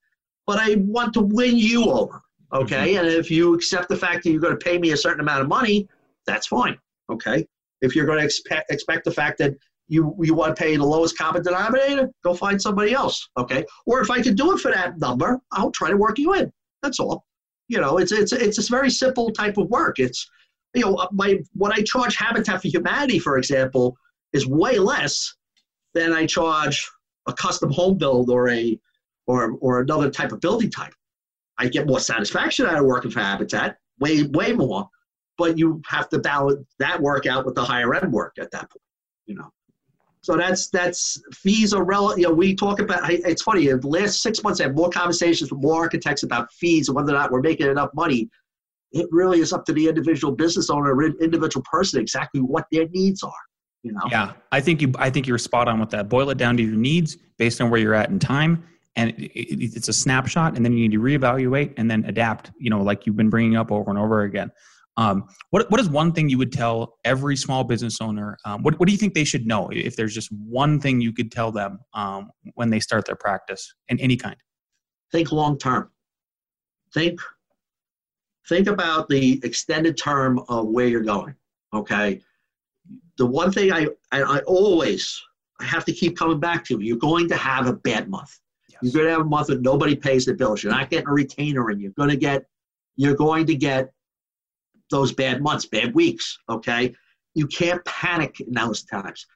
but 0.46 0.58
I 0.58 0.76
want 0.78 1.14
to 1.14 1.20
win 1.20 1.56
you 1.56 1.90
over. 1.90 2.20
Okay. 2.52 2.94
Mm-hmm. 2.94 3.06
And 3.06 3.08
if 3.08 3.30
you 3.30 3.54
accept 3.54 3.88
the 3.88 3.96
fact 3.96 4.24
that 4.24 4.30
you're 4.30 4.40
going 4.40 4.58
to 4.58 4.64
pay 4.64 4.78
me 4.78 4.90
a 4.90 4.96
certain 4.96 5.20
amount 5.20 5.42
of 5.42 5.48
money, 5.48 5.88
that's 6.26 6.46
fine. 6.46 6.78
Okay. 7.10 7.46
If 7.80 7.96
you're 7.96 8.06
going 8.06 8.18
to 8.18 8.24
expect, 8.24 8.70
expect 8.70 9.04
the 9.04 9.10
fact 9.10 9.38
that 9.38 9.54
you, 9.88 10.14
you 10.20 10.34
want 10.34 10.56
to 10.56 10.62
pay 10.62 10.76
the 10.76 10.84
lowest 10.84 11.18
common 11.18 11.42
denominator, 11.42 12.10
go 12.24 12.34
find 12.34 12.60
somebody 12.60 12.92
else. 12.92 13.28
Okay. 13.36 13.64
Or 13.86 14.00
if 14.00 14.10
I 14.10 14.22
can 14.22 14.34
do 14.34 14.52
it 14.52 14.60
for 14.60 14.70
that 14.70 14.98
number, 14.98 15.40
I'll 15.52 15.70
try 15.70 15.90
to 15.90 15.96
work 15.96 16.18
you 16.18 16.34
in. 16.34 16.52
That's 16.82 17.00
all. 17.00 17.24
You 17.68 17.80
know, 17.80 17.98
it's, 17.98 18.12
it's, 18.12 18.32
it's 18.32 18.58
a 18.58 18.70
very 18.70 18.90
simple 18.90 19.30
type 19.30 19.56
of 19.56 19.68
work. 19.68 19.98
It's, 19.98 20.28
you 20.74 20.82
know, 20.82 21.08
my, 21.12 21.40
what 21.54 21.72
I 21.72 21.82
charge 21.82 22.16
Habitat 22.16 22.62
for 22.62 22.68
Humanity, 22.68 23.18
for 23.18 23.38
example, 23.38 23.96
is 24.32 24.46
way 24.46 24.78
less 24.78 25.34
than 25.94 26.12
I 26.12 26.26
charge 26.26 26.88
a 27.26 27.32
custom 27.32 27.70
home 27.70 27.98
build 27.98 28.30
or 28.30 28.50
a, 28.50 28.78
or, 29.26 29.56
or 29.60 29.80
another 29.80 30.10
type 30.10 30.32
of 30.32 30.40
building 30.40 30.70
type. 30.70 30.94
I 31.58 31.68
get 31.68 31.86
more 31.86 32.00
satisfaction 32.00 32.66
out 32.66 32.78
of 32.78 32.84
working 32.84 33.10
for 33.10 33.20
Habitat, 33.20 33.76
way, 34.00 34.24
way 34.24 34.52
more, 34.52 34.88
but 35.38 35.58
you 35.58 35.80
have 35.86 36.08
to 36.10 36.18
balance 36.18 36.66
that 36.78 37.00
work 37.00 37.26
out 37.26 37.44
with 37.44 37.54
the 37.54 37.62
higher 37.62 37.94
end 37.94 38.12
work 38.12 38.34
at 38.40 38.50
that 38.52 38.70
point, 38.70 38.82
you 39.26 39.34
know. 39.34 39.50
So 40.22 40.36
that's 40.36 40.70
that's 40.70 41.20
fees 41.34 41.74
are 41.74 41.82
relative. 41.82 42.18
You 42.20 42.28
know, 42.28 42.34
we 42.34 42.54
talk 42.54 42.78
about. 42.78 43.10
It's 43.10 43.42
funny. 43.42 43.68
In 43.68 43.80
the 43.80 43.88
last 43.88 44.22
six 44.22 44.42
months, 44.44 44.60
I 44.60 44.64
have 44.64 44.74
more 44.76 44.88
conversations 44.88 45.50
with 45.50 45.60
more 45.60 45.82
architects 45.82 46.22
about 46.22 46.50
fees 46.52 46.88
and 46.88 46.94
whether 46.94 47.10
or 47.10 47.18
not 47.18 47.32
we're 47.32 47.40
making 47.40 47.66
enough 47.66 47.90
money. 47.92 48.28
It 48.92 49.08
really 49.10 49.40
is 49.40 49.52
up 49.52 49.64
to 49.64 49.72
the 49.72 49.88
individual 49.88 50.32
business 50.32 50.70
owner, 50.70 51.02
individual 51.20 51.64
person, 51.68 52.00
exactly 52.00 52.40
what 52.40 52.66
their 52.70 52.86
needs 52.90 53.24
are. 53.24 53.32
You 53.82 53.92
know. 53.92 54.02
Yeah, 54.12 54.34
I 54.52 54.60
think 54.60 54.80
you. 54.80 54.92
I 54.96 55.10
think 55.10 55.26
you're 55.26 55.38
spot 55.38 55.66
on 55.66 55.80
with 55.80 55.90
that. 55.90 56.08
Boil 56.08 56.30
it 56.30 56.38
down 56.38 56.56
to 56.56 56.62
your 56.62 56.76
needs 56.76 57.16
based 57.36 57.60
on 57.60 57.68
where 57.68 57.80
you're 57.80 57.94
at 57.94 58.10
in 58.10 58.20
time, 58.20 58.64
and 58.96 59.10
it, 59.10 59.32
it, 59.32 59.76
it's 59.76 59.88
a 59.88 59.92
snapshot 59.92 60.56
and 60.56 60.64
then 60.64 60.72
you 60.72 60.88
need 60.88 60.92
to 60.92 61.00
reevaluate 61.00 61.74
and 61.76 61.90
then 61.90 62.04
adapt 62.06 62.50
you 62.58 62.70
know 62.70 62.82
like 62.82 63.06
you've 63.06 63.16
been 63.16 63.30
bringing 63.30 63.56
up 63.56 63.70
over 63.70 63.90
and 63.90 63.98
over 63.98 64.22
again. 64.22 64.50
Um, 64.98 65.26
what, 65.48 65.70
what 65.70 65.80
is 65.80 65.88
one 65.88 66.12
thing 66.12 66.28
you 66.28 66.36
would 66.36 66.52
tell 66.52 66.98
every 67.06 67.34
small 67.34 67.64
business 67.64 67.98
owner? 68.02 68.36
Um, 68.44 68.62
what, 68.62 68.78
what 68.78 68.86
do 68.86 68.92
you 68.92 68.98
think 68.98 69.14
they 69.14 69.24
should 69.24 69.46
know 69.46 69.70
if 69.72 69.96
there's 69.96 70.12
just 70.12 70.30
one 70.30 70.78
thing 70.78 71.00
you 71.00 71.14
could 71.14 71.32
tell 71.32 71.50
them 71.50 71.78
um, 71.94 72.30
when 72.56 72.68
they 72.68 72.78
start 72.78 73.06
their 73.06 73.16
practice 73.16 73.72
in 73.88 73.98
any 74.00 74.18
kind? 74.18 74.36
Think 75.10 75.32
long 75.32 75.56
term. 75.56 75.90
Think 76.92 77.20
think 78.48 78.66
about 78.66 79.08
the 79.08 79.40
extended 79.44 79.96
term 79.96 80.40
of 80.50 80.66
where 80.66 80.88
you're 80.88 81.00
going 81.00 81.34
okay? 81.74 82.20
The 83.18 83.26
one 83.26 83.52
thing 83.52 83.72
i 83.72 83.86
i, 84.10 84.22
I 84.22 84.38
always 84.40 85.20
I 85.60 85.64
have 85.64 85.84
to 85.86 85.92
keep 85.92 86.16
coming 86.16 86.40
back 86.40 86.64
to 86.66 86.80
you're 86.80 86.96
going 86.96 87.28
to 87.28 87.36
have 87.36 87.66
a 87.66 87.72
bad 87.72 88.08
month 88.08 88.38
you're 88.82 88.92
going 88.92 89.06
to 89.06 89.12
have 89.12 89.20
a 89.20 89.24
month 89.24 89.46
that 89.46 89.62
nobody 89.62 89.94
pays 89.94 90.26
the 90.26 90.34
bills. 90.34 90.62
You're 90.62 90.72
not 90.72 90.90
getting 90.90 91.08
a 91.08 91.12
retainer, 91.12 91.70
and 91.70 91.80
you're 91.80 91.92
going 91.92 92.10
to 92.10 92.16
get 92.16 92.44
you're 92.96 93.14
going 93.14 93.46
to 93.46 93.54
get 93.54 93.92
those 94.90 95.12
bad 95.12 95.42
months, 95.42 95.66
bad 95.66 95.94
weeks. 95.94 96.38
Okay, 96.48 96.94
you 97.34 97.46
can't 97.46 97.84
panic 97.84 98.40
in 98.40 98.52
those 98.52 98.82
times. 98.82 99.26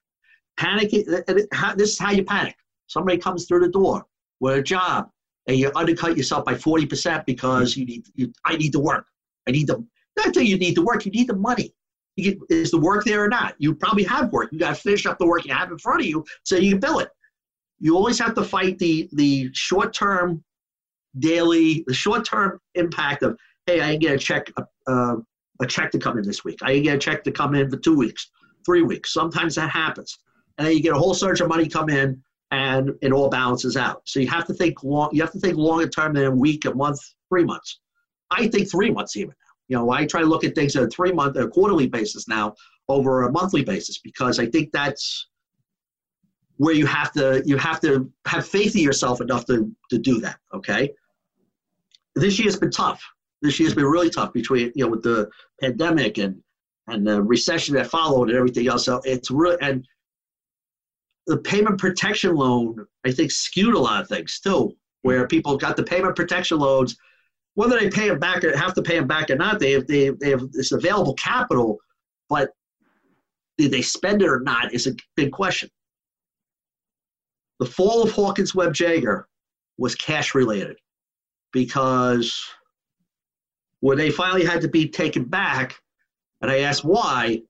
Panic. 0.57 0.91
This 0.91 1.93
is 1.93 1.99
how 1.99 2.11
you 2.11 2.25
panic. 2.25 2.57
Somebody 2.87 3.19
comes 3.19 3.47
through 3.47 3.61
the 3.61 3.69
door 3.69 4.05
with 4.41 4.59
a 4.59 4.63
job, 4.63 5.11
and 5.47 5.57
you 5.57 5.71
undercut 5.75 6.17
yourself 6.17 6.45
by 6.45 6.55
forty 6.55 6.87
percent 6.87 7.25
because 7.27 7.77
you 7.77 7.87
need. 7.87 8.07
You, 8.14 8.33
I 8.45 8.57
need 8.57 8.73
to 8.73 8.81
work. 8.81 9.07
I 9.47 9.53
need 9.53 9.68
the. 9.68 9.85
Not 10.16 10.35
that 10.35 10.45
you 10.45 10.59
need 10.59 10.75
to 10.75 10.83
work. 10.83 11.05
You 11.05 11.12
need 11.12 11.29
the 11.29 11.37
money. 11.37 11.73
Get, 12.16 12.39
is 12.49 12.70
the 12.70 12.79
work 12.79 13.05
there 13.05 13.23
or 13.23 13.29
not? 13.29 13.55
You 13.59 13.75
probably 13.75 14.05
have 14.05 14.33
work. 14.33 14.51
You 14.51 14.59
got 14.59 14.75
to 14.75 14.81
finish 14.81 15.05
up 15.05 15.18
the 15.18 15.27
work 15.27 15.45
you 15.45 15.53
have 15.53 15.70
in 15.70 15.79
front 15.79 16.01
of 16.01 16.07
you 16.07 16.25
so 16.45 16.57
you 16.57 16.70
can 16.70 16.81
bill 16.81 17.01
it 17.01 17.11
you 17.79 17.97
always 17.97 18.18
have 18.18 18.35
to 18.35 18.45
fight 18.45 18.79
the 18.79 19.09
the 19.12 19.51
short 19.53 19.93
term 19.93 20.43
daily 21.18 21.85
the 21.87 21.95
short 21.95 22.24
term 22.24 22.59
impact 22.74 23.22
of 23.22 23.39
hey 23.66 23.81
i 23.81 23.97
get 23.97 24.14
a 24.14 24.18
check 24.18 24.51
uh, 24.87 25.16
a 25.61 25.66
check 25.66 25.91
to 25.93 25.99
come 25.99 26.18
in 26.18 26.24
this 26.24 26.45
week. 26.45 26.59
I 26.62 26.79
get 26.79 26.97
a 26.97 26.99
check 26.99 27.24
to 27.24 27.33
come 27.33 27.55
in 27.55 27.70
for 27.70 27.77
two 27.77 27.97
weeks 27.97 28.31
three 28.64 28.83
weeks. 28.83 29.12
Sometimes 29.12 29.55
that 29.55 29.70
happens. 29.70 30.18
And 30.59 30.66
then 30.66 30.74
you 30.74 30.83
get 30.83 30.93
a 30.93 30.99
whole 30.99 31.14
surge 31.14 31.41
of 31.41 31.49
money 31.49 31.68
come 31.68 31.89
in 31.89 32.20
and 32.51 32.91
it 33.01 33.12
all 33.12 33.29
balances 33.29 33.77
out. 33.77 34.03
So 34.07 34.18
you 34.18 34.27
have 34.29 34.45
to 34.47 34.55
think 34.55 34.83
long 34.83 35.11
you 35.12 35.22
have 35.22 35.33
to 35.33 35.39
think 35.39 35.57
longer 35.57 35.89
term 35.89 36.14
than 36.14 36.24
a 36.24 36.31
week 36.31 36.64
a 36.64 36.74
month 36.74 37.01
three 37.29 37.45
months. 37.45 37.81
I 38.31 38.49
think 38.49 38.70
three 38.70 38.91
months 38.91 39.16
even 39.16 39.31
now. 39.31 39.35
You 39.68 39.77
know 39.79 39.91
i 39.91 40.07
try 40.07 40.20
to 40.20 40.27
look 40.27 40.45
at 40.45 40.55
things 40.55 40.77
at 40.77 40.85
a 40.85 40.89
three 40.89 41.12
month 41.12 41.37
a 41.37 41.49
quarterly 41.49 41.89
basis 41.89 42.29
now 42.29 42.55
over 42.89 43.22
a 43.22 43.33
monthly 43.33 43.64
basis 43.64 43.99
because 43.99 44.39
i 44.39 44.47
think 44.47 44.70
that's 44.70 45.27
where 46.59 46.75
you 46.75 46.87
have 46.87 47.13
to 47.13 47.43
you 47.45 47.57
have 47.57 47.81
to 47.81 48.11
have 48.27 48.47
faith 48.47 48.75
in 48.75 48.83
yourself 48.83 49.21
enough 49.21 49.45
to, 49.47 49.71
to 49.91 49.99
do 49.99 50.21
that 50.21 50.39
okay 50.55 50.91
this 52.15 52.39
year's 52.39 52.59
been 52.59 52.71
tough 52.71 53.03
This 53.43 53.61
year's 53.61 53.75
been 53.75 53.85
really 53.85 54.11
tough 54.11 54.33
between 54.33 54.73
you 54.75 54.85
know 54.85 54.91
with 54.91 55.03
the 55.03 55.29
pandemic 55.61 56.19
and 56.19 56.43
and 56.89 57.07
the 57.07 57.23
recession 57.23 57.75
that 57.75 57.89
followed 57.89 58.29
and 58.29 58.39
everything 58.39 58.69
else. 58.69 58.85
So 58.85 59.01
it's 59.05 59.31
really 59.31 59.59
and 59.61 59.87
the 61.27 61.39
payment 61.39 61.79
protection 61.79 62.35
loan 62.35 62.87
I 63.05 63.13
think 63.13 63.31
skewed 63.31 63.75
a 63.75 63.79
lot 63.79 64.01
of 64.01 64.09
things 64.09 64.41
too, 64.41 64.75
where 65.03 65.27
people 65.27 65.57
got 65.57 65.77
the 65.77 65.83
payment 65.83 66.17
protection 66.17 66.59
loans, 66.59 66.97
whether 67.55 67.79
they 67.79 67.91
pay 67.91 68.09
them 68.09 68.19
back 68.19 68.45
or 68.45 68.57
have 68.57 68.75
to 68.75 68.83
pay 68.83 68.99
them 68.99 69.07
back 69.07 69.31
or 69.31 69.37
not, 69.37 69.59
they 69.59 69.73
have 69.73 69.87
they, 69.87 70.11
they 70.11 70.31
have 70.31 70.51
this 70.53 70.73
available 70.73 71.15
capital, 71.15 71.79
but 72.29 72.51
did 73.59 73.71
they 73.71 73.83
spend 73.83 74.23
it 74.23 74.29
or 74.29 74.41
not 74.41 74.73
is 74.73 74.87
a 74.87 74.95
big 75.17 75.33
question. 75.33 75.69
The 77.59 77.67
fall 77.67 78.03
of 78.03 78.13
Hawkins 78.13 78.55
Webb 78.55 78.75
Jaeger 78.75 79.29
was 79.79 79.95
cash 79.95 80.35
related 80.35 80.77
because 81.53 82.43
when 83.81 83.99
they 83.99 84.11
finally 84.11 84.45
had 84.45 84.61
to 84.63 84.69
be 84.69 84.89
taken 84.89 85.25
back, 85.25 85.81
and 86.43 86.51
I 86.51 86.61
asked 86.61 86.85
why, 86.85 87.43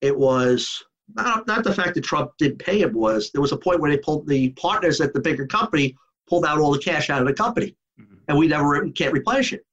it 0.00 0.16
was 0.16 0.82
not, 1.14 1.46
not 1.46 1.64
the 1.64 1.72
fact 1.72 1.94
that 1.94 2.04
Trump 2.04 2.32
didn't 2.38 2.58
pay 2.58 2.80
him 2.80 2.92
was 2.92 3.30
there 3.30 3.40
was 3.40 3.52
a 3.52 3.56
point 3.56 3.80
where 3.80 3.90
they 3.90 3.98
pulled 3.98 4.26
the 4.26 4.50
partners 4.50 5.00
at 5.00 5.12
the 5.12 5.20
bigger 5.20 5.46
company 5.46 5.96
pulled 6.26 6.44
out 6.44 6.58
all 6.58 6.72
the 6.72 6.78
cash 6.78 7.10
out 7.10 7.20
of 7.20 7.26
the 7.26 7.34
company, 7.34 7.76
mm-hmm. 8.00 8.14
and 8.28 8.38
we 8.38 8.48
never 8.48 8.82
we 8.82 8.92
can't 8.92 9.12
replenish 9.12 9.52
it. 9.52 9.64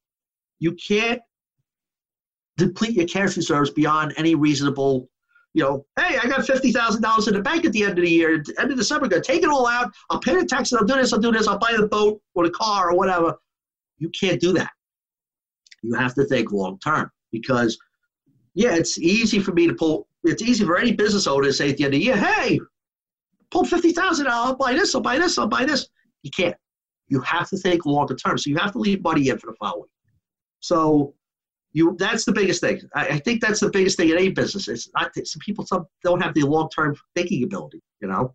You 0.58 0.72
can't 0.72 1.20
deplete 2.56 2.92
your 2.92 3.06
cash 3.06 3.36
reserves 3.36 3.70
beyond 3.70 4.14
any 4.16 4.34
reasonable. 4.34 5.08
You 5.54 5.62
know, 5.62 5.86
hey, 5.98 6.18
I 6.22 6.26
got 6.28 6.46
fifty 6.46 6.72
thousand 6.72 7.02
dollars 7.02 7.28
in 7.28 7.34
the 7.34 7.42
bank 7.42 7.64
at 7.66 7.72
the 7.72 7.82
end 7.82 7.98
of 7.98 8.04
the 8.04 8.10
year, 8.10 8.42
end 8.58 8.70
of 8.70 8.76
December. 8.76 9.06
Go 9.06 9.20
take 9.20 9.42
it 9.42 9.50
all 9.50 9.66
out. 9.66 9.92
I'll 10.08 10.20
pay 10.20 10.34
the 10.34 10.46
taxes. 10.46 10.78
I'll 10.78 10.86
do 10.86 10.94
this. 10.94 11.12
I'll 11.12 11.20
do 11.20 11.30
this. 11.30 11.46
I'll 11.46 11.58
buy 11.58 11.74
the 11.76 11.86
boat 11.86 12.20
or 12.34 12.44
the 12.44 12.50
car 12.52 12.90
or 12.90 12.96
whatever. 12.96 13.34
You 13.98 14.10
can't 14.18 14.40
do 14.40 14.52
that. 14.54 14.70
You 15.82 15.94
have 15.94 16.14
to 16.14 16.24
think 16.24 16.52
long 16.52 16.78
term 16.78 17.10
because, 17.32 17.76
yeah, 18.54 18.74
it's 18.74 18.98
easy 18.98 19.40
for 19.40 19.52
me 19.52 19.66
to 19.66 19.74
pull. 19.74 20.08
It's 20.24 20.42
easy 20.42 20.64
for 20.64 20.78
any 20.78 20.92
business 20.92 21.26
owner 21.26 21.44
to 21.44 21.52
say 21.52 21.70
at 21.70 21.76
the 21.76 21.84
end 21.84 21.94
of 21.94 22.00
the 22.00 22.04
year, 22.06 22.16
hey, 22.16 22.58
pull 23.50 23.64
fifty 23.64 23.92
thousand. 23.92 24.28
I'll 24.28 24.56
buy 24.56 24.72
this. 24.72 24.94
I'll 24.94 25.02
buy 25.02 25.18
this. 25.18 25.36
I'll 25.36 25.48
buy 25.48 25.66
this. 25.66 25.88
You 26.22 26.30
can't. 26.30 26.56
You 27.08 27.20
have 27.20 27.50
to 27.50 27.58
think 27.58 27.84
longer 27.84 28.14
term. 28.14 28.38
So 28.38 28.48
you 28.48 28.56
have 28.56 28.72
to 28.72 28.78
leave 28.78 29.02
money 29.02 29.28
in 29.28 29.38
for 29.38 29.50
the 29.50 29.56
following. 29.60 29.90
So 30.60 31.14
you 31.72 31.96
that's 31.98 32.24
the 32.24 32.32
biggest 32.32 32.60
thing. 32.60 32.80
I, 32.94 33.06
I 33.08 33.18
think 33.18 33.40
that's 33.40 33.60
the 33.60 33.70
biggest 33.70 33.96
thing 33.96 34.10
in 34.10 34.16
any 34.16 34.30
business. 34.30 34.68
It's 34.68 34.88
not 34.94 35.12
some 35.14 35.40
people 35.40 35.66
some 35.66 35.86
don't 36.04 36.22
have 36.22 36.34
the 36.34 36.42
long 36.42 36.68
term 36.68 36.96
thinking 37.14 37.44
ability. 37.44 37.80
You 38.00 38.08
know, 38.08 38.34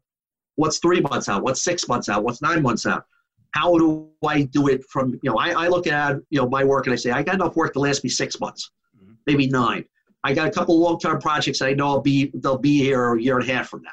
what's 0.56 0.80
three 0.80 1.02
months 1.02 1.30
out? 1.30 1.44
What's 1.44 1.64
six 1.64 1.88
months 1.88 2.10
out? 2.10 2.24
What's 2.24 2.42
nine 2.42 2.62
months 2.62 2.86
out? 2.86 3.06
How 3.52 3.78
do 3.78 4.10
I 4.26 4.44
do 4.44 4.68
it 4.68 4.84
from 4.86 5.20
you 5.24 5.32
know? 5.32 5.38
I, 5.38 5.66
I 5.66 5.68
look 5.68 5.88
at 5.88 6.18
you 6.30 6.42
know 6.42 6.50
my 6.50 6.64
work 6.64 6.88
and 6.88 6.94
I 6.94 6.98
say 6.98 7.12
I 7.12 7.24
got 7.24 7.36
enough 7.36 7.56
work 7.56 7.74
to 7.74 7.80
last 7.80 8.04
me 8.04 8.10
six 8.10 8.40
months, 8.40 8.72
mm-hmm. 8.96 9.14
maybe 9.26 9.48
nine. 9.48 9.86
I 10.24 10.34
got 10.34 10.48
a 10.48 10.52
couple 10.52 10.80
long 10.80 11.00
term 11.00 11.20
projects 11.20 11.62
I 11.62 11.74
know 11.74 11.88
I'll 11.88 12.02
be 12.02 12.32
they'll 12.36 12.58
be 12.58 12.80
here 12.80 13.14
a 13.14 13.22
year 13.22 13.40
and 13.40 13.48
a 13.48 13.54
half 13.54 13.70
from 13.70 13.84
now. 13.84 13.92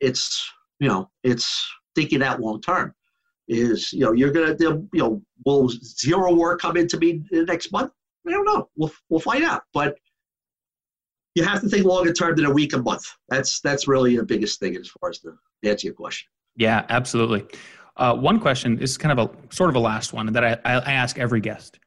It's 0.00 0.48
you 0.78 0.88
know 0.88 1.10
it's 1.24 1.68
thinking 1.94 2.20
that 2.20 2.40
long 2.40 2.60
term 2.60 2.94
is 3.48 3.92
you 3.92 4.00
know 4.00 4.12
you're 4.12 4.30
gonna 4.30 4.54
you 4.60 4.88
know 4.94 5.22
will 5.44 5.68
zero 5.68 6.34
war 6.34 6.56
come 6.56 6.76
into 6.76 6.98
me 6.98 7.24
next 7.32 7.72
month? 7.72 7.92
I 8.26 8.30
don't 8.30 8.44
know. 8.44 8.68
We'll, 8.76 8.92
we'll 9.08 9.20
find 9.20 9.42
out. 9.42 9.62
But 9.72 9.96
you 11.34 11.44
have 11.44 11.60
to 11.62 11.68
think 11.68 11.86
longer 11.86 12.12
term 12.12 12.36
than 12.36 12.44
a 12.44 12.50
week 12.50 12.74
a 12.74 12.78
month. 12.78 13.04
That's 13.28 13.60
that's 13.60 13.88
really 13.88 14.16
the 14.16 14.24
biggest 14.24 14.60
thing 14.60 14.76
as 14.76 14.88
far 15.00 15.10
as 15.10 15.20
the 15.20 15.36
answer 15.68 15.86
your 15.86 15.94
question. 15.94 16.28
Yeah 16.56 16.84
absolutely. 16.88 17.46
Uh, 17.96 18.14
one 18.14 18.38
question 18.38 18.78
is 18.80 18.96
kind 18.96 19.18
of 19.18 19.30
a 19.30 19.54
sort 19.54 19.70
of 19.70 19.76
a 19.76 19.80
last 19.80 20.12
one 20.12 20.32
that 20.32 20.44
i, 20.44 20.56
I 20.64 20.92
ask 20.92 21.18
every 21.18 21.40
guest. 21.40 21.78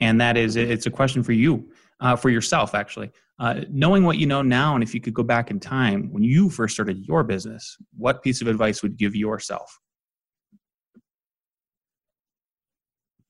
And 0.00 0.20
that 0.20 0.36
is 0.36 0.56
it's 0.56 0.86
a 0.86 0.90
question 0.90 1.22
for 1.22 1.32
you 1.32 1.70
uh, 2.00 2.16
for 2.16 2.30
yourself 2.30 2.74
actually. 2.74 3.10
Uh, 3.38 3.60
knowing 3.70 4.02
what 4.02 4.16
you 4.16 4.26
know 4.26 4.42
now 4.42 4.74
and 4.74 4.82
if 4.82 4.94
you 4.94 5.00
could 5.00 5.14
go 5.14 5.22
back 5.22 5.50
in 5.50 5.60
time 5.60 6.10
when 6.10 6.22
you 6.22 6.48
first 6.48 6.74
started 6.74 7.06
your 7.06 7.22
business 7.22 7.76
what 7.96 8.22
piece 8.22 8.40
of 8.40 8.46
advice 8.46 8.82
would 8.82 8.92
you 8.92 8.96
give 8.96 9.14
yourself 9.14 9.78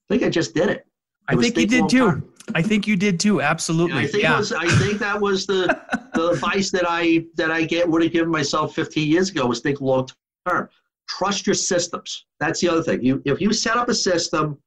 think 0.09 0.22
I 0.22 0.28
just 0.28 0.54
did 0.54 0.68
it. 0.68 0.86
I 1.28 1.36
think 1.36 1.57
you 1.57 1.66
did 1.66 1.88
too. 1.88 2.07
Time. 2.07 2.32
I 2.54 2.62
think 2.62 2.86
you 2.86 2.96
did 2.96 3.18
too. 3.18 3.40
Absolutely. 3.40 3.98
I 3.98 4.07
think 4.07 4.22
yeah. 4.22 4.38
was, 4.38 4.52
I 4.52 4.68
think 4.68 4.98
that 5.00 5.20
was 5.20 5.46
the 5.46 5.78
the 6.14 6.28
advice 6.32 6.70
that 6.70 6.84
I 6.86 7.26
that 7.36 7.50
I 7.50 7.64
get 7.64 7.88
would 7.88 8.02
have 8.02 8.12
given 8.12 8.30
myself 8.30 8.74
15 8.74 9.11
years 9.11 9.30
ago 9.30 9.46
was 9.46 9.61
think 9.61 9.80
long 9.80 10.09
term. 10.48 10.68
Trust 11.09 11.46
your 11.46 11.54
systems. 11.54 12.26
That's 12.40 12.61
the 12.61 12.68
other 12.68 12.82
thing. 12.82 13.02
You 13.02 13.22
if 13.24 13.40
you 13.40 13.52
set 13.52 13.76
up 13.76 13.88
a 13.88 13.94
system, 13.94 14.59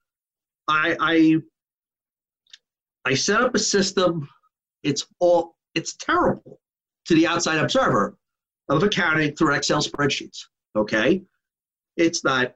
I 0.67 0.97
I 0.99 1.37
I 3.05 3.13
set 3.13 3.41
up 3.41 3.55
a 3.55 3.59
system. 3.59 4.27
It's 4.83 5.05
all 5.19 5.55
it's 5.75 5.95
terrible 5.95 6.59
to 7.05 7.15
the 7.15 7.27
outside 7.27 7.57
observer 7.59 8.17
of 8.69 8.83
accounting 8.83 9.35
through 9.35 9.55
Excel 9.55 9.81
spreadsheets. 9.81 10.39
Okay, 10.75 11.23
it's 11.97 12.23
not 12.23 12.53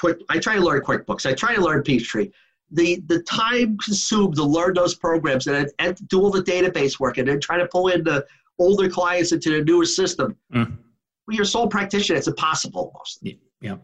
quick. 0.00 0.18
I 0.28 0.38
try 0.38 0.54
to 0.56 0.60
learn 0.60 0.80
QuickBooks. 0.80 1.26
I 1.26 1.34
try 1.34 1.54
to 1.54 1.60
learn 1.60 1.82
Peachtree. 1.82 2.30
The 2.72 3.02
the 3.06 3.22
time 3.22 3.76
consumed 3.78 4.36
to 4.36 4.44
learn 4.44 4.74
those 4.74 4.94
programs 4.94 5.46
and, 5.46 5.70
and 5.78 6.08
do 6.08 6.20
all 6.20 6.30
the 6.30 6.42
database 6.42 6.98
work 6.98 7.18
and 7.18 7.28
then 7.28 7.40
try 7.40 7.58
to 7.58 7.66
pull 7.66 7.88
in 7.88 8.02
the 8.04 8.24
older 8.58 8.88
clients 8.88 9.32
into 9.32 9.50
the 9.50 9.64
newer 9.64 9.84
system. 9.84 10.36
Mm. 10.54 10.76
When 11.24 11.36
you're 11.36 11.42
a 11.42 11.46
sole 11.46 11.68
practitioner, 11.68 12.18
it's 12.18 12.28
impossible 12.28 12.92
almost. 12.94 13.24
Yeah. 13.60 13.76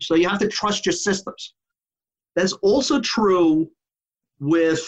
So 0.00 0.14
you 0.14 0.28
have 0.28 0.38
to 0.40 0.48
trust 0.48 0.86
your 0.86 0.92
systems. 0.92 1.54
That's 2.34 2.52
also 2.54 3.00
true 3.00 3.70
with 4.38 4.82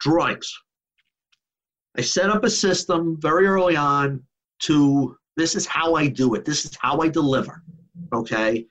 drawings. 0.00 0.52
I 1.96 2.02
set 2.02 2.30
up 2.30 2.44
a 2.44 2.50
system 2.50 3.16
very 3.20 3.46
early 3.46 3.76
on 3.76 4.22
to 4.60 5.16
this 5.36 5.56
is 5.56 5.66
how 5.66 5.94
I 5.94 6.08
do 6.08 6.34
it. 6.34 6.44
This 6.44 6.64
is 6.64 6.76
how 6.80 7.00
I 7.00 7.08
deliver. 7.08 7.62
Okay. 8.12 8.66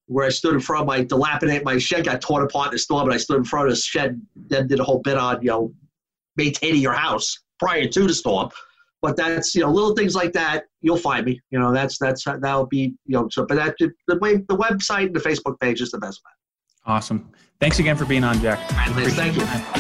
where 0.07 0.27
I 0.27 0.31
stood 0.31 0.55
in 0.55 0.61
front 0.61 0.83
of 0.83 0.87
my 0.89 1.05
dilapidated 1.05 1.65
my 1.65 1.79
shed 1.79 2.05
got 2.05 2.21
torn 2.21 2.43
apart 2.43 2.69
in 2.69 2.73
the 2.73 2.79
storm, 2.79 3.05
and 3.05 3.15
I 3.15 3.17
stood 3.17 3.37
in 3.39 3.45
front 3.45 3.69
of 3.69 3.75
the 3.75 3.81
shed, 3.81 4.21
then 4.35 4.67
did 4.67 4.81
a 4.81 4.85
whole 4.85 4.99
bit 4.99 5.17
on 5.17 5.41
you 5.41 5.51
know 5.51 5.73
maintaining 6.41 6.81
your 6.81 6.93
house 6.93 7.39
prior 7.59 7.87
to 7.87 8.07
the 8.07 8.15
storm. 8.15 8.49
But 9.03 9.17
that's 9.17 9.55
you 9.55 9.63
know 9.63 9.71
little 9.71 9.95
things 9.95 10.15
like 10.15 10.33
that. 10.33 10.65
You'll 10.83 11.05
find 11.11 11.25
me. 11.25 11.41
You 11.51 11.59
know 11.59 11.73
that's 11.73 11.97
that's 11.99 12.25
that'll 12.25 12.67
be 12.67 12.95
you 13.07 13.17
know 13.17 13.29
so. 13.31 13.47
But 13.47 13.57
that 13.57 13.75
the 13.79 14.19
way 14.19 14.37
the 14.37 14.57
website 14.57 15.07
and 15.07 15.17
the 15.17 15.21
Facebook 15.21 15.59
page 15.61 15.81
is 15.81 15.91
the 15.91 15.99
best 15.99 16.21
way. 16.25 16.93
Awesome. 16.93 17.31
Thanks 17.61 17.79
again 17.79 17.97
for 17.97 18.07
being 18.07 18.25
on, 18.25 18.41
Jack. 18.41 18.59
Thank 18.71 19.37
you. 19.37 19.80